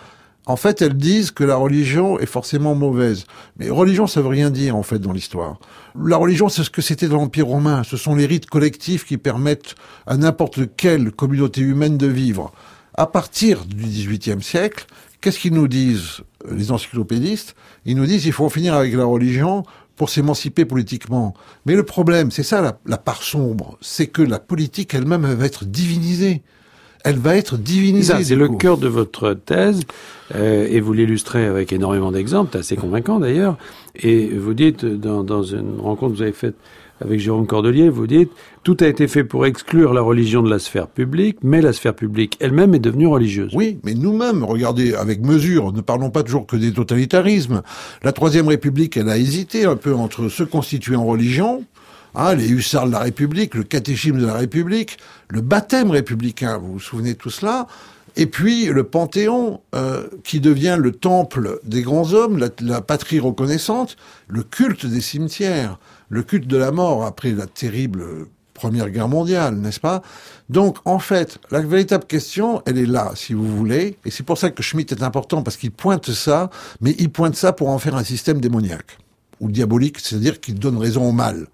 En 0.46 0.56
fait, 0.58 0.82
elles 0.82 0.98
disent 0.98 1.32
que 1.32 1.44
la 1.44 1.56
religion 1.56 2.20
est 2.20 2.26
forcément 2.26 2.76
mauvaise. 2.76 3.26
Mais 3.58 3.70
religion, 3.70 4.08
ça 4.08 4.22
veut 4.22 4.28
rien 4.28 4.50
dire, 4.50 4.76
en 4.76 4.84
fait, 4.84 5.00
dans 5.00 5.14
l'histoire. 5.14 5.58
La 6.02 6.18
religion, 6.18 6.50
c'est 6.50 6.64
ce 6.64 6.70
que 6.70 6.82
c'était 6.82 7.08
dans 7.08 7.18
l'Empire 7.18 7.48
romain. 7.48 7.84
Ce 7.84 7.96
sont 7.96 8.16
les 8.16 8.26
rites 8.26 8.48
collectifs 8.48 9.06
qui 9.06 9.18
permettent 9.18 9.76
à 10.06 10.18
n'importe 10.18 10.76
quelle 10.76 11.12
communauté 11.12 11.62
humaine 11.62 11.98
de 11.98 12.08
vivre. 12.08 12.52
À 12.96 13.08
partir 13.08 13.66
du 13.66 13.86
XVIIIe 13.86 14.44
siècle, 14.44 14.86
qu'est-ce 15.22 15.40
qu'ils 15.40 15.54
nous 15.54 15.70
disent, 15.70 16.22
les 16.52 16.72
encyclopédistes? 16.72 17.56
Ils 17.86 17.96
nous 17.96 18.06
disent 18.06 18.24
qu'il 18.24 18.34
faut 18.34 18.46
en 18.46 18.50
finir 18.50 18.74
avec 18.74 18.94
la 18.94 19.06
religion 19.06 19.64
pour 19.96 20.10
s'émanciper 20.10 20.66
politiquement. 20.66 21.34
Mais 21.66 21.76
le 21.76 21.84
problème, 21.84 22.32
c'est 22.32 22.44
ça 22.44 22.62
la, 22.62 22.78
la 22.86 22.98
part 22.98 23.24
sombre, 23.24 23.78
c'est 23.80 24.08
que 24.08 24.22
la 24.22 24.40
politique 24.40 24.94
elle-même 24.94 25.26
va 25.26 25.46
être 25.46 25.66
divinisée 25.66 26.44
elle 27.04 27.18
va 27.18 27.36
être 27.36 27.58
divinisée. 27.58 28.24
C'est 28.24 28.36
le 28.36 28.50
cœur 28.50 28.78
de 28.78 28.88
votre 28.88 29.34
thèse, 29.34 29.82
euh, 30.36 30.68
et 30.70 30.80
vous 30.80 30.94
l'illustrez 30.94 31.46
avec 31.46 31.74
énormément 31.74 32.12
d'exemples, 32.12 32.58
assez 32.58 32.76
convaincant 32.76 33.20
d'ailleurs. 33.20 33.58
Et 33.96 34.30
vous 34.30 34.54
dites, 34.54 34.86
dans, 34.86 35.24
dans, 35.24 35.44
une 35.44 35.80
rencontre 35.80 36.14
que 36.14 36.18
vous 36.18 36.24
avez 36.24 36.32
faite 36.32 36.56
avec 37.02 37.20
Jérôme 37.20 37.48
Cordelier, 37.48 37.90
vous 37.90 38.08
dites, 38.08 38.32
tout 38.64 38.78
a 38.80 38.88
été 38.88 39.08
fait 39.08 39.24
pour 39.24 39.46
exclure 39.46 39.94
la 39.94 40.02
religion 40.02 40.42
de 40.42 40.50
la 40.50 40.60
sphère 40.60 40.88
publique, 40.88 41.38
mais 41.44 41.62
la 41.62 41.74
sphère 41.74 41.94
publique 41.94 42.38
elle-même 42.40 42.74
est 42.74 42.80
devenue 42.80 43.08
religieuse. 43.08 43.52
Oui, 43.54 43.80
mais 43.84 43.94
nous-mêmes, 43.94 44.44
regardez, 44.44 44.94
avec 44.94 45.22
mesure, 45.22 45.74
ne 45.74 45.82
parlons 45.82 46.12
pas 46.12 46.24
toujours 46.24 46.48
que 46.48 46.56
des 46.56 46.72
totalitarismes. 46.72 47.62
La 48.04 48.14
Troisième 48.14 48.48
République, 48.48 48.96
elle 48.96 49.10
a 49.10 49.18
hésité 49.18 49.66
un 49.66 49.76
peu 49.76 49.94
entre 49.94 50.30
se 50.30 50.44
constituer 50.44 50.96
en 50.96 51.06
religion, 51.06 51.66
Hein, 52.16 52.36
les 52.36 52.48
hussards 52.48 52.88
de 52.88 52.92
la 52.92 53.00
République, 53.00 53.56
le 53.56 53.64
catéchisme 53.64 54.20
de 54.20 54.26
la 54.28 54.36
République, 54.36 54.98
le 55.30 55.42
baptême 55.42 55.90
républicain, 55.90 56.60
vous 56.60 56.74
vous 56.74 56.80
souvenez 56.80 57.14
de 57.14 57.18
tout 57.18 57.32
cela? 57.32 57.68
Et 58.16 58.28
puis 58.28 58.66
le 58.66 58.84
Panthéon, 58.84 59.62
euh, 59.74 60.08
qui 60.24 60.40
devient 60.40 60.78
le 60.80 60.92
temple 60.92 61.60
des 61.64 61.82
grands 61.82 62.14
hommes, 62.14 62.48
la, 62.60 62.82
patrie 62.82 63.20
reconnaissante, 63.20 63.98
le 64.28 64.44
culte 64.44 64.86
des 64.86 65.02
cimetières, 65.02 65.80
le 66.10 66.22
culte 66.22 66.46
de 66.46 66.58
la 66.58 66.72
mort 66.72 67.04
après 67.04 67.32
la 67.32 67.48
terrible 67.48 68.28
Première 68.54 68.92
Guerre 68.92 69.08
mondiale, 69.08 69.56
n'est-ce 69.56 69.80
pas? 69.80 70.04
Donc, 70.50 70.78
en 70.86 71.00
fait, 71.00 71.40
la 71.50 71.60
véritable 71.62 72.06
question, 72.06 72.62
elle 72.68 72.78
est 72.78 72.86
là, 72.86 73.14
si 73.16 73.34
vous 73.34 73.48
voulez, 73.48 73.98
et 74.06 74.12
c'est 74.12 74.22
pour 74.22 74.38
ça 74.38 74.52
que 74.52 74.62
Schmitt 74.62 74.92
est 74.92 75.02
important, 75.02 75.42
parce 75.42 75.58
qu'il 75.58 75.72
pointe 75.72 76.12
ça, 76.12 76.52
mais 76.80 76.96
il 77.00 77.10
pointe 77.10 77.36
ça 77.36 77.52
pour 77.52 77.70
en 77.70 77.80
faire 77.80 77.96
un 77.96 78.04
système 78.04 78.40
démoniaque, 78.40 79.00
ou 79.40 79.50
diabolique, 79.50 79.98
c'est-à-dire 80.00 80.40
qu'il 80.40 80.60
donne 80.60 80.78
raison 80.78 81.10
au 81.10 81.12
mal. 81.12 81.48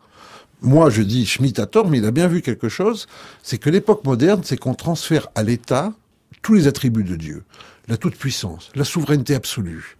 Moi, 0.62 0.90
je 0.90 1.02
dis 1.02 1.26
Schmitt 1.26 1.58
a 1.60 1.66
tort, 1.66 1.88
mais 1.88 2.00
il 2.00 2.06
a 2.06 2.12
bien 2.12 2.28
vu 2.28 2.42
quelque 2.42 2.68
chose, 2.68 3.08
c'est 3.44 3.58
que 3.58 3.70
l'époque 3.70 4.04
moderne, 4.04 4.42
c'est 4.44 4.58
qu'on 4.58 4.74
transfère 4.74 5.30
à 5.36 5.44
l'État 5.44 5.94
tous 6.42 6.54
les 6.54 6.68
attributs 6.68 7.04
de 7.04 7.16
Dieu. 7.16 7.44
La 7.88 7.98
toute-puissance, 7.98 8.70
la 8.76 8.84
souveraineté 8.84 9.36
absolue, 9.36 9.98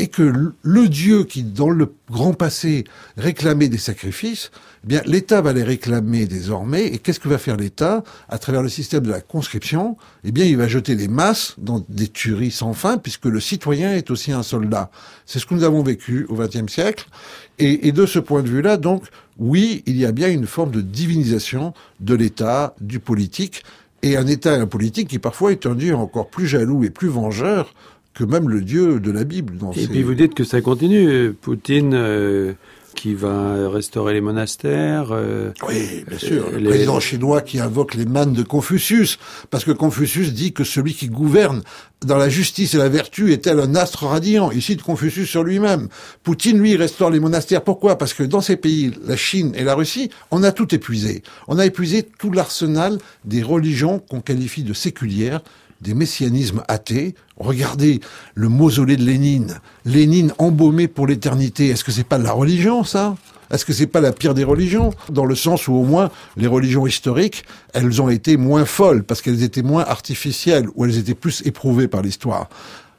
et 0.00 0.08
que 0.08 0.52
le 0.62 0.88
Dieu 0.88 1.24
qui, 1.24 1.42
dans 1.42 1.68
le 1.68 1.92
grand 2.10 2.32
passé, 2.32 2.84
réclamait 3.18 3.68
des 3.68 3.76
sacrifices, 3.76 4.50
eh 4.82 4.86
bien, 4.86 5.02
l'État 5.04 5.42
va 5.42 5.52
les 5.52 5.62
réclamer 5.62 6.24
désormais. 6.24 6.86
Et 6.86 6.96
qu'est-ce 6.96 7.20
que 7.20 7.28
va 7.28 7.36
faire 7.36 7.58
l'État 7.58 8.02
à 8.30 8.38
travers 8.38 8.62
le 8.62 8.70
système 8.70 9.04
de 9.04 9.10
la 9.10 9.20
conscription? 9.20 9.98
Eh 10.24 10.32
bien, 10.32 10.46
il 10.46 10.56
va 10.56 10.68
jeter 10.68 10.94
les 10.94 11.06
masses 11.06 11.54
dans 11.58 11.84
des 11.90 12.08
tueries 12.08 12.50
sans 12.50 12.72
fin, 12.72 12.96
puisque 12.96 13.26
le 13.26 13.40
citoyen 13.40 13.92
est 13.92 14.10
aussi 14.10 14.32
un 14.32 14.42
soldat. 14.42 14.90
C'est 15.26 15.38
ce 15.38 15.44
que 15.44 15.52
nous 15.52 15.64
avons 15.64 15.82
vécu 15.82 16.24
au 16.30 16.36
XXe 16.36 16.72
siècle. 16.72 17.06
Et, 17.58 17.86
et 17.86 17.92
de 17.92 18.06
ce 18.06 18.18
point 18.18 18.42
de 18.42 18.48
vue-là, 18.48 18.78
donc, 18.78 19.04
oui, 19.36 19.82
il 19.84 19.98
y 19.98 20.06
a 20.06 20.12
bien 20.12 20.30
une 20.30 20.46
forme 20.46 20.70
de 20.70 20.80
divinisation 20.80 21.74
de 22.00 22.14
l'État, 22.14 22.74
du 22.80 23.00
politique, 23.00 23.64
et 24.02 24.16
un 24.16 24.26
État 24.26 24.56
et 24.56 24.60
un 24.60 24.66
politique 24.66 25.08
qui 25.08 25.18
parfois 25.18 25.52
est 25.52 25.66
un 25.66 25.74
Dieu 25.74 25.94
encore 25.94 26.30
plus 26.30 26.46
jaloux 26.46 26.84
et 26.84 26.90
plus 26.90 27.08
vengeur 27.08 27.74
que 28.20 28.24
même 28.26 28.50
le 28.50 28.60
Dieu 28.60 29.00
de 29.00 29.10
la 29.10 29.24
Bible. 29.24 29.56
Dans 29.56 29.72
et 29.72 29.86
puis 29.86 30.02
vous 30.02 30.14
dites 30.14 30.34
que 30.34 30.44
ça 30.44 30.60
continue. 30.60 31.32
Poutine 31.32 31.94
euh, 31.94 32.52
qui 32.94 33.14
va 33.14 33.70
restaurer 33.70 34.12
les 34.12 34.20
monastères. 34.20 35.08
Euh, 35.10 35.52
oui, 35.66 36.04
bien 36.06 36.18
sûr. 36.18 36.50
Le 36.50 36.68
président 36.68 37.00
chinois 37.00 37.40
qui 37.40 37.58
invoque 37.58 37.94
les 37.94 38.04
mannes 38.04 38.34
de 38.34 38.42
Confucius, 38.42 39.18
parce 39.48 39.64
que 39.64 39.70
Confucius 39.70 40.34
dit 40.34 40.52
que 40.52 40.64
celui 40.64 40.92
qui 40.92 41.08
gouverne 41.08 41.62
dans 42.04 42.18
la 42.18 42.28
justice 42.28 42.74
et 42.74 42.76
la 42.76 42.90
vertu 42.90 43.32
est 43.32 43.44
tel 43.44 43.58
un 43.58 43.74
astre 43.74 44.04
radiant. 44.04 44.50
Il 44.50 44.60
cite 44.60 44.82
Confucius 44.82 45.30
sur 45.30 45.42
lui-même. 45.42 45.88
Poutine, 46.22 46.58
lui, 46.58 46.76
restaure 46.76 47.08
les 47.08 47.20
monastères. 47.20 47.62
Pourquoi? 47.62 47.96
Parce 47.96 48.12
que 48.12 48.22
dans 48.22 48.42
ces 48.42 48.56
pays, 48.56 48.92
la 49.06 49.16
Chine 49.16 49.52
et 49.56 49.64
la 49.64 49.74
Russie, 49.74 50.10
on 50.30 50.42
a 50.42 50.52
tout 50.52 50.74
épuisé. 50.74 51.22
On 51.48 51.58
a 51.58 51.64
épuisé 51.64 52.02
tout 52.02 52.32
l'arsenal 52.32 52.98
des 53.24 53.42
religions 53.42 53.98
qu'on 53.98 54.20
qualifie 54.20 54.62
de 54.62 54.74
séculières, 54.74 55.40
des 55.80 55.94
messianismes 55.94 56.62
athées. 56.68 57.14
Regardez 57.36 58.00
le 58.34 58.48
mausolée 58.48 58.96
de 58.96 59.04
Lénine. 59.04 59.60
Lénine 59.84 60.32
embaumé 60.38 60.88
pour 60.88 61.06
l'éternité. 61.06 61.68
Est-ce 61.68 61.84
que 61.84 61.92
c'est 61.92 62.04
pas 62.04 62.18
de 62.18 62.24
la 62.24 62.32
religion, 62.32 62.84
ça? 62.84 63.16
Est-ce 63.50 63.64
que 63.64 63.72
c'est 63.72 63.88
pas 63.88 64.00
la 64.00 64.12
pire 64.12 64.34
des 64.34 64.44
religions? 64.44 64.92
Dans 65.10 65.24
le 65.24 65.34
sens 65.34 65.66
où 65.66 65.74
au 65.74 65.84
moins 65.84 66.10
les 66.36 66.46
religions 66.46 66.86
historiques, 66.86 67.44
elles 67.74 68.00
ont 68.00 68.08
été 68.08 68.36
moins 68.36 68.64
folles 68.64 69.02
parce 69.02 69.22
qu'elles 69.22 69.42
étaient 69.42 69.62
moins 69.62 69.84
artificielles 69.84 70.68
ou 70.76 70.84
elles 70.84 70.98
étaient 70.98 71.14
plus 71.14 71.42
éprouvées 71.44 71.88
par 71.88 72.02
l'histoire. 72.02 72.48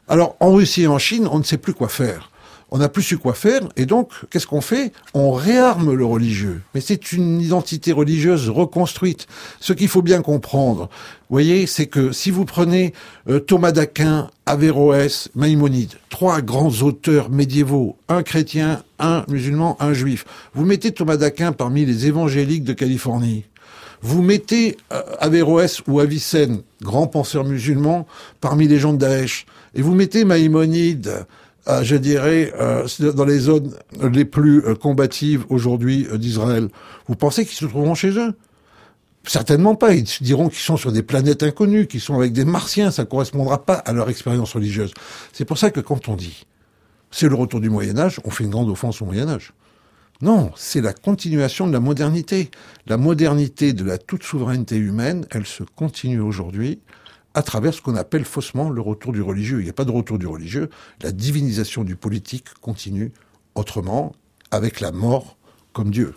Alors 0.09 0.35
en 0.41 0.51
Russie 0.51 0.83
et 0.83 0.87
en 0.87 0.99
Chine, 0.99 1.27
on 1.31 1.39
ne 1.39 1.43
sait 1.43 1.57
plus 1.57 1.73
quoi 1.73 1.87
faire 1.87 2.31
on 2.71 2.77
n'a 2.77 2.87
plus 2.87 3.03
su 3.03 3.17
quoi 3.17 3.33
faire, 3.33 3.67
et 3.75 3.85
donc, 3.85 4.11
qu'est-ce 4.29 4.47
qu'on 4.47 4.61
fait? 4.61 4.93
On 5.13 5.33
réarme 5.33 5.93
le 5.93 6.05
religieux. 6.05 6.61
Mais 6.73 6.79
c'est 6.79 7.11
une 7.11 7.41
identité 7.41 7.91
religieuse 7.91 8.49
reconstruite. 8.49 9.27
Ce 9.59 9.73
qu'il 9.73 9.89
faut 9.89 10.01
bien 10.01 10.21
comprendre, 10.21 10.89
voyez, 11.29 11.67
c'est 11.67 11.87
que 11.87 12.13
si 12.13 12.31
vous 12.31 12.45
prenez 12.45 12.93
euh, 13.29 13.39
Thomas 13.39 13.73
d'Aquin, 13.73 14.29
Averroès, 14.45 15.27
Maïmonide, 15.35 15.95
trois 16.09 16.41
grands 16.41 16.71
auteurs 16.81 17.29
médiévaux, 17.29 17.97
un 18.07 18.23
chrétien, 18.23 18.83
un 18.99 19.25
musulman, 19.27 19.75
un 19.81 19.93
juif, 19.93 20.23
vous 20.53 20.65
mettez 20.65 20.93
Thomas 20.93 21.17
d'Aquin 21.17 21.51
parmi 21.51 21.85
les 21.85 22.07
évangéliques 22.07 22.63
de 22.63 22.73
Californie, 22.73 23.43
vous 24.01 24.21
mettez 24.21 24.77
euh, 24.93 25.01
Averroès 25.19 25.81
ou 25.87 25.99
Avicenne, 25.99 26.61
grand 26.81 27.07
penseur 27.07 27.43
musulman, 27.43 28.07
parmi 28.39 28.67
les 28.67 28.79
gens 28.79 28.93
de 28.93 28.99
Daesh, 28.99 29.45
et 29.75 29.81
vous 29.81 29.93
mettez 29.93 30.25
Maïmonide, 30.25 31.25
je 31.67 31.95
dirais, 31.95 32.53
euh, 32.59 32.87
dans 33.13 33.25
les 33.25 33.39
zones 33.39 33.73
les 34.11 34.25
plus 34.25 34.65
euh, 34.65 34.75
combatives 34.75 35.45
aujourd'hui 35.49 36.07
d'Israël. 36.15 36.69
Vous 37.07 37.15
pensez 37.15 37.45
qu'ils 37.45 37.57
se 37.57 37.65
trouveront 37.65 37.95
chez 37.95 38.17
eux? 38.17 38.33
Certainement 39.23 39.75
pas. 39.75 39.93
Ils 39.93 40.05
diront 40.21 40.49
qu'ils 40.49 40.59
sont 40.59 40.77
sur 40.77 40.91
des 40.91 41.03
planètes 41.03 41.43
inconnues, 41.43 41.85
qu'ils 41.85 42.01
sont 42.01 42.15
avec 42.15 42.33
des 42.33 42.45
martiens. 42.45 42.89
Ça 42.89 43.03
ne 43.03 43.07
correspondra 43.07 43.63
pas 43.63 43.75
à 43.75 43.93
leur 43.93 44.09
expérience 44.09 44.53
religieuse. 44.53 44.91
C'est 45.33 45.45
pour 45.45 45.59
ça 45.59 45.69
que 45.69 45.79
quand 45.79 46.09
on 46.09 46.15
dit 46.15 46.45
c'est 47.11 47.27
le 47.27 47.35
retour 47.35 47.59
du 47.59 47.69
Moyen 47.69 47.99
Âge, 47.99 48.19
on 48.23 48.29
fait 48.31 48.45
une 48.45 48.49
grande 48.49 48.69
offense 48.69 49.01
au 49.01 49.05
Moyen 49.05 49.27
Âge. 49.27 49.53
Non, 50.21 50.51
c'est 50.55 50.81
la 50.81 50.93
continuation 50.93 51.67
de 51.67 51.73
la 51.73 51.79
modernité. 51.79 52.49
La 52.87 52.97
modernité 52.97 53.73
de 53.73 53.83
la 53.83 53.97
toute 53.97 54.23
souveraineté 54.23 54.77
humaine, 54.77 55.25
elle 55.31 55.45
se 55.45 55.63
continue 55.75 56.21
aujourd'hui 56.21 56.79
à 57.33 57.41
travers 57.43 57.73
ce 57.73 57.81
qu'on 57.81 57.95
appelle 57.95 58.25
faussement 58.25 58.69
le 58.69 58.81
retour 58.81 59.13
du 59.13 59.21
religieux. 59.21 59.59
Il 59.59 59.63
n'y 59.63 59.69
a 59.69 59.73
pas 59.73 59.85
de 59.85 59.91
retour 59.91 60.17
du 60.19 60.27
religieux. 60.27 60.69
La 61.01 61.11
divinisation 61.11 61.83
du 61.83 61.95
politique 61.95 62.47
continue 62.61 63.11
autrement, 63.55 64.13
avec 64.51 64.79
la 64.79 64.91
mort 64.91 65.37
comme 65.73 65.91
Dieu. 65.91 66.13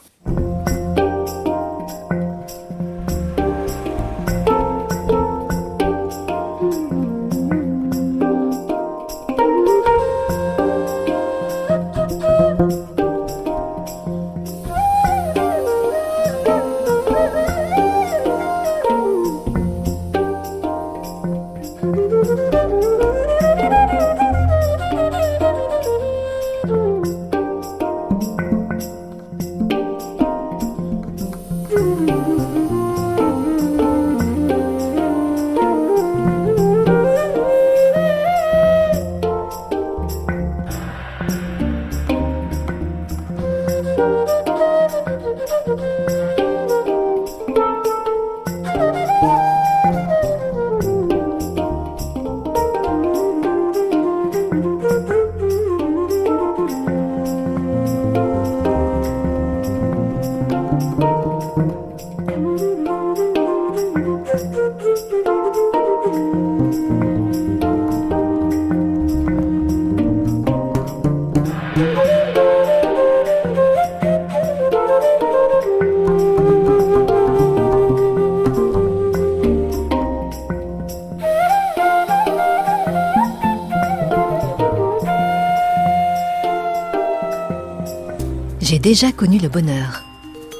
Déjà 88.94 89.10
connu 89.10 89.38
le 89.38 89.48
bonheur. 89.48 90.04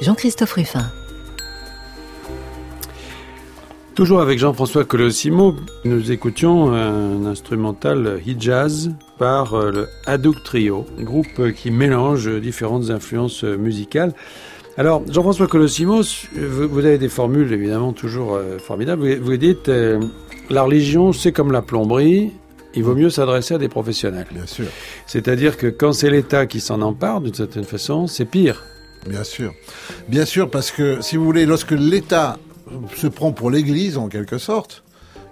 Jean-Christophe 0.01 0.51
Ruffin. 0.51 0.91
Toujours 3.93 4.19
avec 4.19 4.39
Jean-François 4.39 4.83
Colosimo, 4.83 5.55
nous 5.85 6.11
écoutions 6.11 6.73
un 6.73 7.25
instrumental 7.27 8.19
Hijaz 8.27 8.91
par 9.17 9.53
euh, 9.53 9.71
le 9.71 9.87
Hadouk 10.05 10.43
Trio, 10.43 10.85
groupe 10.99 11.53
qui 11.53 11.71
mélange 11.71 12.29
différentes 12.41 12.89
influences 12.89 13.45
musicales. 13.45 14.11
Alors, 14.77 15.01
Jean-François 15.09 15.47
Colosimo, 15.47 16.01
vous 16.33 16.79
avez 16.79 16.97
des 16.97 17.07
formules 17.07 17.53
évidemment 17.53 17.93
toujours 17.93 18.35
euh, 18.35 18.57
formidables. 18.57 19.15
Vous 19.15 19.37
dites, 19.37 19.69
euh, 19.69 20.01
la 20.49 20.63
religion, 20.63 21.13
c'est 21.13 21.31
comme 21.31 21.53
la 21.53 21.61
plomberie, 21.61 22.33
il 22.75 22.83
vaut 22.83 22.95
mieux 22.95 23.09
s'adresser 23.09 23.55
à 23.55 23.57
des 23.57 23.69
professionnels. 23.69 24.27
Bien 24.31 24.45
sûr. 24.45 24.67
C'est-à-dire 25.07 25.57
que 25.57 25.67
quand 25.67 25.93
c'est 25.93 26.09
l'État 26.09 26.45
qui 26.45 26.59
s'en 26.59 26.81
empare, 26.81 27.21
d'une 27.21 27.33
certaine 27.33 27.63
façon, 27.63 28.07
c'est 28.07 28.25
pire. 28.25 28.63
Bien 29.07 29.23
sûr. 29.23 29.53
Bien 30.07 30.25
sûr, 30.25 30.49
parce 30.49 30.71
que, 30.71 31.01
si 31.01 31.15
vous 31.15 31.25
voulez, 31.25 31.45
lorsque 31.45 31.71
l'État 31.71 32.37
se 32.95 33.07
prend 33.07 33.31
pour 33.31 33.51
l'Église, 33.51 33.97
en 33.97 34.07
quelque 34.07 34.37
sorte, 34.37 34.83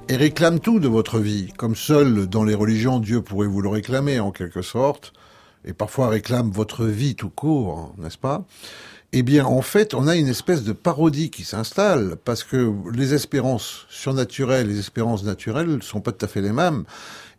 et 0.09 0.15
réclame 0.15 0.59
tout 0.59 0.79
de 0.79 0.87
votre 0.87 1.19
vie, 1.19 1.51
comme 1.57 1.75
seul 1.75 2.27
dans 2.27 2.43
les 2.43 2.55
religions 2.55 2.99
Dieu 2.99 3.21
pourrait 3.21 3.47
vous 3.47 3.61
le 3.61 3.69
réclamer, 3.69 4.19
en 4.19 4.31
quelque 4.31 4.61
sorte, 4.61 5.13
et 5.65 5.73
parfois 5.73 6.09
réclame 6.09 6.51
votre 6.51 6.85
vie 6.85 7.15
tout 7.15 7.29
court, 7.29 7.93
n'est-ce 7.97 8.17
pas? 8.17 8.45
Eh 9.15 9.21
bien, 9.21 9.45
en 9.45 9.61
fait, 9.61 9.93
on 9.93 10.07
a 10.07 10.15
une 10.15 10.27
espèce 10.27 10.63
de 10.63 10.73
parodie 10.73 11.29
qui 11.29 11.43
s'installe 11.43 12.15
parce 12.25 12.43
que 12.43 12.73
les 12.91 13.13
espérances 13.13 13.85
surnaturelles, 13.89 14.67
les 14.67 14.79
espérances 14.79 15.23
naturelles 15.23 15.83
sont 15.83 16.01
pas 16.01 16.11
tout 16.11 16.25
à 16.25 16.27
fait 16.27 16.41
les 16.41 16.51
mêmes. 16.51 16.83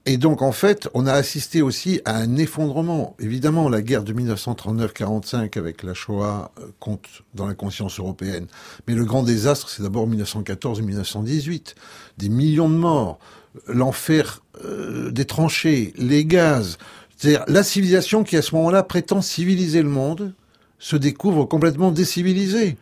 Et 0.06 0.18
donc, 0.18 0.42
en 0.42 0.52
fait, 0.52 0.88
on 0.92 1.06
a 1.06 1.12
assisté 1.12 1.62
aussi 1.62 2.02
à 2.04 2.16
un 2.16 2.36
effondrement. 2.36 3.16
Évidemment, 3.20 3.70
la 3.70 3.80
guerre 3.80 4.04
de 4.04 4.12
1939-45 4.12 5.58
avec 5.58 5.82
la 5.82 5.94
Shoah 5.94 6.52
euh, 6.60 6.66
compte 6.78 7.06
dans 7.34 7.46
la 7.46 7.54
conscience 7.54 7.98
européenne. 7.98 8.46
Mais 8.86 8.94
le 8.94 9.06
grand 9.06 9.22
désastre, 9.22 9.70
c'est 9.70 9.82
d'abord 9.82 10.06
1914-1918. 10.10 11.74
Des 12.18 12.28
millions 12.28 12.68
de 12.68 12.74
morts, 12.74 13.18
l'enfer 13.66 14.42
euh, 14.62 15.10
des 15.10 15.24
tranchées, 15.24 15.94
les 15.96 16.26
gaz. 16.26 16.76
C'est-à-dire 17.16 17.44
la 17.48 17.62
civilisation 17.62 18.24
qui, 18.24 18.36
à 18.36 18.42
ce 18.42 18.54
moment-là, 18.56 18.82
prétend 18.82 19.22
civiliser 19.22 19.80
le 19.80 19.88
monde, 19.88 20.34
se 20.78 20.96
découvre 20.96 21.46
complètement 21.46 21.90
décivilisée 21.90 22.76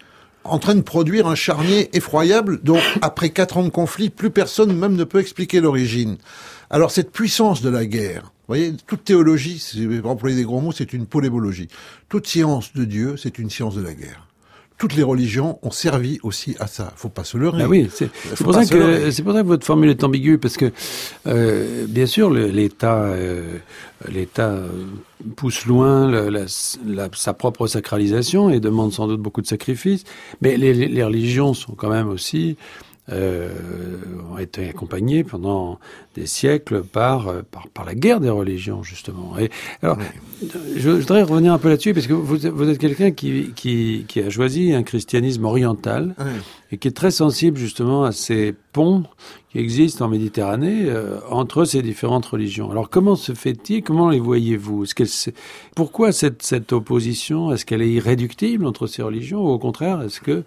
en 0.45 0.59
train 0.59 0.75
de 0.75 0.81
produire 0.81 1.27
un 1.29 1.35
charnier 1.35 1.89
effroyable 1.97 2.61
dont, 2.63 2.81
après 3.01 3.31
quatre 3.31 3.59
ans 3.59 3.63
de 3.63 3.69
conflit, 3.69 4.11
plus 4.11 4.31
personne 4.31 4.77
même 4.77 4.97
ne 4.97 5.05
peut 5.05 5.21
expliquer 5.21 5.61
l'origine. 5.61 6.17
Alors 6.73 6.91
cette 6.91 7.13
puissance 7.13 7.61
de 7.61 7.69
la 7.69 7.85
guerre, 7.85 8.23
vous 8.23 8.49
voyez, 8.49 8.73
toute 8.87 9.05
théologie, 9.05 9.63
pour 10.01 10.11
employer 10.11 10.37
des 10.37 10.45
gros 10.45 10.61
mots, 10.61 10.73
c'est 10.73 10.95
une 10.95 11.07
polémologie. 11.07 11.69
Toute 12.09 12.27
science 12.27 12.73
de 12.73 12.85
Dieu, 12.85 13.17
c'est 13.19 13.39
une 13.39 13.51
science 13.51 13.75
de 13.77 13.83
la 13.83 13.95
guerre 13.95 14.27
toutes 14.79 14.97
les 14.97 15.05
religions 15.05 15.61
ont 15.63 15.71
servi 15.71 16.19
aussi 16.25 16.57
à 16.59 16.67
ça. 16.67 16.93
Faut 16.97 17.09
pas 17.09 17.23
se 17.23 17.39
leurrer. 17.39 17.63
Ah 17.63 17.69
oui, 17.69 17.89
c'est 17.95 18.11
pour, 18.43 18.53
ça 18.53 18.67
que 18.67 19.13
c'est 19.13 19.23
pour 19.23 19.33
ça 19.33 19.43
que 19.43 19.47
votre 19.47 19.65
formule 19.65 19.89
est 19.89 20.03
ambiguë 20.03 20.39
parce 20.39 20.57
que 20.57 20.73
euh, 21.29 21.87
bien 21.89 22.07
sûr 22.07 22.31
l'État 22.31 23.05
euh, 23.05 23.59
l'État 24.09 24.59
pousse 25.37 25.67
loin 25.67 26.11
la, 26.11 26.47
sa 27.15 27.33
propre 27.33 27.69
sacralisation 27.69 28.51
et 28.51 28.59
demande 28.59 28.93
sans 28.93 29.07
doute 29.07 29.21
beaucoup 29.21 29.41
de 29.41 29.47
sacrifices, 29.47 30.03
mais 30.41 30.57
les, 30.57 30.75
les 30.75 31.05
religions 31.05 31.55
sont 31.55 31.75
quand 31.75 31.91
même 31.91 32.09
aussi 32.09 32.57
euh, 33.11 33.51
ont 34.33 34.39
été 34.39 34.69
accompagnés 34.69 35.25
pendant 35.25 35.81
des 36.15 36.27
siècles 36.27 36.83
par, 36.83 37.43
par, 37.51 37.69
par, 37.69 37.85
la 37.85 37.95
guerre 37.95 38.21
des 38.21 38.31
religions, 38.31 38.83
justement. 38.83 39.37
Et, 39.39 39.51
alors, 39.83 39.99
je, 40.77 40.91
voudrais 40.91 41.23
revenir 41.23 41.53
un 41.53 41.59
peu 41.59 41.69
là-dessus, 41.69 41.95
parce 41.95 42.07
que 42.07 42.13
vous, 42.13 42.37
vous 42.37 42.69
êtes 42.69 42.79
quelqu'un 42.79 43.11
qui, 43.11 43.53
qui, 43.57 44.05
qui, 44.07 44.21
a 44.21 44.31
choisi 44.31 44.73
un 44.73 44.85
christianisme 44.85 45.45
oriental 45.45 46.15
et 46.71 46.79
qui 46.79 46.89
est 46.89 46.93
très 46.93 47.11
sensible, 47.11 47.59
justement, 47.59 48.05
à 48.05 48.13
ces 48.13 48.55
ponts 48.73 49.05
qui 49.51 49.59
existent 49.59 50.07
en 50.07 50.09
Méditerranée 50.09 50.87
euh, 50.87 51.19
entre 51.29 51.65
ces 51.65 51.83
différentes 51.83 52.25
religions. 52.25 52.71
Alors, 52.71 52.89
comment 52.89 53.17
se 53.17 53.35
fait-il? 53.35 53.83
Comment 53.83 54.09
les 54.09 54.21
voyez-vous? 54.21 54.87
Pourquoi 55.77 56.13
cette, 56.13 56.43
cette 56.43 56.73
opposition? 56.73 57.53
Est-ce 57.53 57.67
qu'elle 57.67 57.83
est 57.83 57.91
irréductible 57.91 58.65
entre 58.65 58.87
ces 58.87 59.03
religions? 59.03 59.45
Ou 59.45 59.49
au 59.49 59.59
contraire, 59.59 60.01
est-ce 60.01 60.21
que 60.21 60.45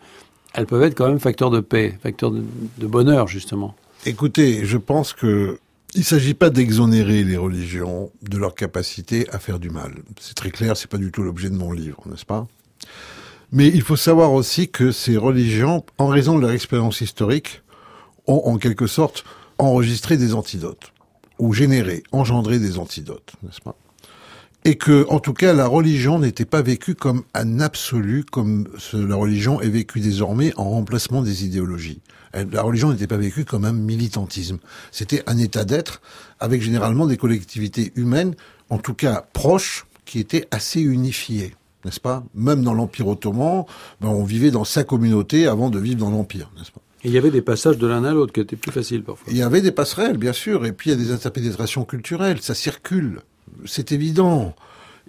elles 0.56 0.66
peuvent 0.66 0.84
être 0.84 0.96
quand 0.96 1.08
même 1.08 1.20
facteurs 1.20 1.52
de 1.52 1.60
paix, 1.60 1.98
facteurs 2.02 2.32
de, 2.32 2.88
bonheur, 2.88 3.28
justement. 3.28 3.76
Écoutez, 4.06 4.66
je 4.66 4.78
pense 4.78 5.14
que 5.14 5.60
il 5.94 6.04
s'agit 6.04 6.34
pas 6.34 6.50
d'exonérer 6.50 7.24
les 7.24 7.38
religions 7.38 8.12
de 8.22 8.38
leur 8.38 8.54
capacité 8.54 9.30
à 9.32 9.40
faire 9.40 9.60
du 9.60 9.70
mal. 9.70 9.94
C'est 10.20 10.36
très 10.36 10.52
clair, 10.52 10.76
c'est 10.76 10.90
pas 10.90 10.98
du 10.98 11.12
tout 11.12 11.24
l'objet 11.24 11.50
de 11.50 11.56
mon 11.56 11.72
livre, 11.72 12.04
n'est-ce 12.06 12.26
pas? 12.26 12.48
Mais 13.52 13.68
il 13.68 13.82
faut 13.82 13.96
savoir 13.96 14.34
aussi 14.34 14.68
que 14.68 14.92
ces 14.92 15.16
religions, 15.16 15.86
en 15.98 16.08
raison 16.08 16.36
de 16.36 16.42
leur 16.42 16.52
expérience 16.52 17.00
historique, 17.00 17.62
ont 18.28 18.42
en 18.46 18.58
quelque 18.58 18.88
sorte 18.88 19.24
enregistré 19.58 20.18
des 20.18 20.34
antidotes 20.34 20.92
ou 21.40 21.54
généré, 21.54 22.04
engendré 22.12 22.60
des 22.60 22.78
antidotes, 22.78 23.34
n'est-ce 23.44 23.62
pas? 23.62 23.76
Et 24.66 24.76
que, 24.76 25.06
en 25.10 25.20
tout 25.20 25.34
cas, 25.34 25.54
la 25.54 25.68
religion 25.68 26.18
n'était 26.18 26.46
pas 26.46 26.64
vécue 26.64 26.96
comme 26.96 27.24
un 27.36 27.60
absolu, 27.60 28.26
comme 28.30 28.68
la 28.94 29.16
religion 29.16 29.62
est 29.62 29.70
vécue 29.70 30.00
désormais 30.00 30.54
en 30.58 30.72
remplacement 30.72 31.22
des 31.22 31.46
idéologies. 31.46 32.02
La 32.52 32.64
religion 32.64 32.92
n'était 32.92 33.08
pas 33.08 33.18
vécue 33.18 33.46
comme 33.46 33.64
un 33.64 33.72
militantisme. 33.72 34.58
C'était 34.92 35.24
un 35.28 35.38
état 35.38 35.64
d'être 35.64 36.02
avec 36.40 36.62
généralement 36.64 37.06
des 37.06 37.16
collectivités 37.16 37.94
humaines, 37.96 38.36
en 38.70 38.80
tout 38.80 38.96
cas 38.96 39.26
proches, 39.32 39.86
qui 40.04 40.20
étaient 40.20 40.48
assez 40.52 40.82
unifiées 40.82 41.54
n'est-ce 41.86 42.00
pas? 42.00 42.24
Même 42.34 42.64
dans 42.64 42.74
l'Empire 42.74 43.08
ottoman, 43.08 43.66
ben, 44.02 44.10
on 44.10 44.24
vivait 44.24 44.50
dans 44.50 44.64
sa 44.64 44.84
communauté 44.84 45.46
avant 45.46 45.70
de 45.70 45.78
vivre 45.78 46.00
dans 46.00 46.10
l'Empire, 46.10 46.50
n'est-ce 46.58 46.72
pas? 46.72 46.82
Il 47.04 47.12
y 47.12 47.18
avait 47.20 47.30
des 47.30 47.44
passages 47.44 47.78
de 47.78 47.86
l'un 47.86 48.04
à 48.04 48.12
l'autre 48.12 48.34
qui 48.34 48.40
étaient 48.40 48.56
plus 48.56 48.72
faciles 48.72 49.04
parfois. 49.04 49.28
Il 49.32 49.38
y 49.38 49.44
avait 49.44 49.62
des 49.62 49.72
passerelles, 49.72 50.18
bien 50.18 50.34
sûr, 50.34 50.66
et 50.66 50.72
puis 50.72 50.90
il 50.90 50.94
y 50.94 50.96
a 50.96 51.00
des 51.00 51.12
interprétations 51.12 51.86
culturelles, 51.86 52.42
ça 52.42 52.56
circule 52.56 53.22
c'est 53.66 53.92
évident. 53.92 54.56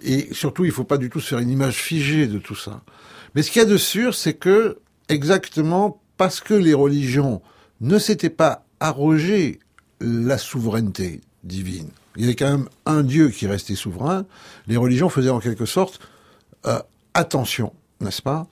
Et 0.03 0.29
surtout, 0.31 0.63
il 0.63 0.69
ne 0.69 0.73
faut 0.73 0.83
pas 0.83 0.97
du 0.97 1.09
tout 1.09 1.19
se 1.19 1.29
faire 1.29 1.39
une 1.39 1.49
image 1.49 1.77
figée 1.77 2.27
de 2.27 2.37
tout 2.37 2.55
ça. 2.55 2.81
Mais 3.35 3.41
ce 3.41 3.51
qu'il 3.51 3.61
y 3.61 3.65
a 3.65 3.67
de 3.67 3.77
sûr, 3.77 4.13
c'est 4.13 4.35
que, 4.35 4.77
exactement 5.09 6.01
parce 6.17 6.39
que 6.39 6.53
les 6.53 6.73
religions 6.73 7.41
ne 7.81 7.99
s'étaient 7.99 8.29
pas 8.29 8.65
arrogées 8.79 9.59
la 9.99 10.37
souveraineté 10.37 11.21
divine, 11.43 11.89
il 12.15 12.21
y 12.21 12.25
avait 12.25 12.35
quand 12.35 12.49
même 12.49 12.67
un 12.85 13.03
Dieu 13.03 13.29
qui 13.29 13.47
restait 13.47 13.75
souverain, 13.75 14.25
les 14.67 14.77
religions 14.77 15.09
faisaient 15.09 15.29
en 15.29 15.39
quelque 15.39 15.65
sorte 15.65 15.99
euh, 16.65 16.79
attention, 17.13 17.73
n'est-ce 18.01 18.21
pas, 18.21 18.47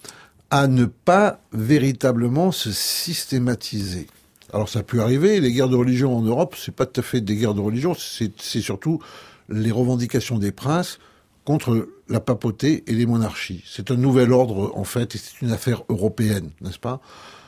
à 0.52 0.67
ne 0.67 0.86
pas 0.86 1.39
véritablement 1.52 2.52
se 2.52 2.71
systématiser. 2.71 4.08
Alors 4.54 4.69
ça 4.69 4.80
a 4.80 4.84
pu 4.84 5.02
arriver, 5.02 5.39
les 5.39 5.52
guerres 5.52 5.69
de 5.69 5.76
religion 5.76 6.15
en 6.15 6.21
Europe, 6.21 6.56
c'est 6.58 6.76
pas 6.76 6.86
tout 6.86 7.02
à 7.02 7.04
fait 7.04 7.21
des 7.21 7.36
guerres 7.36 7.56
de 7.56 7.62
religion, 7.62 7.95
c'est 7.95 8.62
surtout 8.62 9.02
les 9.49 9.71
revendications 9.71 10.38
des 10.38 10.51
princes 10.51 10.99
contre 11.43 11.88
la 12.10 12.19
papauté 12.19 12.84
et 12.88 12.93
les 12.93 13.05
monarchies. 13.05 13.63
C'est 13.67 13.91
un 13.91 13.95
nouvel 13.95 14.34
ordre, 14.34 14.71
en 14.75 14.84
fait, 14.84 15.15
et 15.15 15.17
c'est 15.17 15.41
une 15.41 15.51
affaire 15.51 15.84
européenne, 15.89 16.51
n'est-ce 16.62 16.79
pas? 16.79 17.01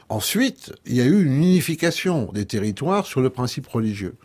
Ensuite, 0.10 0.74
il 0.86 0.96
y 0.96 1.02
a 1.02 1.06
eu 1.06 1.26
une 1.26 1.34
unification 1.34 2.32
des 2.32 2.46
territoires 2.46 3.06
sur 3.06 3.22
le 3.22 3.30
principe 3.30 3.68
religieux. 3.68 4.16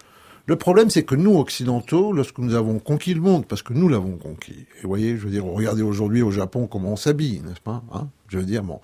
Le 0.47 0.57
problème, 0.57 0.91
c'est 0.91 1.05
que 1.05 1.15
nous, 1.15 1.39
occidentaux, 1.39 2.13
lorsque 2.13 2.39
nous 2.39 2.55
avons 2.55 2.79
conquis 2.79 3.15
le 3.15 3.21
monde, 3.21 3.47
parce 3.47 3.63
que 3.63 3.73
nous 3.73 3.89
l'avons 3.89 4.17
conquis, 4.17 4.67
et 4.79 4.83
vous 4.83 4.89
voyez, 4.89 5.17
je 5.17 5.23
veux 5.23 5.31
dire, 5.31 5.45
regardez 5.45 5.83
aujourd'hui 5.83 6.23
au 6.23 6.31
Japon 6.31 6.67
comment 6.67 6.93
on 6.93 6.97
s'habille, 6.97 7.41
n'est-ce 7.45 7.61
pas 7.61 7.83
hein 7.93 8.09
Je 8.29 8.39
veux 8.39 8.45
dire, 8.45 8.63
bon, 8.63 8.81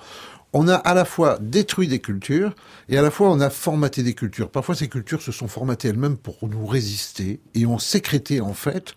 on 0.52 0.68
a 0.68 0.74
à 0.74 0.94
la 0.94 1.04
fois 1.04 1.38
détruit 1.40 1.88
des 1.88 1.98
cultures 1.98 2.54
et 2.88 2.96
à 2.96 3.02
la 3.02 3.10
fois 3.10 3.30
on 3.30 3.40
a 3.40 3.50
formaté 3.50 4.02
des 4.02 4.14
cultures. 4.14 4.48
Parfois 4.48 4.74
ces 4.74 4.88
cultures 4.88 5.22
se 5.22 5.32
sont 5.32 5.48
formatées 5.48 5.88
elles-mêmes 5.88 6.16
pour 6.16 6.36
nous 6.42 6.66
résister 6.66 7.40
et 7.54 7.66
ont 7.66 7.78
sécrété 7.78 8.40
en 8.40 8.54
fait 8.54 8.94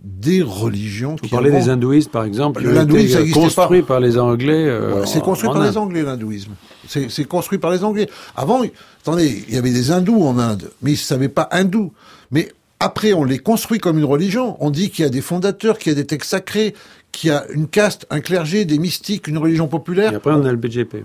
des 0.00 0.42
religions. 0.42 1.16
Vous 1.20 1.28
parlez 1.28 1.50
des 1.50 1.68
hindouistes 1.68 2.12
par 2.12 2.24
exemple, 2.24 2.62
l'hindouisme 2.62 3.22
été 3.22 3.30
construit 3.32 3.82
par 3.82 3.98
les 3.98 4.16
Anglais. 4.16 4.66
Euh, 4.66 5.04
c'est 5.04 5.20
construit 5.20 5.50
par 5.50 5.62
les 5.62 5.76
Anglais 5.76 6.02
l'hindouisme. 6.02 6.52
C'est 6.86 7.24
construit 7.24 7.58
par 7.58 7.70
les 7.70 7.82
Anglais. 7.82 8.08
Avant, 8.36 8.62
attendez, 9.00 9.44
il 9.48 9.54
y 9.54 9.58
avait 9.58 9.72
des 9.72 9.90
hindous 9.90 10.22
en 10.22 10.38
Inde, 10.38 10.70
mais 10.82 10.90
ils 10.90 10.94
ne 10.94 10.98
savaient 10.98 11.28
pas 11.28 11.48
hindou. 11.50 11.92
Mais 12.30 12.52
après, 12.80 13.12
on 13.12 13.24
les 13.24 13.38
construit 13.38 13.80
comme 13.80 13.98
une 13.98 14.04
religion. 14.04 14.56
On 14.60 14.70
dit 14.70 14.90
qu'il 14.90 15.04
y 15.04 15.06
a 15.06 15.10
des 15.10 15.20
fondateurs, 15.20 15.78
qu'il 15.78 15.90
y 15.90 15.94
a 15.94 15.96
des 15.96 16.06
textes 16.06 16.30
sacrés, 16.30 16.74
qu'il 17.12 17.30
y 17.30 17.32
a 17.32 17.46
une 17.50 17.68
caste, 17.68 18.06
un 18.10 18.20
clergé, 18.20 18.64
des 18.64 18.78
mystiques, 18.78 19.26
une 19.28 19.38
religion 19.38 19.68
populaire. 19.68 20.12
Et 20.12 20.16
après, 20.16 20.32
on 20.32 20.44
a 20.44 20.50
le 20.50 20.56
BJP. 20.56 20.96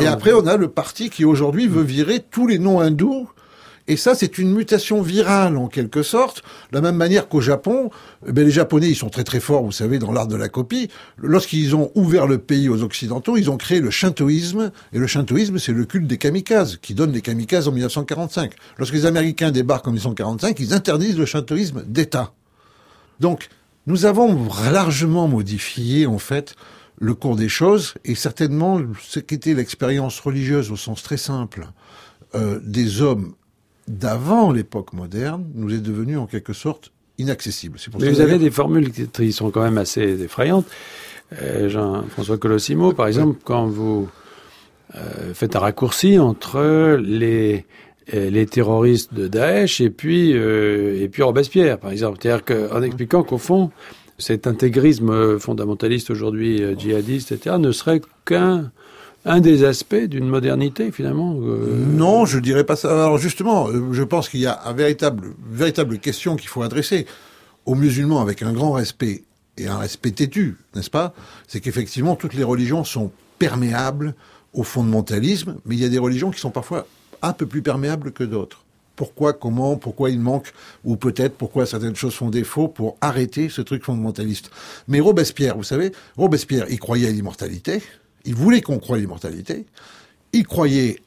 et 0.00 0.06
après, 0.06 0.32
on 0.32 0.46
a 0.46 0.56
le 0.56 0.68
parti 0.68 1.10
qui 1.10 1.24
aujourd'hui 1.24 1.68
veut 1.68 1.82
virer 1.82 2.20
tous 2.30 2.46
les 2.46 2.58
noms 2.58 2.80
hindous. 2.80 3.28
Et 3.86 3.98
ça, 3.98 4.14
c'est 4.14 4.38
une 4.38 4.50
mutation 4.50 5.02
virale 5.02 5.58
en 5.58 5.68
quelque 5.68 6.02
sorte, 6.02 6.42
de 6.72 6.76
la 6.76 6.80
même 6.80 6.96
manière 6.96 7.28
qu'au 7.28 7.42
Japon, 7.42 7.90
eh 8.26 8.32
les 8.32 8.50
Japonais, 8.50 8.88
ils 8.88 8.96
sont 8.96 9.10
très 9.10 9.24
très 9.24 9.40
forts, 9.40 9.62
vous 9.62 9.72
savez, 9.72 9.98
dans 9.98 10.10
l'art 10.10 10.26
de 10.26 10.36
la 10.36 10.48
copie. 10.48 10.88
Lorsqu'ils 11.18 11.76
ont 11.76 11.90
ouvert 11.94 12.26
le 12.26 12.38
pays 12.38 12.70
aux 12.70 12.82
Occidentaux, 12.82 13.36
ils 13.36 13.50
ont 13.50 13.58
créé 13.58 13.80
le 13.80 13.90
shintoïsme, 13.90 14.72
et 14.94 14.98
le 14.98 15.06
shintoïsme, 15.06 15.58
c'est 15.58 15.72
le 15.72 15.84
culte 15.84 16.06
des 16.06 16.16
kamikazes, 16.16 16.78
qui 16.80 16.94
donne 16.94 17.12
les 17.12 17.20
kamikazes 17.20 17.68
en 17.68 17.72
1945. 17.72 18.52
Lorsque 18.78 18.94
les 18.94 19.04
Américains 19.04 19.50
débarquent 19.50 19.88
en 19.88 19.92
1945, 19.92 20.58
ils 20.60 20.72
interdisent 20.72 21.18
le 21.18 21.26
shintoïsme 21.26 21.84
d'État. 21.86 22.32
Donc, 23.20 23.50
nous 23.86 24.06
avons 24.06 24.48
largement 24.70 25.28
modifié, 25.28 26.06
en 26.06 26.18
fait, 26.18 26.54
le 26.98 27.14
cours 27.14 27.36
des 27.36 27.48
choses, 27.48 27.94
et 28.04 28.14
certainement 28.14 28.80
ce 29.02 29.20
qu'était 29.20 29.54
l'expérience 29.54 30.20
religieuse 30.20 30.70
au 30.70 30.76
sens 30.76 31.02
très 31.02 31.16
simple 31.16 31.66
euh, 32.34 32.60
des 32.62 33.02
hommes 33.02 33.34
d'avant 33.88 34.50
l'époque 34.50 34.92
moderne 34.92 35.44
nous 35.54 35.74
est 35.74 35.80
devenu 35.80 36.16
en 36.16 36.26
quelque 36.26 36.52
sorte 36.52 36.92
inaccessible. 37.18 37.78
Mais 38.00 38.10
vous 38.10 38.20
avez 38.20 38.38
des 38.38 38.50
formules 38.50 38.90
qui 38.90 39.32
sont 39.32 39.50
quand 39.50 39.62
même 39.62 39.78
assez 39.78 40.22
effrayantes. 40.22 40.66
Euh, 41.42 41.68
Jean-François 41.68 42.38
Colossimo, 42.38 42.92
par 42.92 43.06
exemple, 43.06 43.38
quand 43.44 43.66
vous 43.66 44.08
euh, 44.94 45.34
faites 45.34 45.56
un 45.56 45.60
raccourci 45.60 46.18
entre 46.18 46.96
les 47.02 47.66
les 48.12 48.46
terroristes 48.46 49.14
de 49.14 49.28
Daesh 49.28 49.80
et 49.80 49.90
puis 49.90 50.32
euh, 50.34 51.02
et 51.02 51.08
puis 51.08 51.22
Robespierre, 51.22 51.78
par 51.78 51.90
exemple. 51.90 52.18
C'est-à-dire 52.20 52.44
qu'en 52.44 52.82
expliquant 52.82 53.22
qu'au 53.22 53.38
fond, 53.38 53.70
cet 54.18 54.46
intégrisme 54.46 55.38
fondamentaliste 55.38 56.10
aujourd'hui 56.10 56.62
euh, 56.62 56.74
djihadiste, 56.76 57.32
etc., 57.32 57.56
ne 57.58 57.72
serait 57.72 58.00
qu'un 58.24 58.70
un 59.26 59.40
des 59.40 59.64
aspects 59.64 59.94
d'une 59.94 60.26
modernité 60.26 60.92
finalement. 60.92 61.32
Non, 61.32 62.26
je 62.26 62.38
dirais 62.38 62.64
pas 62.64 62.76
ça. 62.76 62.90
Alors 62.90 63.16
justement, 63.16 63.68
je 63.90 64.02
pense 64.02 64.28
qu'il 64.28 64.40
y 64.40 64.46
a 64.46 64.60
un 64.66 64.74
véritable 64.74 65.30
véritable 65.50 65.98
question 65.98 66.36
qu'il 66.36 66.50
faut 66.50 66.60
adresser 66.60 67.06
aux 67.64 67.74
musulmans 67.74 68.20
avec 68.20 68.42
un 68.42 68.52
grand 68.52 68.72
respect 68.72 69.24
et 69.56 69.66
un 69.66 69.78
respect 69.78 70.10
têtu, 70.10 70.58
n'est-ce 70.74 70.90
pas? 70.90 71.14
C'est 71.48 71.60
qu'effectivement, 71.60 72.16
toutes 72.16 72.34
les 72.34 72.44
religions 72.44 72.84
sont 72.84 73.10
perméables 73.38 74.14
au 74.52 74.62
fondamentalisme, 74.62 75.56
mais 75.64 75.76
il 75.76 75.82
y 75.82 75.84
a 75.84 75.88
des 75.88 75.98
religions 75.98 76.30
qui 76.30 76.40
sont 76.40 76.50
parfois 76.50 76.86
un 77.24 77.32
peu 77.32 77.46
plus 77.46 77.62
perméables 77.62 78.12
que 78.12 78.24
d'autres. 78.24 78.64
Pourquoi, 78.96 79.32
comment, 79.32 79.76
pourquoi 79.76 80.10
il 80.10 80.20
manque, 80.20 80.52
ou 80.84 80.96
peut-être 80.96 81.34
pourquoi 81.34 81.66
certaines 81.66 81.96
choses 81.96 82.14
font 82.14 82.30
défaut 82.30 82.68
pour 82.68 82.96
arrêter 83.00 83.48
ce 83.48 83.60
truc 83.60 83.82
fondamentaliste. 83.82 84.50
Mais 84.86 85.00
Robespierre, 85.00 85.56
vous 85.56 85.64
savez, 85.64 85.90
Robespierre, 86.16 86.66
il 86.70 86.78
croyait 86.78 87.08
à 87.08 87.10
l'immortalité, 87.10 87.82
il 88.24 88.36
voulait 88.36 88.60
qu'on 88.60 88.78
croie 88.78 88.96
à 88.96 89.00
l'immortalité, 89.00 89.66
il 90.32 90.46
croyait 90.46 91.00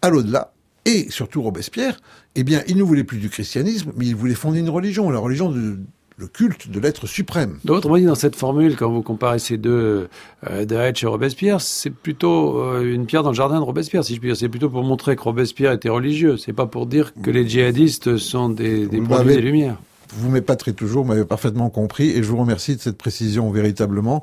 à 0.00 0.08
l'au-delà, 0.08 0.52
et 0.86 1.10
surtout 1.10 1.42
Robespierre, 1.42 2.00
eh 2.34 2.44
bien, 2.44 2.62
il 2.66 2.76
ne 2.76 2.82
voulait 2.82 3.04
plus 3.04 3.18
du 3.18 3.28
christianisme, 3.28 3.92
mais 3.96 4.06
il 4.06 4.16
voulait 4.16 4.34
fonder 4.34 4.60
une 4.60 4.70
religion, 4.70 5.10
la 5.10 5.18
religion 5.18 5.50
de, 5.50 5.78
le 6.16 6.26
culte 6.26 6.70
de 6.70 6.78
l'être 6.78 7.06
suprême. 7.06 7.58
D'autres 7.64 7.98
dit, 7.98 8.04
dans 8.04 8.14
cette 8.14 8.36
formule, 8.36 8.76
quand 8.76 8.90
vous 8.90 9.02
comparez 9.02 9.38
ces 9.38 9.56
deux, 9.56 10.08
euh, 10.48 10.92
et 10.94 11.06
Robespierre, 11.06 11.60
c'est 11.60 11.90
plutôt 11.90 12.60
euh, 12.60 12.94
une 12.94 13.06
pierre 13.06 13.22
dans 13.22 13.30
le 13.30 13.36
jardin 13.36 13.58
de 13.58 13.64
Robespierre, 13.64 14.04
si 14.04 14.14
je 14.14 14.20
puis 14.20 14.28
dire. 14.28 14.36
C'est 14.36 14.48
plutôt 14.48 14.70
pour 14.70 14.84
montrer 14.84 15.16
que 15.16 15.22
Robespierre 15.22 15.72
était 15.72 15.88
religieux. 15.88 16.36
C'est 16.36 16.52
pas 16.52 16.66
pour 16.66 16.86
dire 16.86 17.12
que 17.22 17.30
les 17.30 17.48
djihadistes 17.48 18.16
sont 18.16 18.48
des, 18.48 18.86
des 18.86 19.00
produits 19.00 19.34
des 19.34 19.40
Lumières. 19.40 19.76
Vous 20.16 20.30
m'épaterez 20.30 20.74
toujours, 20.74 21.02
vous 21.02 21.08
m'avez 21.08 21.24
parfaitement 21.24 21.70
compris, 21.70 22.10
et 22.10 22.22
je 22.22 22.28
vous 22.28 22.36
remercie 22.36 22.76
de 22.76 22.80
cette 22.80 22.98
précision 22.98 23.50
véritablement 23.50 24.22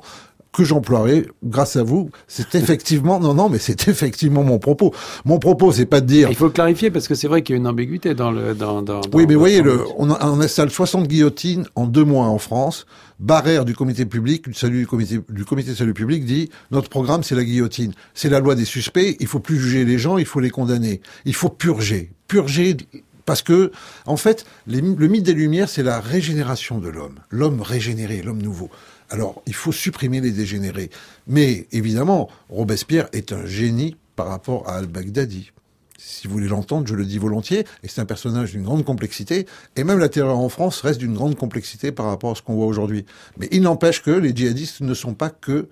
que 0.52 0.64
j'emploierai 0.64 1.26
grâce 1.42 1.76
à 1.76 1.82
vous. 1.82 2.10
C'est 2.28 2.54
effectivement, 2.54 3.18
non, 3.18 3.34
non, 3.34 3.48
mais 3.48 3.58
c'est 3.58 3.88
effectivement 3.88 4.42
mon 4.42 4.58
propos. 4.58 4.94
Mon 5.24 5.38
propos, 5.38 5.72
c'est 5.72 5.86
pas 5.86 6.00
de 6.00 6.06
dire. 6.06 6.28
Il 6.30 6.36
faut 6.36 6.50
clarifier 6.50 6.90
parce 6.90 7.08
que 7.08 7.14
c'est 7.14 7.28
vrai 7.28 7.42
qu'il 7.42 7.54
y 7.54 7.56
a 7.56 7.60
une 7.60 7.66
ambiguïté 7.66 8.14
dans 8.14 8.30
le, 8.30 8.54
dans, 8.54 8.82
dans 8.82 9.00
Oui, 9.12 9.24
mais 9.26 9.34
voyez, 9.34 9.62
le, 9.62 9.80
on, 9.96 10.10
on, 10.10 10.40
installe 10.40 10.70
60 10.70 11.08
guillotines 11.08 11.66
en 11.74 11.86
deux 11.86 12.04
mois 12.04 12.26
en 12.26 12.38
France. 12.38 12.86
Barrère 13.18 13.64
du 13.64 13.74
comité 13.74 14.04
public, 14.04 14.48
du, 14.48 14.54
salut, 14.54 14.80
du, 14.80 14.86
comité, 14.86 15.20
du 15.28 15.44
comité 15.44 15.70
de 15.70 15.76
salut 15.76 15.94
public 15.94 16.24
dit 16.24 16.50
notre 16.72 16.88
programme 16.88 17.22
c'est 17.22 17.36
la 17.36 17.44
guillotine, 17.44 17.92
c'est 18.14 18.28
la 18.28 18.40
loi 18.40 18.54
des 18.54 18.64
suspects. 18.64 19.16
Il 19.20 19.26
faut 19.28 19.38
plus 19.38 19.58
juger 19.58 19.84
les 19.84 19.98
gens, 19.98 20.18
il 20.18 20.26
faut 20.26 20.40
les 20.40 20.50
condamner, 20.50 21.00
il 21.24 21.34
faut 21.34 21.48
purger, 21.48 22.10
purger 22.26 22.76
parce 23.24 23.42
que, 23.42 23.70
en 24.06 24.16
fait, 24.16 24.44
le 24.66 24.80
mythe 24.80 25.22
des 25.22 25.32
Lumières, 25.32 25.68
c'est 25.68 25.82
la 25.82 26.00
régénération 26.00 26.78
de 26.78 26.88
l'homme, 26.88 27.20
l'homme 27.30 27.60
régénéré, 27.60 28.22
l'homme 28.22 28.42
nouveau. 28.42 28.70
Alors, 29.12 29.42
il 29.46 29.54
faut 29.54 29.72
supprimer 29.72 30.22
les 30.22 30.30
dégénérés. 30.30 30.88
Mais, 31.26 31.66
évidemment, 31.70 32.30
Robespierre 32.48 33.08
est 33.12 33.32
un 33.32 33.44
génie 33.44 33.94
par 34.16 34.28
rapport 34.28 34.66
à 34.70 34.76
al-Baghdadi. 34.76 35.52
Si 35.98 36.26
vous 36.26 36.32
voulez 36.32 36.48
l'entendre, 36.48 36.86
je 36.86 36.94
le 36.94 37.04
dis 37.04 37.18
volontiers, 37.18 37.66
et 37.82 37.88
c'est 37.88 38.00
un 38.00 38.06
personnage 38.06 38.52
d'une 38.52 38.62
grande 38.62 38.86
complexité, 38.86 39.46
et 39.76 39.84
même 39.84 39.98
la 39.98 40.08
terreur 40.08 40.38
en 40.38 40.48
France 40.48 40.80
reste 40.80 40.98
d'une 40.98 41.12
grande 41.12 41.36
complexité 41.36 41.92
par 41.92 42.06
rapport 42.06 42.30
à 42.30 42.34
ce 42.34 42.40
qu'on 42.40 42.54
voit 42.54 42.64
aujourd'hui. 42.64 43.04
Mais 43.36 43.48
il 43.52 43.60
n'empêche 43.60 44.02
que 44.02 44.10
les 44.10 44.34
djihadistes 44.34 44.80
ne 44.80 44.94
sont 44.94 45.12
pas 45.12 45.28
que 45.28 45.68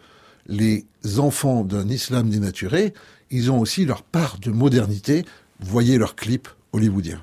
les 0.47 0.85
enfants 1.17 1.65
d'un 1.65 1.89
islam 1.89 2.29
dénaturé, 2.29 2.93
ils 3.31 3.51
ont 3.51 3.59
aussi 3.59 3.87
leur 3.87 4.03
part 4.03 4.39
de 4.39 4.51
modernité. 4.51 5.25
Voyez 5.61 5.97
leurs 5.97 6.15
clips 6.15 6.49
hollywoodiens. 6.73 7.23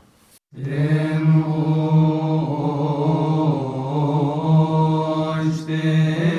stay 5.57 6.36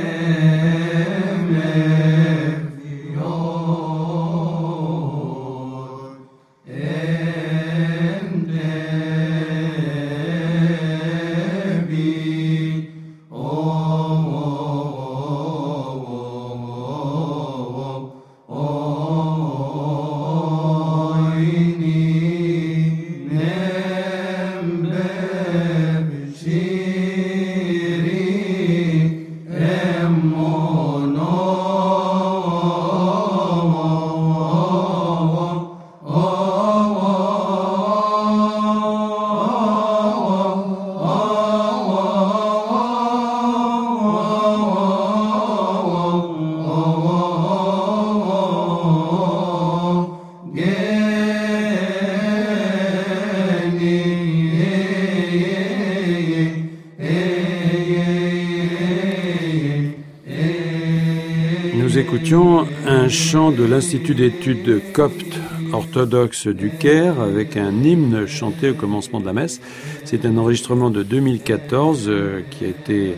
un 62.34 63.08
chant 63.08 63.52
de 63.52 63.64
l'Institut 63.64 64.14
d'études 64.14 64.82
coptes 64.92 65.38
orthodoxes 65.72 66.46
du 66.46 66.70
Caire 66.70 67.20
avec 67.20 67.56
un 67.56 67.72
hymne 67.82 68.26
chanté 68.26 68.70
au 68.70 68.74
commencement 68.74 69.18
de 69.18 69.24
la 69.24 69.32
messe. 69.32 69.62
C'est 70.04 70.26
un 70.26 70.36
enregistrement 70.36 70.90
de 70.90 71.02
2014 71.02 72.04
euh, 72.08 72.42
qui, 72.50 72.66
a 72.66 72.68
été, 72.68 73.14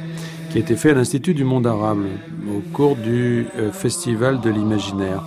qui 0.50 0.58
a 0.58 0.60
été 0.60 0.76
fait 0.76 0.90
à 0.90 0.94
l'Institut 0.94 1.34
du 1.34 1.42
monde 1.42 1.66
arabe 1.66 2.04
au 2.54 2.60
cours 2.72 2.94
du 2.94 3.46
euh, 3.56 3.72
Festival 3.72 4.40
de 4.40 4.48
l'imaginaire. 4.48 5.24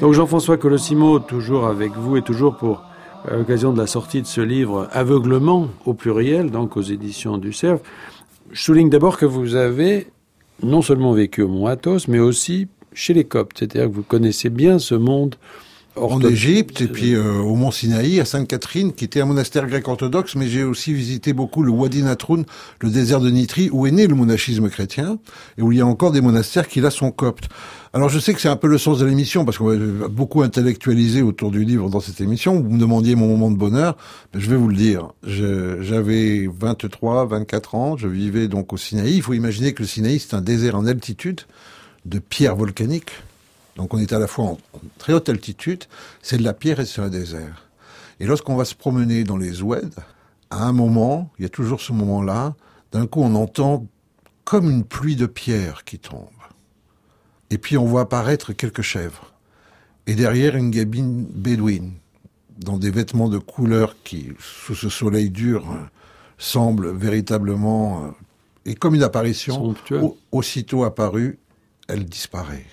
Donc 0.00 0.12
Jean-François 0.12 0.58
Colossimo, 0.58 1.18
toujours 1.18 1.66
avec 1.66 1.92
vous 1.92 2.18
et 2.18 2.22
toujours 2.22 2.56
pour 2.56 2.82
euh, 3.30 3.38
l'occasion 3.38 3.72
de 3.72 3.78
la 3.78 3.86
sortie 3.86 4.20
de 4.20 4.26
ce 4.26 4.42
livre 4.42 4.86
Aveuglement 4.92 5.68
au 5.86 5.94
pluriel, 5.94 6.50
donc 6.50 6.76
aux 6.76 6.82
éditions 6.82 7.38
du 7.38 7.54
Cerf. 7.54 7.78
Je 8.50 8.62
souligne 8.62 8.90
d'abord 8.90 9.16
que 9.16 9.24
vous 9.24 9.54
avez 9.54 10.08
non 10.62 10.82
seulement 10.82 11.12
vécu 11.12 11.40
au 11.40 11.48
Mont 11.48 11.66
Athos, 11.66 12.06
mais 12.06 12.18
aussi 12.18 12.68
chez 12.94 13.14
les 13.14 13.24
Coptes. 13.24 13.58
C'est-à-dire 13.58 13.88
que 13.88 13.94
vous 13.94 14.02
connaissez 14.02 14.50
bien 14.50 14.78
ce 14.78 14.94
monde 14.94 15.36
en 15.96 16.20
Égypte 16.20 16.80
et 16.80 16.88
puis 16.88 17.14
euh, 17.14 17.34
au 17.38 17.54
Mont 17.54 17.70
Sinaï, 17.70 18.20
à 18.20 18.24
Sainte-Catherine, 18.24 18.92
qui 18.92 19.04
était 19.04 19.20
un 19.20 19.26
monastère 19.26 19.66
grec 19.66 19.86
orthodoxe, 19.86 20.34
mais 20.34 20.48
j'ai 20.48 20.64
aussi 20.64 20.92
visité 20.92 21.32
beaucoup 21.32 21.62
le 21.62 21.70
Wadi 21.70 22.02
Natroun, 22.02 22.44
le 22.80 22.90
désert 22.90 23.20
de 23.20 23.30
Nitri, 23.30 23.70
où 23.70 23.86
est 23.86 23.90
né 23.90 24.06
le 24.06 24.14
monachisme 24.14 24.68
chrétien, 24.68 25.18
et 25.56 25.62
où 25.62 25.70
il 25.72 25.78
y 25.78 25.80
a 25.80 25.86
encore 25.86 26.10
des 26.10 26.20
monastères 26.20 26.66
qui 26.66 26.80
là 26.80 26.90
sont 26.90 27.10
coptes. 27.10 27.48
Alors 27.92 28.08
je 28.08 28.18
sais 28.18 28.34
que 28.34 28.40
c'est 28.40 28.48
un 28.48 28.56
peu 28.56 28.66
le 28.66 28.78
sens 28.78 28.98
de 28.98 29.06
l'émission, 29.06 29.44
parce 29.44 29.58
qu'on 29.58 29.66
va 29.66 30.08
beaucoup 30.08 30.42
intellectualiser 30.42 31.22
autour 31.22 31.52
du 31.52 31.64
livre 31.64 31.88
dans 31.88 32.00
cette 32.00 32.20
émission. 32.20 32.60
Vous 32.60 32.70
me 32.70 32.80
demandiez 32.80 33.14
mon 33.14 33.28
moment 33.28 33.52
de 33.52 33.56
bonheur, 33.56 33.96
je 34.34 34.50
vais 34.50 34.56
vous 34.56 34.68
le 34.68 34.76
dire. 34.76 35.12
J'avais 35.22 36.48
23, 36.48 37.26
24 37.26 37.74
ans, 37.76 37.96
je 37.96 38.08
vivais 38.08 38.48
donc 38.48 38.72
au 38.72 38.76
Sinaï. 38.76 39.14
Il 39.14 39.22
faut 39.22 39.34
imaginer 39.34 39.74
que 39.74 39.82
le 39.82 39.88
Sinaï, 39.88 40.18
c'est 40.18 40.34
un 40.34 40.40
désert 40.40 40.74
en 40.74 40.86
altitude, 40.86 41.42
de 42.04 42.18
pierre 42.18 42.56
volcanique. 42.56 43.10
Donc 43.76 43.94
on 43.94 43.98
est 43.98 44.12
à 44.12 44.18
la 44.18 44.26
fois 44.26 44.44
en, 44.44 44.58
très 44.98 45.12
haute 45.12 45.28
altitude, 45.28 45.84
c'est 46.22 46.38
de 46.38 46.42
la 46.42 46.54
pierre 46.54 46.80
et 46.80 46.86
c'est 46.86 47.00
un 47.00 47.08
désert. 47.08 47.68
Et 48.20 48.26
lorsqu'on 48.26 48.56
va 48.56 48.64
se 48.64 48.74
promener 48.74 49.24
dans 49.24 49.36
les 49.36 49.62
oueds, 49.62 49.96
à 50.50 50.64
un 50.64 50.72
moment, 50.72 51.30
il 51.38 51.42
y 51.42 51.46
a 51.46 51.48
toujours 51.48 51.80
ce 51.80 51.92
moment-là, 51.92 52.54
d'un 52.92 53.06
coup 53.06 53.22
on 53.22 53.34
entend 53.34 53.86
comme 54.44 54.70
une 54.70 54.84
pluie 54.84 55.16
de 55.16 55.26
pierre 55.26 55.84
qui 55.84 55.98
tombe. 55.98 56.28
Et 57.50 57.58
puis 57.58 57.76
on 57.76 57.84
voit 57.84 58.02
apparaître 58.02 58.52
quelques 58.52 58.82
chèvres. 58.82 59.32
Et 60.06 60.14
derrière 60.14 60.54
une 60.54 60.70
gabine 60.70 61.24
bédouine, 61.24 61.94
dans 62.58 62.78
des 62.78 62.90
vêtements 62.90 63.28
de 63.28 63.38
couleur 63.38 63.96
qui, 64.04 64.32
sous 64.38 64.74
ce 64.74 64.88
soleil 64.88 65.30
dur, 65.30 65.64
semblent 66.38 66.90
véritablement... 66.90 68.04
Euh, 68.04 68.08
et 68.66 68.74
comme 68.74 68.94
une 68.94 69.02
apparition, 69.02 69.74
aussitôt 70.32 70.84
apparue 70.84 71.38
elle 71.88 72.04
disparaît. 72.04 72.66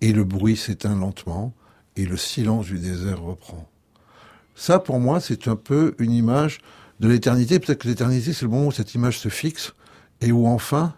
Et 0.00 0.12
le 0.12 0.24
bruit 0.24 0.56
s'éteint 0.56 0.96
lentement, 0.96 1.54
et 1.96 2.06
le 2.06 2.16
silence 2.16 2.66
du 2.66 2.78
désert 2.78 3.20
reprend. 3.20 3.68
Ça, 4.54 4.78
pour 4.78 4.98
moi, 4.98 5.20
c'est 5.20 5.48
un 5.48 5.56
peu 5.56 5.94
une 5.98 6.12
image 6.12 6.60
de 7.00 7.08
l'éternité. 7.08 7.58
Peut-être 7.58 7.82
que 7.82 7.88
l'éternité, 7.88 8.32
c'est 8.32 8.44
le 8.44 8.50
moment 8.50 8.66
où 8.66 8.72
cette 8.72 8.94
image 8.94 9.18
se 9.18 9.28
fixe, 9.28 9.74
et 10.20 10.32
où 10.32 10.46
enfin, 10.46 10.94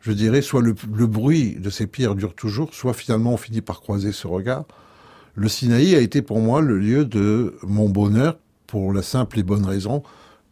je 0.00 0.12
dirais, 0.12 0.42
soit 0.42 0.62
le, 0.62 0.72
bruit 0.72 1.56
de 1.56 1.70
ces 1.70 1.86
pierres 1.86 2.14
dure 2.14 2.34
toujours, 2.34 2.74
soit 2.74 2.94
finalement 2.94 3.32
on 3.32 3.36
finit 3.36 3.60
par 3.60 3.80
croiser 3.80 4.12
ce 4.12 4.26
regard. 4.26 4.64
Le 5.34 5.48
Sinaï 5.48 5.94
a 5.94 6.00
été 6.00 6.22
pour 6.22 6.40
moi 6.40 6.60
le 6.60 6.78
lieu 6.78 7.04
de 7.04 7.56
mon 7.62 7.88
bonheur, 7.88 8.38
pour 8.66 8.92
la 8.92 9.02
simple 9.02 9.38
et 9.38 9.42
bonne 9.42 9.64
raison 9.64 10.02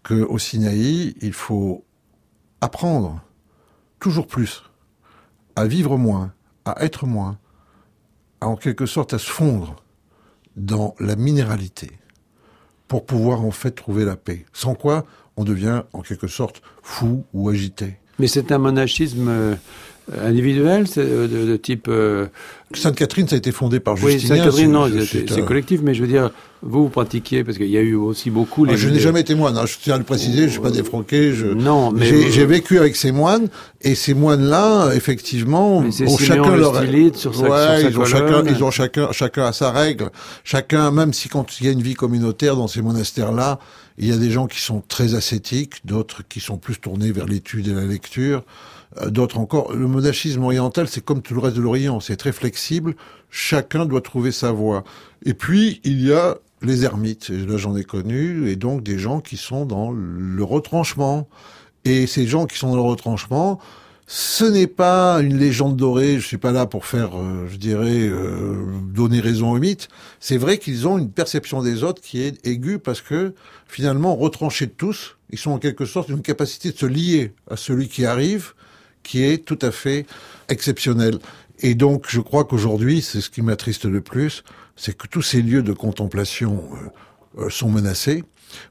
que 0.03 0.15
au 0.15 0.39
Sinaï, 0.39 1.15
il 1.21 1.33
faut 1.33 1.85
apprendre 2.61 3.21
toujours 3.99 4.27
plus 4.27 4.63
à 5.57 5.67
vivre 5.67 5.97
moins, 5.97 6.33
à 6.65 6.85
être 6.85 7.07
moins, 7.07 7.39
à 8.41 8.49
en 8.49 8.57
quelque 8.57 8.87
sorte 8.87 9.15
à 9.15 9.19
se 9.19 9.31
fondre 9.31 9.77
dans 10.57 10.95
la 11.01 11.17
minéralité 11.17 11.91
pour 12.89 13.05
pouvoir 13.05 13.43
en 13.43 13.51
fait 13.51 13.73
trouver 13.73 14.05
la 14.05 14.17
paix. 14.17 14.47
Sans 14.53 14.75
quoi 14.75 15.05
on 15.37 15.45
devient 15.45 15.83
en 15.93 16.03
quelque 16.03 16.29
sorte 16.29 16.63
fou 16.83 17.25
ou 17.35 17.49
agité. 17.49 17.97
Mais 18.19 18.29
c'est 18.29 18.53
un 18.53 18.59
monachisme 18.59 19.59
euh, 20.13 20.29
individuel, 20.29 20.87
c'est 20.87 21.01
euh, 21.01 21.27
de, 21.29 21.47
de 21.47 21.57
type. 21.57 21.87
euh, 21.89 22.27
Sainte-Catherine, 22.75 23.29
ça 23.29 23.37
a 23.37 23.39
été 23.39 23.53
fondé 23.53 23.79
par 23.81 23.95
oui, 24.03 24.13
Justinien. 24.13 24.37
Sainte-Catherine, 24.37 24.73
non, 24.73 24.89
c'est- 25.07 25.31
un- 25.41 25.43
collectif, 25.43 25.81
mais 25.85 25.95
je 25.95 26.03
veux 26.03 26.09
dire, 26.09 26.31
vous, 26.63 26.83
vous 26.85 26.89
pratiquiez, 26.89 27.45
parce 27.45 27.59
qu'il 27.59 27.69
y 27.69 27.77
a 27.79 27.81
eu 27.81 27.95
aussi 27.95 28.29
beaucoup. 28.31 28.65
Ah, 28.69 28.73
les 28.73 28.77
je 28.77 28.89
n'ai 28.89 28.99
jamais 28.99 29.21
été 29.21 29.35
moine, 29.37 29.57
hein, 29.57 29.67
je 29.67 29.77
tiens 29.81 29.95
à 29.95 29.99
le 29.99 30.05
préciser, 30.05 30.45
je 30.45 30.49
suis 30.53 30.61
pas 30.61 30.71
défranqué. 30.73 31.33
Je... 31.33 31.47
Non, 31.47 31.93
mais. 31.93 32.07
J'ai 32.31 32.45
vécu 32.47 32.79
avec 32.79 32.97
ces 32.97 33.13
moines, 33.13 33.49
et 33.83 33.95
ces 33.95 34.15
moines-là, 34.15 34.91
effectivement, 34.95 35.81
Mais 35.83 36.09
ont 36.09 36.19
chacun 36.19 36.55
le 36.55 36.61
leur 36.61 36.77
stylite 36.77 37.17
sur 37.17 37.35
sa- 37.35 37.43
ouais, 37.43 37.81
sur 37.81 37.83
sa 37.83 37.89
ils 37.91 37.99
ont 37.99 38.05
chacun, 38.05 38.45
ils 38.47 38.65
ont 38.65 38.71
chacun, 38.73 39.09
chacun 39.13 39.45
à 39.47 39.53
sa 39.53 39.71
règle. 39.71 40.11
Chacun, 40.45 40.91
même 40.91 41.13
si 41.13 41.29
quand 41.29 41.61
il 41.61 41.67
y 41.67 41.69
a 41.69 41.73
une 41.73 41.83
vie 41.83 41.95
communautaire 41.95 42.57
dans 42.57 42.69
ces 42.69 42.83
monastères-là, 42.83 43.61
il 43.99 44.09
y 44.09 44.13
a 44.13 44.17
des 44.17 44.31
gens 44.31 44.47
qui 44.47 44.61
sont 44.61 44.83
très 44.87 45.15
ascétiques, 45.15 45.83
d'autres 45.85 46.23
qui 46.29 46.41
sont 46.41 46.59
plus 46.59 46.79
tournés 46.79 47.13
vers 47.13 47.27
l'étude 47.27 47.69
et 47.69 47.73
la 47.73 47.85
lecture, 47.85 48.39
euh, 48.39 48.76
d'autres 49.09 49.39
encore. 49.39 49.73
Le 49.73 49.87
monachisme 49.87 50.43
oriental, 50.43 50.89
c'est 50.89 51.05
comme 51.05 51.23
tout 51.23 51.35
le 51.35 51.41
reste 51.41 51.57
de 51.57 51.63
l'Orient, 51.63 52.01
c'est 52.01 52.17
très 52.17 52.33
flexible. 52.33 52.95
Chacun 53.31 53.87
doit 53.87 54.01
trouver 54.01 54.33
sa 54.33 54.53
voie. 54.53 54.85
Et 55.25 55.35
puis 55.35 55.81
il 55.85 56.01
y 56.03 56.13
a 56.13 56.39
les 56.63 56.85
ermites. 56.85 57.31
Et 57.31 57.47
là, 57.47 57.57
j'en 57.57 57.77
ai 57.77 57.85
connu, 57.85 58.49
et 58.51 58.57
donc 58.57 58.83
des 58.83 58.99
gens 58.99 59.21
qui 59.21 59.37
sont 59.37 59.67
dans 59.67 59.93
le 59.93 60.45
retranchement. 60.45 61.29
Et 61.85 62.07
ces 62.07 62.27
gens 62.27 62.47
qui 62.47 62.59
sont 62.59 62.71
dans 62.71 62.77
le 62.77 62.81
retranchement, 62.83 63.61
ce 64.07 64.45
n'est 64.45 64.67
pas 64.67 65.21
une 65.21 65.39
légende 65.39 65.77
dorée. 65.77 66.19
Je 66.19 66.27
suis 66.27 66.39
pas 66.39 66.53
là 66.53 66.67
pour 66.67 66.87
faire, 66.87 67.19
euh, 67.19 67.47
je 67.49 67.57
dirais, 67.57 68.09
euh, 68.09 68.65
donner 68.93 69.21
raison 69.21 69.53
aux 69.53 69.59
mythes. 69.59 69.89
C'est 70.21 70.37
vrai 70.37 70.59
qu'ils 70.59 70.89
ont 70.89 70.99
une 70.99 71.11
perception 71.11 71.63
des 71.63 71.83
autres 71.83 72.03
qui 72.03 72.23
est 72.23 72.45
aiguë 72.47 72.79
parce 72.79 73.01
que 73.01 73.35
finalement, 73.67 74.15
retranchés 74.17 74.67
de 74.67 74.73
tous, 74.73 75.17
ils 75.31 75.39
sont 75.39 75.51
en 75.51 75.59
quelque 75.59 75.85
sorte 75.85 76.09
une 76.09 76.23
capacité 76.23 76.71
de 76.71 76.79
se 76.79 76.87
lier 76.87 77.35
à 77.51 77.57
celui 77.57 77.89
qui 77.89 78.05
arrive, 78.05 78.55
qui 79.07 79.25
est 79.25 79.45
tout 79.45 79.59
à 79.63 79.71
fait 79.71 80.07
exceptionnel. 80.49 81.19
Et 81.61 81.75
donc, 81.75 82.05
je 82.09 82.21
crois 82.21 82.45
qu'aujourd'hui, 82.45 83.01
c'est 83.01 83.21
ce 83.21 83.31
qui 83.31 83.41
m'attriste 83.41 83.87
le 83.87 84.01
plus, 84.01 84.45
c'est 84.77 84.97
que 84.97 85.07
tous 85.07 85.23
ces 85.23 85.41
lieux 85.41 85.63
de 85.63 85.73
contemplation 85.73 86.63
euh, 87.39 87.45
euh, 87.45 87.51
sont 87.51 87.71
menacés. 87.71 88.25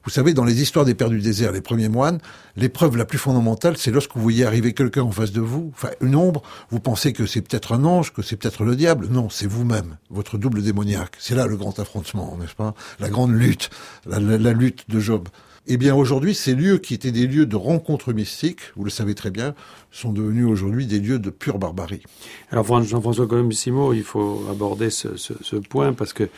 Vous 0.03 0.09
savez, 0.09 0.33
dans 0.33 0.45
les 0.45 0.61
histoires 0.61 0.85
des 0.85 0.95
pères 0.95 1.09
du 1.09 1.19
désert, 1.19 1.51
les 1.51 1.61
premiers 1.61 1.89
moines, 1.89 2.19
l'épreuve 2.55 2.97
la 2.97 3.05
plus 3.05 3.17
fondamentale, 3.17 3.77
c'est 3.77 3.91
lorsque 3.91 4.15
vous 4.15 4.21
voyez 4.21 4.45
arriver 4.45 4.73
quelqu'un 4.73 5.03
en 5.03 5.11
face 5.11 5.31
de 5.31 5.41
vous, 5.41 5.71
enfin 5.73 5.89
une 6.01 6.15
ombre, 6.15 6.41
vous 6.69 6.79
pensez 6.79 7.13
que 7.13 7.25
c'est 7.25 7.41
peut-être 7.41 7.73
un 7.73 7.83
ange, 7.83 8.13
que 8.13 8.21
c'est 8.21 8.35
peut-être 8.35 8.63
le 8.63 8.75
diable. 8.75 9.07
Non, 9.09 9.29
c'est 9.29 9.47
vous-même, 9.47 9.97
votre 10.09 10.37
double 10.37 10.61
démoniaque. 10.63 11.15
C'est 11.19 11.35
là 11.35 11.45
le 11.47 11.57
grand 11.57 11.77
affrontement, 11.79 12.37
n'est-ce 12.39 12.55
pas? 12.55 12.73
La 12.99 13.09
grande 13.09 13.33
lutte, 13.33 13.69
la, 14.05 14.19
lutte 14.19 14.89
de 14.89 14.99
Job. 14.99 15.27
Eh 15.67 15.77
bien, 15.77 15.95
aujourd'hui, 15.95 16.35
ces 16.35 16.53
lieux 16.53 16.77
qui 16.77 16.93
étaient 16.93 17.11
des 17.11 17.25
lieux 17.25 17.47
de 17.47 17.55
rencontres 17.55 18.13
mystiques, 18.13 18.59
vous 18.75 18.83
le 18.83 18.91
savez 18.91 19.15
très 19.15 19.31
bien, 19.31 19.55
sont 19.91 20.11
devenus 20.11 20.45
aujourd'hui 20.45 20.85
des 20.85 20.99
lieux 20.99 21.17
de 21.17 21.31
pure 21.31 21.57
barbarie. 21.57 22.03
Alors 22.51 22.65
Fran- 22.67 22.83
Jean-François 22.83 23.25
Colombo-Simo, 23.25 23.93
il 23.93 24.03
faut 24.03 24.45
aborder 24.51 24.91
ce, 24.91 25.55
point 25.55 25.93
parce 25.93 26.13
que 26.13 26.29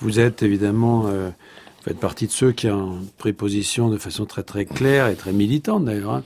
vous 0.00 0.20
êtes 0.20 0.44
évidemment, 0.44 1.06
euh, 1.08 1.30
vous 1.30 1.82
faites 1.84 1.98
partie 1.98 2.28
de 2.28 2.32
ceux 2.32 2.52
qui 2.52 2.68
ont 2.68 3.00
pris 3.18 3.32
position 3.32 3.88
de 3.88 3.98
façon 3.98 4.24
très 4.24 4.44
très 4.44 4.64
claire 4.66 5.08
et 5.08 5.16
très 5.16 5.32
militante 5.32 5.84
d'ailleurs 5.84 6.12
hein, 6.14 6.22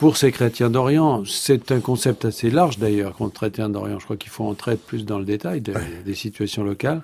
pour 0.00 0.16
ces 0.16 0.32
chrétiens 0.32 0.70
d'Orient. 0.70 1.22
C'est 1.26 1.70
un 1.70 1.78
concept 1.80 2.24
assez 2.24 2.50
large 2.50 2.78
d'ailleurs 2.78 3.12
contre 3.14 3.34
chrétiens 3.34 3.68
d'Orient. 3.68 3.98
Je 4.00 4.04
crois 4.04 4.16
qu'il 4.16 4.30
faut 4.30 4.44
entrer 4.44 4.76
plus 4.76 5.04
dans 5.04 5.18
le 5.18 5.24
détail 5.26 5.60
des, 5.60 5.74
des 6.04 6.14
situations 6.14 6.64
locales. 6.64 7.02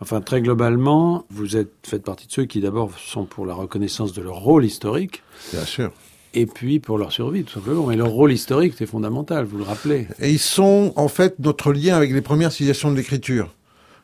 Enfin, 0.00 0.20
très 0.20 0.42
globalement, 0.42 1.24
vous 1.30 1.56
êtes 1.56 1.72
faites 1.82 2.02
partie 2.04 2.26
de 2.26 2.32
ceux 2.32 2.44
qui 2.44 2.60
d'abord 2.60 2.90
sont 2.98 3.24
pour 3.24 3.46
la 3.46 3.54
reconnaissance 3.54 4.12
de 4.12 4.20
leur 4.20 4.36
rôle 4.36 4.64
historique 4.66 5.22
Bien 5.52 5.64
sûr. 5.64 5.90
et 6.34 6.44
puis 6.44 6.78
pour 6.78 6.98
leur 6.98 7.10
survie 7.10 7.44
tout 7.44 7.54
simplement. 7.54 7.90
Et 7.90 7.96
leur 7.96 8.10
rôle 8.10 8.32
historique, 8.32 8.74
c'est 8.76 8.86
fondamental, 8.86 9.46
vous 9.46 9.56
le 9.56 9.64
rappelez. 9.64 10.06
Et 10.20 10.30
ils 10.30 10.38
sont 10.38 10.92
en 10.96 11.08
fait 11.08 11.38
notre 11.38 11.72
lien 11.72 11.96
avec 11.96 12.12
les 12.12 12.20
premières 12.20 12.52
civilisations 12.52 12.90
de 12.92 12.96
l'écriture. 12.96 13.48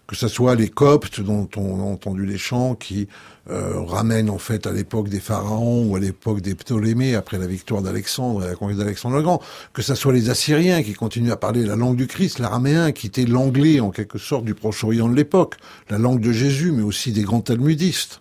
Que 0.07 0.17
ce 0.17 0.29
soit 0.29 0.55
les 0.55 0.69
Coptes, 0.69 1.21
dont 1.21 1.49
on 1.57 1.81
a 1.81 1.85
entendu 1.85 2.27
les 2.27 2.37
chants, 2.37 2.75
qui 2.75 3.09
euh, 3.51 3.81
ramènent 3.81 4.31
en 4.31 4.39
fait 4.39 4.67
à 4.67 4.73
l'époque 4.73 5.09
des 5.09 5.21
pharaons 5.21 5.87
ou 5.87 5.97
à 5.97 6.01
l'époque 6.01 6.41
des 6.41 6.55
Ptolémées, 6.55 7.15
après 7.15 7.39
la 7.39 7.47
victoire 7.47 7.83
d'Alexandre 7.83 8.45
et 8.45 8.49
la 8.49 8.55
conquête 8.55 8.77
d'Alexandre 8.77 9.17
le 9.17 9.23
Grand. 9.23 9.41
Que 9.73 9.83
ce 9.83 9.95
soit 9.95 10.13
les 10.13 10.29
Assyriens 10.29 10.83
qui 10.83 10.93
continuent 10.93 11.33
à 11.33 11.37
parler 11.37 11.65
la 11.65 11.77
langue 11.77 11.97
du 11.97 12.07
Christ, 12.07 12.39
l'araméen, 12.41 12.93
qui 12.93 13.07
était 13.07 13.25
l'anglais 13.25 13.81
en 13.81 13.91
quelque 13.91 14.19
sorte 14.19 14.45
du 14.45 14.55
Proche-Orient 14.55 15.09
de 15.09 15.15
l'époque, 15.15 15.57
la 15.89 15.99
langue 15.99 16.21
de 16.21 16.33
Jésus, 16.33 16.73
mais 16.73 16.83
aussi 16.83 17.13
des 17.13 17.23
grands 17.23 17.41
talmudistes. 17.41 18.21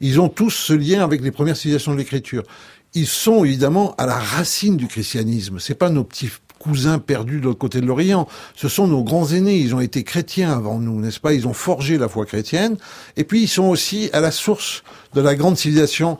Ils 0.00 0.20
ont 0.20 0.28
tous 0.28 0.50
ce 0.50 0.72
lien 0.72 1.02
avec 1.02 1.22
les 1.22 1.30
premières 1.30 1.56
civilisations 1.56 1.92
de 1.92 1.98
l'écriture. 1.98 2.42
Ils 2.94 3.06
sont 3.06 3.44
évidemment 3.44 3.94
à 3.96 4.06
la 4.06 4.18
racine 4.18 4.76
du 4.76 4.86
christianisme. 4.86 5.58
C'est 5.58 5.74
pas 5.74 5.90
nos 5.90 6.04
petits 6.04 6.30
cousins 6.62 6.98
perdus 6.98 7.40
de 7.40 7.44
l'autre 7.44 7.58
côté 7.58 7.80
de 7.80 7.86
l'Orient. 7.86 8.28
Ce 8.54 8.68
sont 8.68 8.86
nos 8.86 9.02
grands 9.02 9.26
aînés. 9.26 9.58
Ils 9.58 9.74
ont 9.74 9.80
été 9.80 10.04
chrétiens 10.04 10.52
avant 10.52 10.78
nous, 10.78 11.00
n'est-ce 11.00 11.20
pas? 11.20 11.34
Ils 11.34 11.46
ont 11.46 11.52
forgé 11.52 11.98
la 11.98 12.08
foi 12.08 12.24
chrétienne. 12.24 12.76
Et 13.16 13.24
puis 13.24 13.42
ils 13.42 13.48
sont 13.48 13.64
aussi 13.64 14.10
à 14.12 14.20
la 14.20 14.30
source 14.30 14.82
de 15.14 15.20
la 15.20 15.34
grande 15.34 15.58
civilisation 15.58 16.18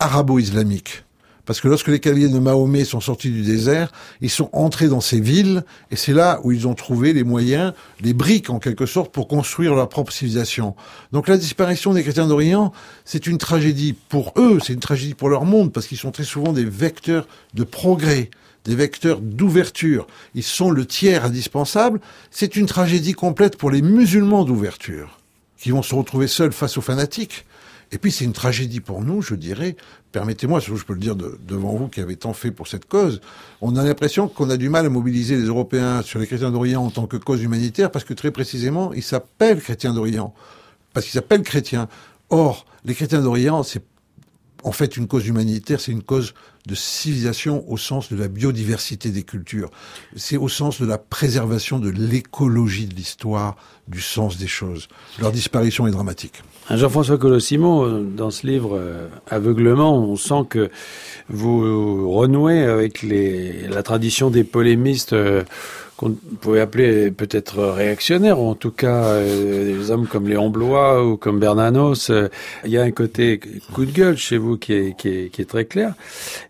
arabo-islamique. 0.00 1.04
Parce 1.46 1.60
que 1.60 1.68
lorsque 1.68 1.88
les 1.88 2.00
cavaliers 2.00 2.28
de 2.28 2.38
Mahomet 2.38 2.84
sont 2.84 3.00
sortis 3.00 3.30
du 3.30 3.42
désert, 3.42 3.92
ils 4.20 4.30
sont 4.30 4.48
entrés 4.52 4.88
dans 4.88 5.00
ces 5.00 5.20
villes, 5.20 5.64
et 5.90 5.96
c'est 5.96 6.14
là 6.14 6.40
où 6.42 6.52
ils 6.52 6.66
ont 6.66 6.74
trouvé 6.74 7.12
les 7.12 7.24
moyens, 7.24 7.74
les 8.00 8.14
briques 8.14 8.50
en 8.50 8.58
quelque 8.58 8.86
sorte, 8.86 9.12
pour 9.12 9.28
construire 9.28 9.74
leur 9.74 9.88
propre 9.88 10.12
civilisation. 10.12 10.74
Donc 11.12 11.28
la 11.28 11.36
disparition 11.36 11.92
des 11.92 12.02
chrétiens 12.02 12.26
d'Orient, 12.26 12.72
c'est 13.04 13.26
une 13.26 13.38
tragédie 13.38 13.94
pour 14.08 14.32
eux, 14.36 14.58
c'est 14.64 14.72
une 14.72 14.80
tragédie 14.80 15.14
pour 15.14 15.28
leur 15.28 15.44
monde, 15.44 15.72
parce 15.72 15.86
qu'ils 15.86 15.98
sont 15.98 16.12
très 16.12 16.24
souvent 16.24 16.52
des 16.52 16.64
vecteurs 16.64 17.28
de 17.52 17.64
progrès, 17.64 18.30
des 18.64 18.74
vecteurs 18.74 19.20
d'ouverture. 19.20 20.06
Ils 20.34 20.42
sont 20.42 20.70
le 20.70 20.86
tiers 20.86 21.26
indispensable. 21.26 22.00
C'est 22.30 22.56
une 22.56 22.66
tragédie 22.66 23.12
complète 23.12 23.56
pour 23.56 23.70
les 23.70 23.82
musulmans 23.82 24.44
d'ouverture, 24.44 25.20
qui 25.58 25.70
vont 25.70 25.82
se 25.82 25.94
retrouver 25.94 26.26
seuls 26.26 26.52
face 26.52 26.78
aux 26.78 26.82
fanatiques. 26.82 27.44
Et 27.94 27.98
puis 27.98 28.10
c'est 28.10 28.24
une 28.24 28.32
tragédie 28.32 28.80
pour 28.80 29.02
nous, 29.02 29.22
je 29.22 29.36
dirais, 29.36 29.76
permettez-moi, 30.10 30.58
je 30.58 30.72
peux 30.82 30.94
le 30.94 30.98
dire 30.98 31.14
de- 31.14 31.38
devant 31.46 31.74
vous 31.76 31.86
qui 31.86 32.00
avez 32.00 32.16
tant 32.16 32.32
fait 32.32 32.50
pour 32.50 32.66
cette 32.66 32.86
cause, 32.86 33.20
on 33.60 33.76
a 33.76 33.84
l'impression 33.84 34.26
qu'on 34.26 34.50
a 34.50 34.56
du 34.56 34.68
mal 34.68 34.84
à 34.84 34.88
mobiliser 34.88 35.36
les 35.36 35.44
Européens 35.44 36.02
sur 36.02 36.18
les 36.18 36.26
chrétiens 36.26 36.50
d'Orient 36.50 36.82
en 36.84 36.90
tant 36.90 37.06
que 37.06 37.16
cause 37.16 37.40
humanitaire, 37.40 37.92
parce 37.92 38.04
que 38.04 38.12
très 38.12 38.32
précisément, 38.32 38.92
ils 38.92 39.02
s'appellent 39.04 39.60
chrétiens 39.60 39.94
d'Orient, 39.94 40.34
parce 40.92 41.06
qu'ils 41.06 41.14
s'appellent 41.14 41.44
chrétiens. 41.44 41.88
Or, 42.30 42.66
les 42.84 42.94
chrétiens 42.94 43.20
d'Orient, 43.22 43.62
c'est 43.62 43.82
en 44.64 44.72
fait 44.72 44.96
une 44.96 45.06
cause 45.06 45.26
humanitaire, 45.26 45.80
c'est 45.80 45.92
une 45.92 46.02
cause 46.02 46.34
de 46.66 46.74
civilisation 46.74 47.64
au 47.68 47.76
sens 47.76 48.10
de 48.10 48.16
la 48.16 48.28
biodiversité 48.28 49.10
des 49.10 49.22
cultures. 49.22 49.70
C'est 50.16 50.38
au 50.38 50.48
sens 50.48 50.80
de 50.80 50.86
la 50.86 50.96
préservation 50.96 51.78
de 51.78 51.90
l'écologie 51.90 52.86
de 52.86 52.94
l'histoire, 52.94 53.56
du 53.86 54.00
sens 54.00 54.38
des 54.38 54.46
choses. 54.46 54.88
Leur 55.20 55.30
disparition 55.30 55.86
est 55.86 55.90
dramatique. 55.90 56.42
Jean-François 56.70 57.18
Colossimo, 57.18 57.84
euh, 57.84 58.02
dans 58.02 58.30
ce 58.30 58.46
livre 58.46 58.78
euh, 58.78 59.08
Aveuglement, 59.28 59.98
on 59.98 60.16
sent 60.16 60.46
que 60.48 60.70
vous 61.28 62.10
renouez 62.10 62.62
avec 62.62 63.02
la 63.02 63.82
tradition 63.82 64.30
des 64.30 64.44
polémistes 64.44 65.12
euh, 65.12 65.42
qu'on 66.04 66.36
pouvait 66.36 66.60
appeler 66.60 67.10
peut-être 67.10 67.64
réactionnaires, 67.64 68.38
ou 68.38 68.48
en 68.48 68.54
tout 68.54 68.70
cas 68.70 69.04
euh, 69.04 69.64
des 69.64 69.90
hommes 69.90 70.06
comme 70.06 70.28
Léon 70.28 70.50
Blois 70.50 71.02
ou 71.02 71.16
comme 71.16 71.40
Bernanos. 71.40 72.10
Euh, 72.10 72.28
Il 72.66 72.70
y 72.70 72.76
a 72.76 72.82
un 72.82 72.90
côté 72.90 73.40
coup 73.72 73.86
de 73.86 73.90
gueule 73.90 74.18
chez 74.18 74.36
vous 74.36 74.58
qui 74.58 74.74
est, 74.74 74.96
qui 74.96 75.08
est, 75.08 75.32
qui 75.32 75.40
est 75.40 75.46
très 75.46 75.64
clair. 75.64 75.94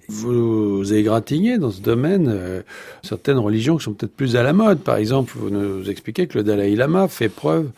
Vous 0.08 0.82
avez 0.90 1.04
gratigné 1.04 1.56
dans 1.58 1.70
ce 1.70 1.80
domaine 1.80 2.28
euh, 2.28 2.62
certaines 3.02 3.38
religions 3.38 3.76
qui 3.76 3.84
sont 3.84 3.92
peut-être 3.92 4.14
plus 4.14 4.34
à 4.34 4.42
la 4.42 4.52
mode. 4.52 4.80
Par 4.80 4.96
exemple, 4.96 5.32
vous 5.36 5.50
nous 5.50 5.88
expliquez 5.88 6.26
que 6.26 6.36
le 6.38 6.42
Dalai 6.44 6.74
Lama 6.74 7.06
fait 7.06 7.28
preuve, 7.28 7.68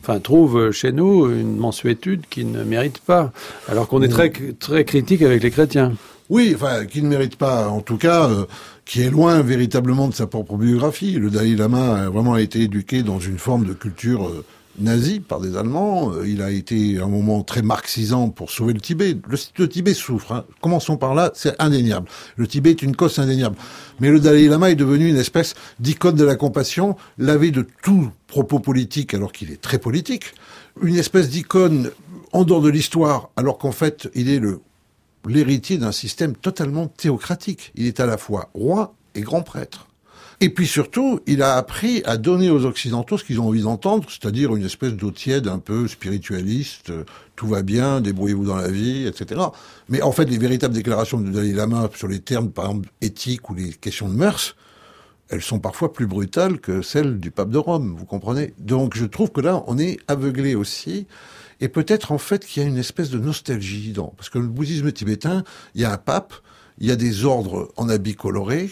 enfin 0.00 0.20
trouve 0.20 0.70
chez 0.70 0.92
nous 0.92 1.28
une 1.28 1.56
mensuétude 1.56 2.22
qui 2.30 2.44
ne 2.44 2.62
mérite 2.62 3.00
pas, 3.00 3.32
alors 3.68 3.88
qu'on 3.88 4.02
est 4.02 4.08
très 4.08 4.30
très 4.60 4.84
critique 4.84 5.22
avec 5.22 5.42
les 5.42 5.50
chrétiens. 5.50 5.94
Oui, 6.30 6.52
enfin, 6.54 6.86
qui 6.86 7.02
ne 7.02 7.08
mérite 7.08 7.36
pas, 7.36 7.68
en 7.68 7.82
tout 7.82 7.98
cas, 7.98 8.30
euh, 8.30 8.46
qui 8.86 9.02
est 9.02 9.10
loin 9.10 9.42
véritablement 9.42 10.08
de 10.08 10.14
sa 10.14 10.26
propre 10.26 10.56
biographie. 10.56 11.12
Le 11.12 11.28
Dalai 11.28 11.54
Lama 11.54 12.04
a 12.04 12.08
vraiment 12.08 12.38
été 12.38 12.62
éduqué 12.62 13.02
dans 13.02 13.18
une 13.18 13.38
forme 13.38 13.66
de 13.66 13.74
culture 13.74 14.26
euh, 14.26 14.42
nazie 14.78 15.20
par 15.20 15.40
des 15.40 15.54
Allemands. 15.54 16.12
Euh, 16.14 16.26
il 16.26 16.40
a 16.40 16.50
été 16.50 16.98
un 16.98 17.08
moment 17.08 17.42
très 17.42 17.60
marxisant 17.60 18.30
pour 18.30 18.50
sauver 18.50 18.72
le 18.72 18.80
Tibet. 18.80 19.18
Le, 19.28 19.36
le 19.58 19.68
Tibet 19.68 19.92
souffre. 19.92 20.32
Hein. 20.32 20.44
Commençons 20.62 20.96
par 20.96 21.14
là, 21.14 21.30
c'est 21.34 21.60
indéniable. 21.60 22.08
Le 22.36 22.46
Tibet 22.46 22.70
est 22.70 22.82
une 22.82 22.96
cause 22.96 23.18
indéniable. 23.18 23.56
Mais 24.00 24.08
le 24.08 24.18
Dalai 24.18 24.48
Lama 24.48 24.70
est 24.70 24.76
devenu 24.76 25.08
une 25.08 25.18
espèce 25.18 25.54
d'icône 25.78 26.16
de 26.16 26.24
la 26.24 26.36
compassion, 26.36 26.96
lavé 27.18 27.50
de 27.50 27.66
tout 27.82 28.10
propos 28.28 28.60
politique 28.60 29.12
alors 29.12 29.30
qu'il 29.30 29.52
est 29.52 29.60
très 29.60 29.78
politique. 29.78 30.32
Une 30.82 30.96
espèce 30.96 31.28
d'icône 31.28 31.90
en 32.32 32.44
dehors 32.44 32.62
de 32.62 32.70
l'histoire 32.70 33.28
alors 33.36 33.58
qu'en 33.58 33.72
fait 33.72 34.08
il 34.14 34.30
est 34.30 34.40
le 34.40 34.60
l'héritier 35.28 35.78
d'un 35.78 35.92
système 35.92 36.34
totalement 36.34 36.86
théocratique. 36.86 37.72
Il 37.74 37.86
est 37.86 38.00
à 38.00 38.06
la 38.06 38.18
fois 38.18 38.50
roi 38.54 38.94
et 39.14 39.20
grand 39.20 39.42
prêtre. 39.42 39.86
Et 40.40 40.50
puis 40.50 40.66
surtout, 40.66 41.20
il 41.26 41.42
a 41.42 41.54
appris 41.56 42.02
à 42.04 42.16
donner 42.16 42.50
aux 42.50 42.64
Occidentaux 42.64 43.16
ce 43.16 43.24
qu'ils 43.24 43.40
ont 43.40 43.46
envie 43.46 43.62
d'entendre, 43.62 44.08
c'est-à-dire 44.10 44.54
une 44.56 44.64
espèce 44.64 44.92
d'eau 44.92 45.10
tiède 45.10 45.46
un 45.46 45.58
peu 45.58 45.86
spiritualiste, 45.86 46.90
euh, 46.90 47.04
tout 47.36 47.46
va 47.46 47.62
bien, 47.62 48.00
débrouillez-vous 48.00 48.46
dans 48.46 48.56
la 48.56 48.68
vie, 48.68 49.06
etc. 49.06 49.40
Mais 49.88 50.02
en 50.02 50.12
fait, 50.12 50.24
les 50.24 50.38
véritables 50.38 50.74
déclarations 50.74 51.20
du 51.20 51.30
Dalai 51.30 51.52
Lama 51.52 51.88
sur 51.94 52.08
les 52.08 52.18
termes, 52.18 52.50
par 52.50 52.66
exemple, 52.66 52.90
éthiques 53.00 53.48
ou 53.48 53.54
les 53.54 53.72
questions 53.72 54.08
de 54.08 54.14
mœurs, 54.14 54.56
elles 55.28 55.42
sont 55.42 55.60
parfois 55.60 55.92
plus 55.92 56.06
brutales 56.06 56.58
que 56.58 56.82
celles 56.82 57.18
du 57.18 57.30
pape 57.30 57.50
de 57.50 57.58
Rome, 57.58 57.94
vous 57.96 58.04
comprenez? 58.04 58.54
Donc 58.58 58.96
je 58.96 59.04
trouve 59.04 59.30
que 59.30 59.40
là, 59.40 59.64
on 59.66 59.78
est 59.78 59.98
aveuglé 60.08 60.54
aussi. 60.54 61.06
Et 61.60 61.68
peut-être 61.68 62.12
en 62.12 62.18
fait 62.18 62.44
qu'il 62.44 62.62
y 62.62 62.66
a 62.66 62.68
une 62.68 62.78
espèce 62.78 63.10
de 63.10 63.18
nostalgie 63.18 63.92
dans... 63.92 64.12
Parce 64.16 64.28
que 64.28 64.38
le 64.38 64.46
bouddhisme 64.46 64.90
tibétain, 64.92 65.44
il 65.74 65.80
y 65.80 65.84
a 65.84 65.92
un 65.92 65.96
pape, 65.96 66.34
il 66.78 66.86
y 66.86 66.90
a 66.90 66.96
des 66.96 67.24
ordres 67.24 67.72
en 67.76 67.88
habits 67.88 68.16
colorés, 68.16 68.70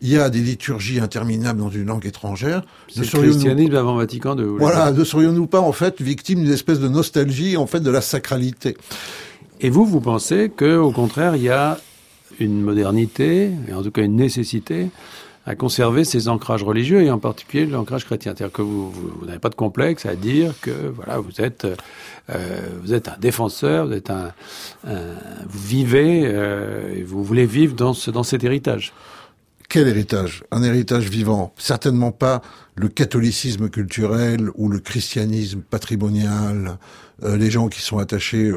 il 0.00 0.08
y 0.08 0.18
a 0.18 0.30
des 0.30 0.40
liturgies 0.40 1.00
interminables 1.00 1.60
dans 1.60 1.70
une 1.70 1.86
langue 1.86 2.06
étrangère. 2.06 2.62
C'est 2.88 3.12
le 3.12 3.22
christianisme 3.22 3.74
avant 3.76 3.96
Vatican 3.96 4.36
II. 4.36 4.44
Voilà, 4.58 4.90
ne 4.90 5.04
serions-nous 5.04 5.46
pas 5.46 5.60
en 5.60 5.72
fait 5.72 6.00
victimes 6.00 6.42
d'une 6.42 6.52
espèce 6.52 6.80
de 6.80 6.88
nostalgie 6.88 7.56
en 7.56 7.66
fait 7.66 7.80
de 7.80 7.90
la 7.90 8.00
sacralité? 8.00 8.76
Et 9.60 9.70
vous, 9.70 9.86
vous 9.86 10.00
pensez 10.00 10.50
que 10.54 10.76
au 10.76 10.90
contraire, 10.90 11.36
il 11.36 11.42
y 11.42 11.50
a 11.50 11.78
une 12.40 12.62
modernité, 12.62 13.50
et 13.68 13.72
en 13.72 13.82
tout 13.82 13.92
cas 13.92 14.02
une 14.02 14.16
nécessité 14.16 14.88
à 15.44 15.54
conserver 15.54 16.04
ces 16.04 16.28
ancrages 16.28 16.62
religieux 16.62 17.02
et 17.02 17.10
en 17.10 17.18
particulier 17.18 17.66
l'ancrage 17.66 18.04
chrétien. 18.04 18.32
C'est-à-dire 18.36 18.52
que 18.52 18.62
vous, 18.62 18.92
n'avez 19.26 19.38
pas 19.38 19.48
de 19.48 19.54
complexe 19.54 20.06
à 20.06 20.14
dire 20.14 20.54
que 20.60 20.70
voilà 20.70 21.18
vous 21.18 21.40
êtes 21.40 21.66
euh, 22.30 22.68
vous 22.82 22.94
êtes 22.94 23.08
un 23.08 23.16
défenseur, 23.18 23.86
vous 23.86 23.92
êtes 23.92 24.10
un, 24.10 24.32
vous 24.84 25.66
vivez 25.66 26.22
euh, 26.24 26.94
et 26.94 27.02
vous 27.02 27.24
voulez 27.24 27.46
vivre 27.46 27.74
dans 27.74 27.94
dans 28.12 28.22
cet 28.22 28.44
héritage. 28.44 28.92
Quel 29.68 29.88
héritage? 29.88 30.44
Un 30.50 30.62
héritage 30.62 31.08
vivant. 31.08 31.54
Certainement 31.56 32.12
pas 32.12 32.42
le 32.74 32.88
catholicisme 32.88 33.70
culturel 33.70 34.50
ou 34.54 34.68
le 34.68 34.78
christianisme 34.78 35.62
patrimonial, 35.62 36.78
euh, 37.22 37.36
les 37.36 37.50
gens 37.50 37.68
qui 37.68 37.80
sont 37.80 37.98
attachés 37.98 38.52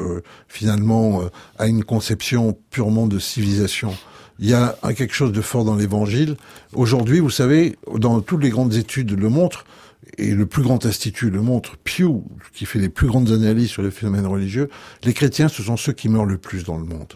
finalement 0.46 1.22
à 1.58 1.66
une 1.66 1.84
conception 1.84 2.56
purement 2.70 3.06
de 3.06 3.18
civilisation 3.18 3.94
il 4.38 4.48
y 4.48 4.54
a 4.54 4.76
quelque 4.96 5.14
chose 5.14 5.32
de 5.32 5.40
fort 5.40 5.64
dans 5.64 5.76
l'évangile. 5.76 6.36
Aujourd'hui, 6.74 7.20
vous 7.20 7.30
savez, 7.30 7.76
dans 7.96 8.20
toutes 8.20 8.42
les 8.42 8.50
grandes 8.50 8.74
études 8.74 9.18
le 9.18 9.28
montrent, 9.28 9.64
et 10.18 10.34
le 10.34 10.46
plus 10.46 10.62
grand 10.62 10.86
institut 10.86 11.30
le 11.30 11.42
montre, 11.42 11.76
Pew, 11.84 12.22
qui 12.54 12.64
fait 12.64 12.78
les 12.78 12.88
plus 12.88 13.06
grandes 13.06 13.30
analyses 13.32 13.70
sur 13.70 13.82
les 13.82 13.90
phénomènes 13.90 14.26
religieux, 14.26 14.70
les 15.04 15.12
chrétiens, 15.12 15.48
ce 15.48 15.62
sont 15.62 15.76
ceux 15.76 15.92
qui 15.92 16.08
meurent 16.08 16.26
le 16.26 16.38
plus 16.38 16.64
dans 16.64 16.78
le 16.78 16.84
monde. 16.84 17.14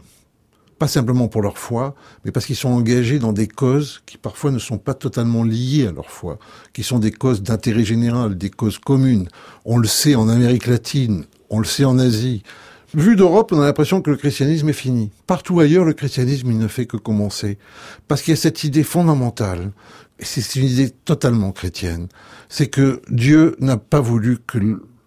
Pas 0.79 0.89
simplement 0.89 1.29
pour 1.29 1.43
leur 1.43 1.59
foi, 1.59 1.95
mais 2.25 2.33
parce 2.33 2.47
qu'ils 2.47 2.57
sont 2.57 2.71
engagés 2.71 3.19
dans 3.19 3.33
des 3.33 3.47
causes 3.47 4.03
qui 4.07 4.17
parfois 4.17 4.51
ne 4.51 4.59
sont 4.59 4.79
pas 4.79 4.95
totalement 4.95 5.45
liées 5.45 5.87
à 5.87 5.93
leur 5.93 6.11
foi, 6.11 6.39
qui 6.73 6.83
sont 6.83 6.99
des 6.99 7.13
causes 7.13 7.43
d'intérêt 7.43 7.85
général, 7.85 8.37
des 8.37 8.51
causes 8.51 8.79
communes. 8.79 9.29
On 9.65 9.77
le 9.77 9.87
sait 9.87 10.15
en 10.15 10.29
Amérique 10.29 10.67
latine, 10.67 11.27
on 11.51 11.59
le 11.59 11.67
sait 11.67 11.85
en 11.85 11.99
Asie, 11.99 12.43
Vu 12.95 13.15
d'Europe, 13.15 13.53
on 13.53 13.61
a 13.61 13.67
l'impression 13.67 14.03
que 14.03 14.11
le 14.11 14.17
christianisme 14.17 14.69
est 14.69 14.73
fini. 14.73 15.13
Partout 15.29 15.61
ailleurs, 15.61 15.85
le 15.85 15.93
christianisme, 15.93 16.51
il 16.51 16.59
ne 16.59 16.67
fait 16.67 16.87
que 16.87 16.97
commencer. 16.97 17.57
Parce 18.09 18.21
qu'il 18.21 18.33
y 18.33 18.37
a 18.37 18.41
cette 18.41 18.65
idée 18.65 18.83
fondamentale, 18.83 19.71
et 20.19 20.25
c'est 20.25 20.57
une 20.57 20.67
idée 20.67 20.91
totalement 20.91 21.53
chrétienne, 21.53 22.09
c'est 22.49 22.67
que 22.67 23.01
Dieu 23.09 23.55
n'a 23.61 23.77
pas 23.77 24.01
voulu 24.01 24.39
que 24.45 24.59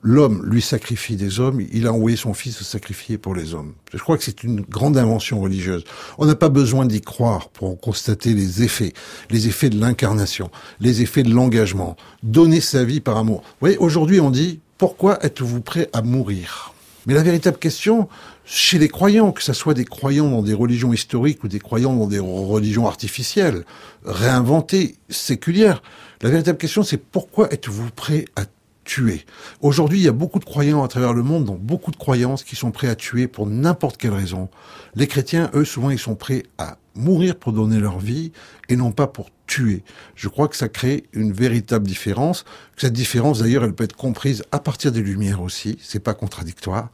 l'homme 0.02 0.46
lui 0.46 0.62
sacrifie 0.62 1.18
des 1.18 1.42
hommes, 1.42 1.60
il 1.74 1.86
a 1.86 1.92
envoyé 1.92 2.16
son 2.16 2.34
fils 2.34 2.56
se 2.56 2.64
sacrifier 2.64 3.18
pour 3.18 3.36
les 3.36 3.54
hommes. 3.54 3.74
Je 3.94 4.00
crois 4.00 4.18
que 4.18 4.24
c'est 4.24 4.44
une 4.44 4.62
grande 4.62 4.98
invention 4.98 5.42
religieuse. 5.42 5.84
On 6.18 6.26
n'a 6.26 6.36
pas 6.36 6.48
besoin 6.48 6.86
d'y 6.86 7.02
croire 7.02 7.50
pour 7.50 7.78
constater 7.82 8.34
les 8.34 8.64
effets, 8.64 8.94
les 9.30 9.48
effets 9.50 9.70
de 9.70 9.80
l'incarnation, 9.80 10.50
les 10.80 11.02
effets 11.02 11.24
de 11.24 11.34
l'engagement, 11.34 11.98
donner 12.22 12.62
sa 12.62 12.86
vie 12.86 13.02
par 13.02 13.18
amour. 13.18 13.42
Vous 13.42 13.58
voyez, 13.60 13.78
aujourd'hui 13.78 14.22
on 14.22 14.32
dit, 14.32 14.62
pourquoi 14.78 15.22
êtes-vous 15.26 15.60
prêt 15.60 15.90
à 15.92 16.02
mourir? 16.02 16.73
Mais 17.06 17.14
la 17.14 17.24
véritable 17.24 17.58
question, 17.58 18.08
chez 18.46 18.80
les 18.80 18.88
croyants, 18.88 19.32
que 19.32 19.44
ce 19.44 19.54
soit 19.54 19.74
des 19.74 19.86
croyants 19.86 20.30
dans 20.30 20.42
des 20.42 20.54
religions 20.54 20.94
historiques 20.94 21.44
ou 21.44 21.48
des 21.48 21.60
croyants 21.60 21.96
dans 21.96 22.08
des 22.08 22.20
religions 22.20 22.88
artificielles, 22.88 23.66
réinventées, 24.06 24.96
séculières, 25.10 25.82
la 26.22 26.30
véritable 26.30 26.58
question 26.58 26.84
c'est 26.84 26.98
pourquoi 26.98 27.52
êtes-vous 27.52 27.90
prêt 27.92 28.26
à 28.36 28.44
tuer 28.84 29.26
Aujourd'hui, 29.62 30.00
il 30.00 30.04
y 30.04 30.08
a 30.08 30.14
beaucoup 30.14 30.40
de 30.40 30.46
croyants 30.46 30.84
à 30.84 30.88
travers 30.88 31.14
le 31.14 31.24
monde, 31.24 31.46
dans 31.46 31.56
beaucoup 31.56 31.92
de 31.92 31.96
croyances, 31.96 32.44
qui 32.44 32.56
sont 32.56 32.72
prêts 32.72 32.88
à 32.88 32.96
tuer 32.96 33.28
pour 33.28 33.48
n'importe 33.48 33.98
quelle 33.98 34.14
raison. 34.14 34.50
Les 34.96 35.08
chrétiens, 35.08 35.50
eux, 35.54 35.66
souvent, 35.66 35.90
ils 35.90 36.00
sont 36.00 36.16
prêts 36.16 36.44
à 36.58 36.78
mourir 36.96 37.36
pour 37.36 37.54
donner 37.54 37.80
leur 37.80 38.00
vie 38.00 38.32
et 38.70 38.76
non 38.76 38.92
pas 38.92 39.08
pour 39.08 39.30
tuer. 39.48 39.84
Je 40.16 40.28
crois 40.28 40.48
que 40.48 40.56
ça 40.56 40.70
crée 40.70 41.04
une 41.14 41.32
véritable 41.32 41.88
différence. 41.88 42.46
Cette 42.78 42.94
différence, 42.94 43.40
d'ailleurs, 43.40 43.64
elle 43.64 43.74
peut 43.74 43.84
être 43.84 43.96
comprise 43.96 44.44
à 44.52 44.60
partir 44.60 44.92
des 44.92 45.02
Lumières 45.02 45.42
aussi. 45.42 45.78
C'est 45.82 46.00
pas 46.00 46.14
contradictoire. 46.14 46.90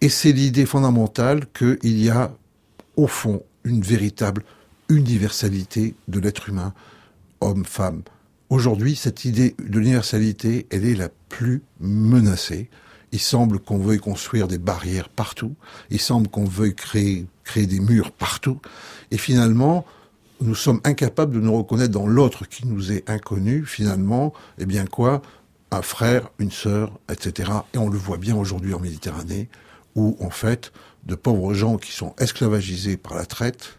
Et 0.00 0.08
c'est 0.08 0.32
l'idée 0.32 0.66
fondamentale 0.66 1.46
qu'il 1.56 2.02
y 2.02 2.10
a, 2.10 2.32
au 2.96 3.06
fond, 3.06 3.42
une 3.64 3.82
véritable 3.82 4.44
universalité 4.88 5.94
de 6.08 6.20
l'être 6.20 6.48
humain, 6.48 6.74
homme-femme. 7.40 8.02
Aujourd'hui, 8.50 8.94
cette 8.94 9.24
idée 9.24 9.54
de 9.58 9.78
l'universalité, 9.78 10.66
elle 10.70 10.84
est 10.84 10.94
la 10.94 11.08
plus 11.28 11.62
menacée. 11.80 12.68
Il 13.10 13.20
semble 13.20 13.58
qu'on 13.58 13.78
veuille 13.78 13.98
construire 13.98 14.48
des 14.48 14.58
barrières 14.58 15.08
partout. 15.08 15.54
Il 15.90 16.00
semble 16.00 16.28
qu'on 16.28 16.44
veuille 16.44 16.74
créer, 16.74 17.26
créer 17.44 17.66
des 17.66 17.80
murs 17.80 18.12
partout. 18.12 18.60
Et 19.10 19.18
finalement, 19.18 19.86
nous 20.40 20.54
sommes 20.54 20.80
incapables 20.84 21.34
de 21.34 21.40
nous 21.40 21.56
reconnaître 21.56 21.92
dans 21.92 22.06
l'autre 22.06 22.46
qui 22.46 22.66
nous 22.66 22.92
est 22.92 23.08
inconnu, 23.08 23.64
finalement, 23.64 24.34
eh 24.58 24.66
bien 24.66 24.84
quoi? 24.84 25.22
Un 25.70 25.82
frère, 25.82 26.28
une 26.38 26.50
sœur, 26.50 26.92
etc. 27.10 27.50
Et 27.72 27.78
on 27.78 27.88
le 27.88 27.98
voit 27.98 28.18
bien 28.18 28.36
aujourd'hui 28.36 28.74
en 28.74 28.80
Méditerranée, 28.80 29.48
où 29.94 30.16
en 30.20 30.30
fait, 30.30 30.72
de 31.06 31.14
pauvres 31.14 31.54
gens 31.54 31.78
qui 31.78 31.92
sont 31.92 32.14
esclavagisés 32.18 32.96
par 32.96 33.14
la 33.14 33.24
traite 33.24 33.78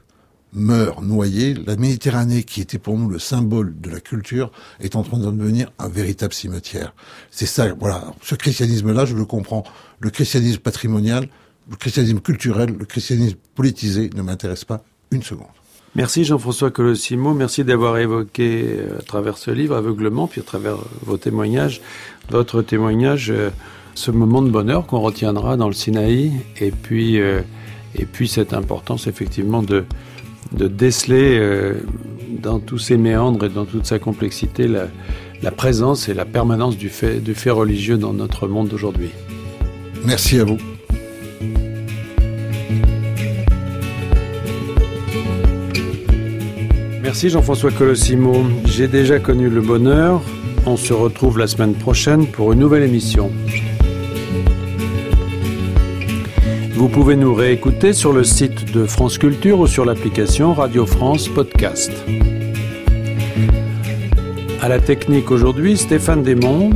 meurent 0.55 1.01
noyés. 1.01 1.53
La 1.53 1.75
Méditerranée, 1.75 2.43
qui 2.43 2.61
était 2.61 2.79
pour 2.79 2.97
nous 2.97 3.09
le 3.09 3.19
symbole 3.19 3.79
de 3.79 3.89
la 3.89 3.99
culture, 3.99 4.51
est 4.79 4.95
en 4.95 5.03
train 5.03 5.19
de 5.19 5.25
devenir 5.25 5.71
un 5.77 5.89
véritable 5.89 6.33
cimetière. 6.33 6.93
C'est 7.29 7.45
ça, 7.45 7.67
voilà. 7.79 8.13
Ce 8.21 8.35
christianisme-là, 8.35 9.05
je 9.05 9.15
le 9.15 9.25
comprends. 9.25 9.63
Le 9.99 10.09
christianisme 10.09 10.59
patrimonial, 10.59 11.27
le 11.69 11.75
christianisme 11.75 12.19
culturel, 12.19 12.75
le 12.77 12.85
christianisme 12.85 13.37
politisé 13.53 14.09
ne 14.15 14.21
m'intéresse 14.21 14.65
pas 14.65 14.83
une 15.11 15.23
seconde. 15.23 15.47
Merci 15.95 16.25
Jean-François 16.25 16.71
Colossimo, 16.71 17.33
merci 17.33 17.63
d'avoir 17.63 17.97
évoqué 17.97 18.65
euh, 18.65 18.99
à 18.99 19.01
travers 19.01 19.37
ce 19.37 19.49
livre 19.49 19.77
Aveuglement, 19.77 20.27
puis 20.27 20.41
à 20.41 20.43
travers 20.43 20.75
vos 21.01 21.15
témoignages, 21.15 21.79
votre 22.29 22.61
témoignage, 22.61 23.31
euh, 23.31 23.49
ce 23.93 24.11
moment 24.11 24.41
de 24.41 24.49
bonheur 24.49 24.87
qu'on 24.87 24.99
retiendra 24.99 25.55
dans 25.55 25.67
le 25.67 25.73
Sinaï, 25.73 26.33
et 26.59 26.71
puis, 26.71 27.21
euh, 27.21 27.39
et 27.97 28.05
puis 28.05 28.27
cette 28.27 28.53
importance 28.53 29.07
effectivement 29.07 29.63
de, 29.63 29.85
de 30.55 30.67
déceler 30.67 31.39
dans 32.41 32.59
tous 32.59 32.77
ses 32.77 32.97
méandres 32.97 33.45
et 33.45 33.49
dans 33.49 33.65
toute 33.65 33.85
sa 33.85 33.99
complexité 33.99 34.67
la, 34.67 34.87
la 35.41 35.51
présence 35.51 36.09
et 36.09 36.13
la 36.13 36.25
permanence 36.25 36.77
du 36.77 36.89
fait, 36.89 37.19
du 37.19 37.33
fait 37.33 37.49
religieux 37.49 37.97
dans 37.97 38.13
notre 38.13 38.47
monde 38.47 38.69
d'aujourd'hui. 38.69 39.09
Merci 40.05 40.39
à 40.39 40.43
vous. 40.43 40.57
Merci 47.01 47.29
Jean-François 47.29 47.71
Colossimo. 47.71 48.43
J'ai 48.65 48.87
déjà 48.87 49.19
connu 49.19 49.49
le 49.49 49.61
bonheur. 49.61 50.21
On 50.65 50.77
se 50.77 50.93
retrouve 50.93 51.37
la 51.37 51.47
semaine 51.47 51.75
prochaine 51.75 52.25
pour 52.25 52.51
une 52.51 52.59
nouvelle 52.59 52.83
émission. 52.83 53.31
Vous 56.85 56.91
pouvez 56.91 57.15
nous 57.15 57.33
réécouter 57.33 57.93
sur 57.93 58.13
le 58.13 58.23
site 58.23 58.71
de 58.71 58.85
France 58.85 59.17
Culture 59.17 59.59
ou 59.59 59.65
sur 59.65 59.85
l'application 59.85 60.53
Radio 60.53 60.85
France 60.85 61.27
Podcast. 61.27 61.91
À 64.61 64.69
la 64.69 64.77
technique 64.77 65.31
aujourd'hui, 65.31 65.77
Stéphane 65.77 66.21
Desmonds. 66.21 66.69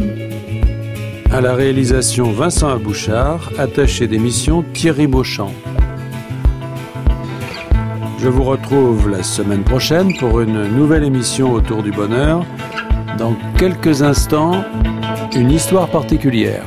À 1.32 1.42
la 1.42 1.54
réalisation, 1.54 2.32
Vincent 2.32 2.70
Abouchard. 2.70 3.52
Attaché 3.60 4.08
d'émission, 4.08 4.66
Thierry 4.74 5.06
Beauchamp. 5.06 5.54
Je 8.18 8.30
vous 8.30 8.44
retrouve 8.44 9.10
la 9.10 9.22
semaine 9.22 9.64
prochaine 9.64 10.18
pour 10.18 10.42
une 10.42 10.76
nouvelle 10.76 11.04
émission 11.04 11.54
autour 11.54 11.84
du 11.84 11.92
bonheur. 11.92 12.44
Dans 13.20 13.36
quelques 13.60 14.02
instants, 14.02 14.64
une 15.36 15.52
histoire 15.52 15.88
particulière. 15.88 16.66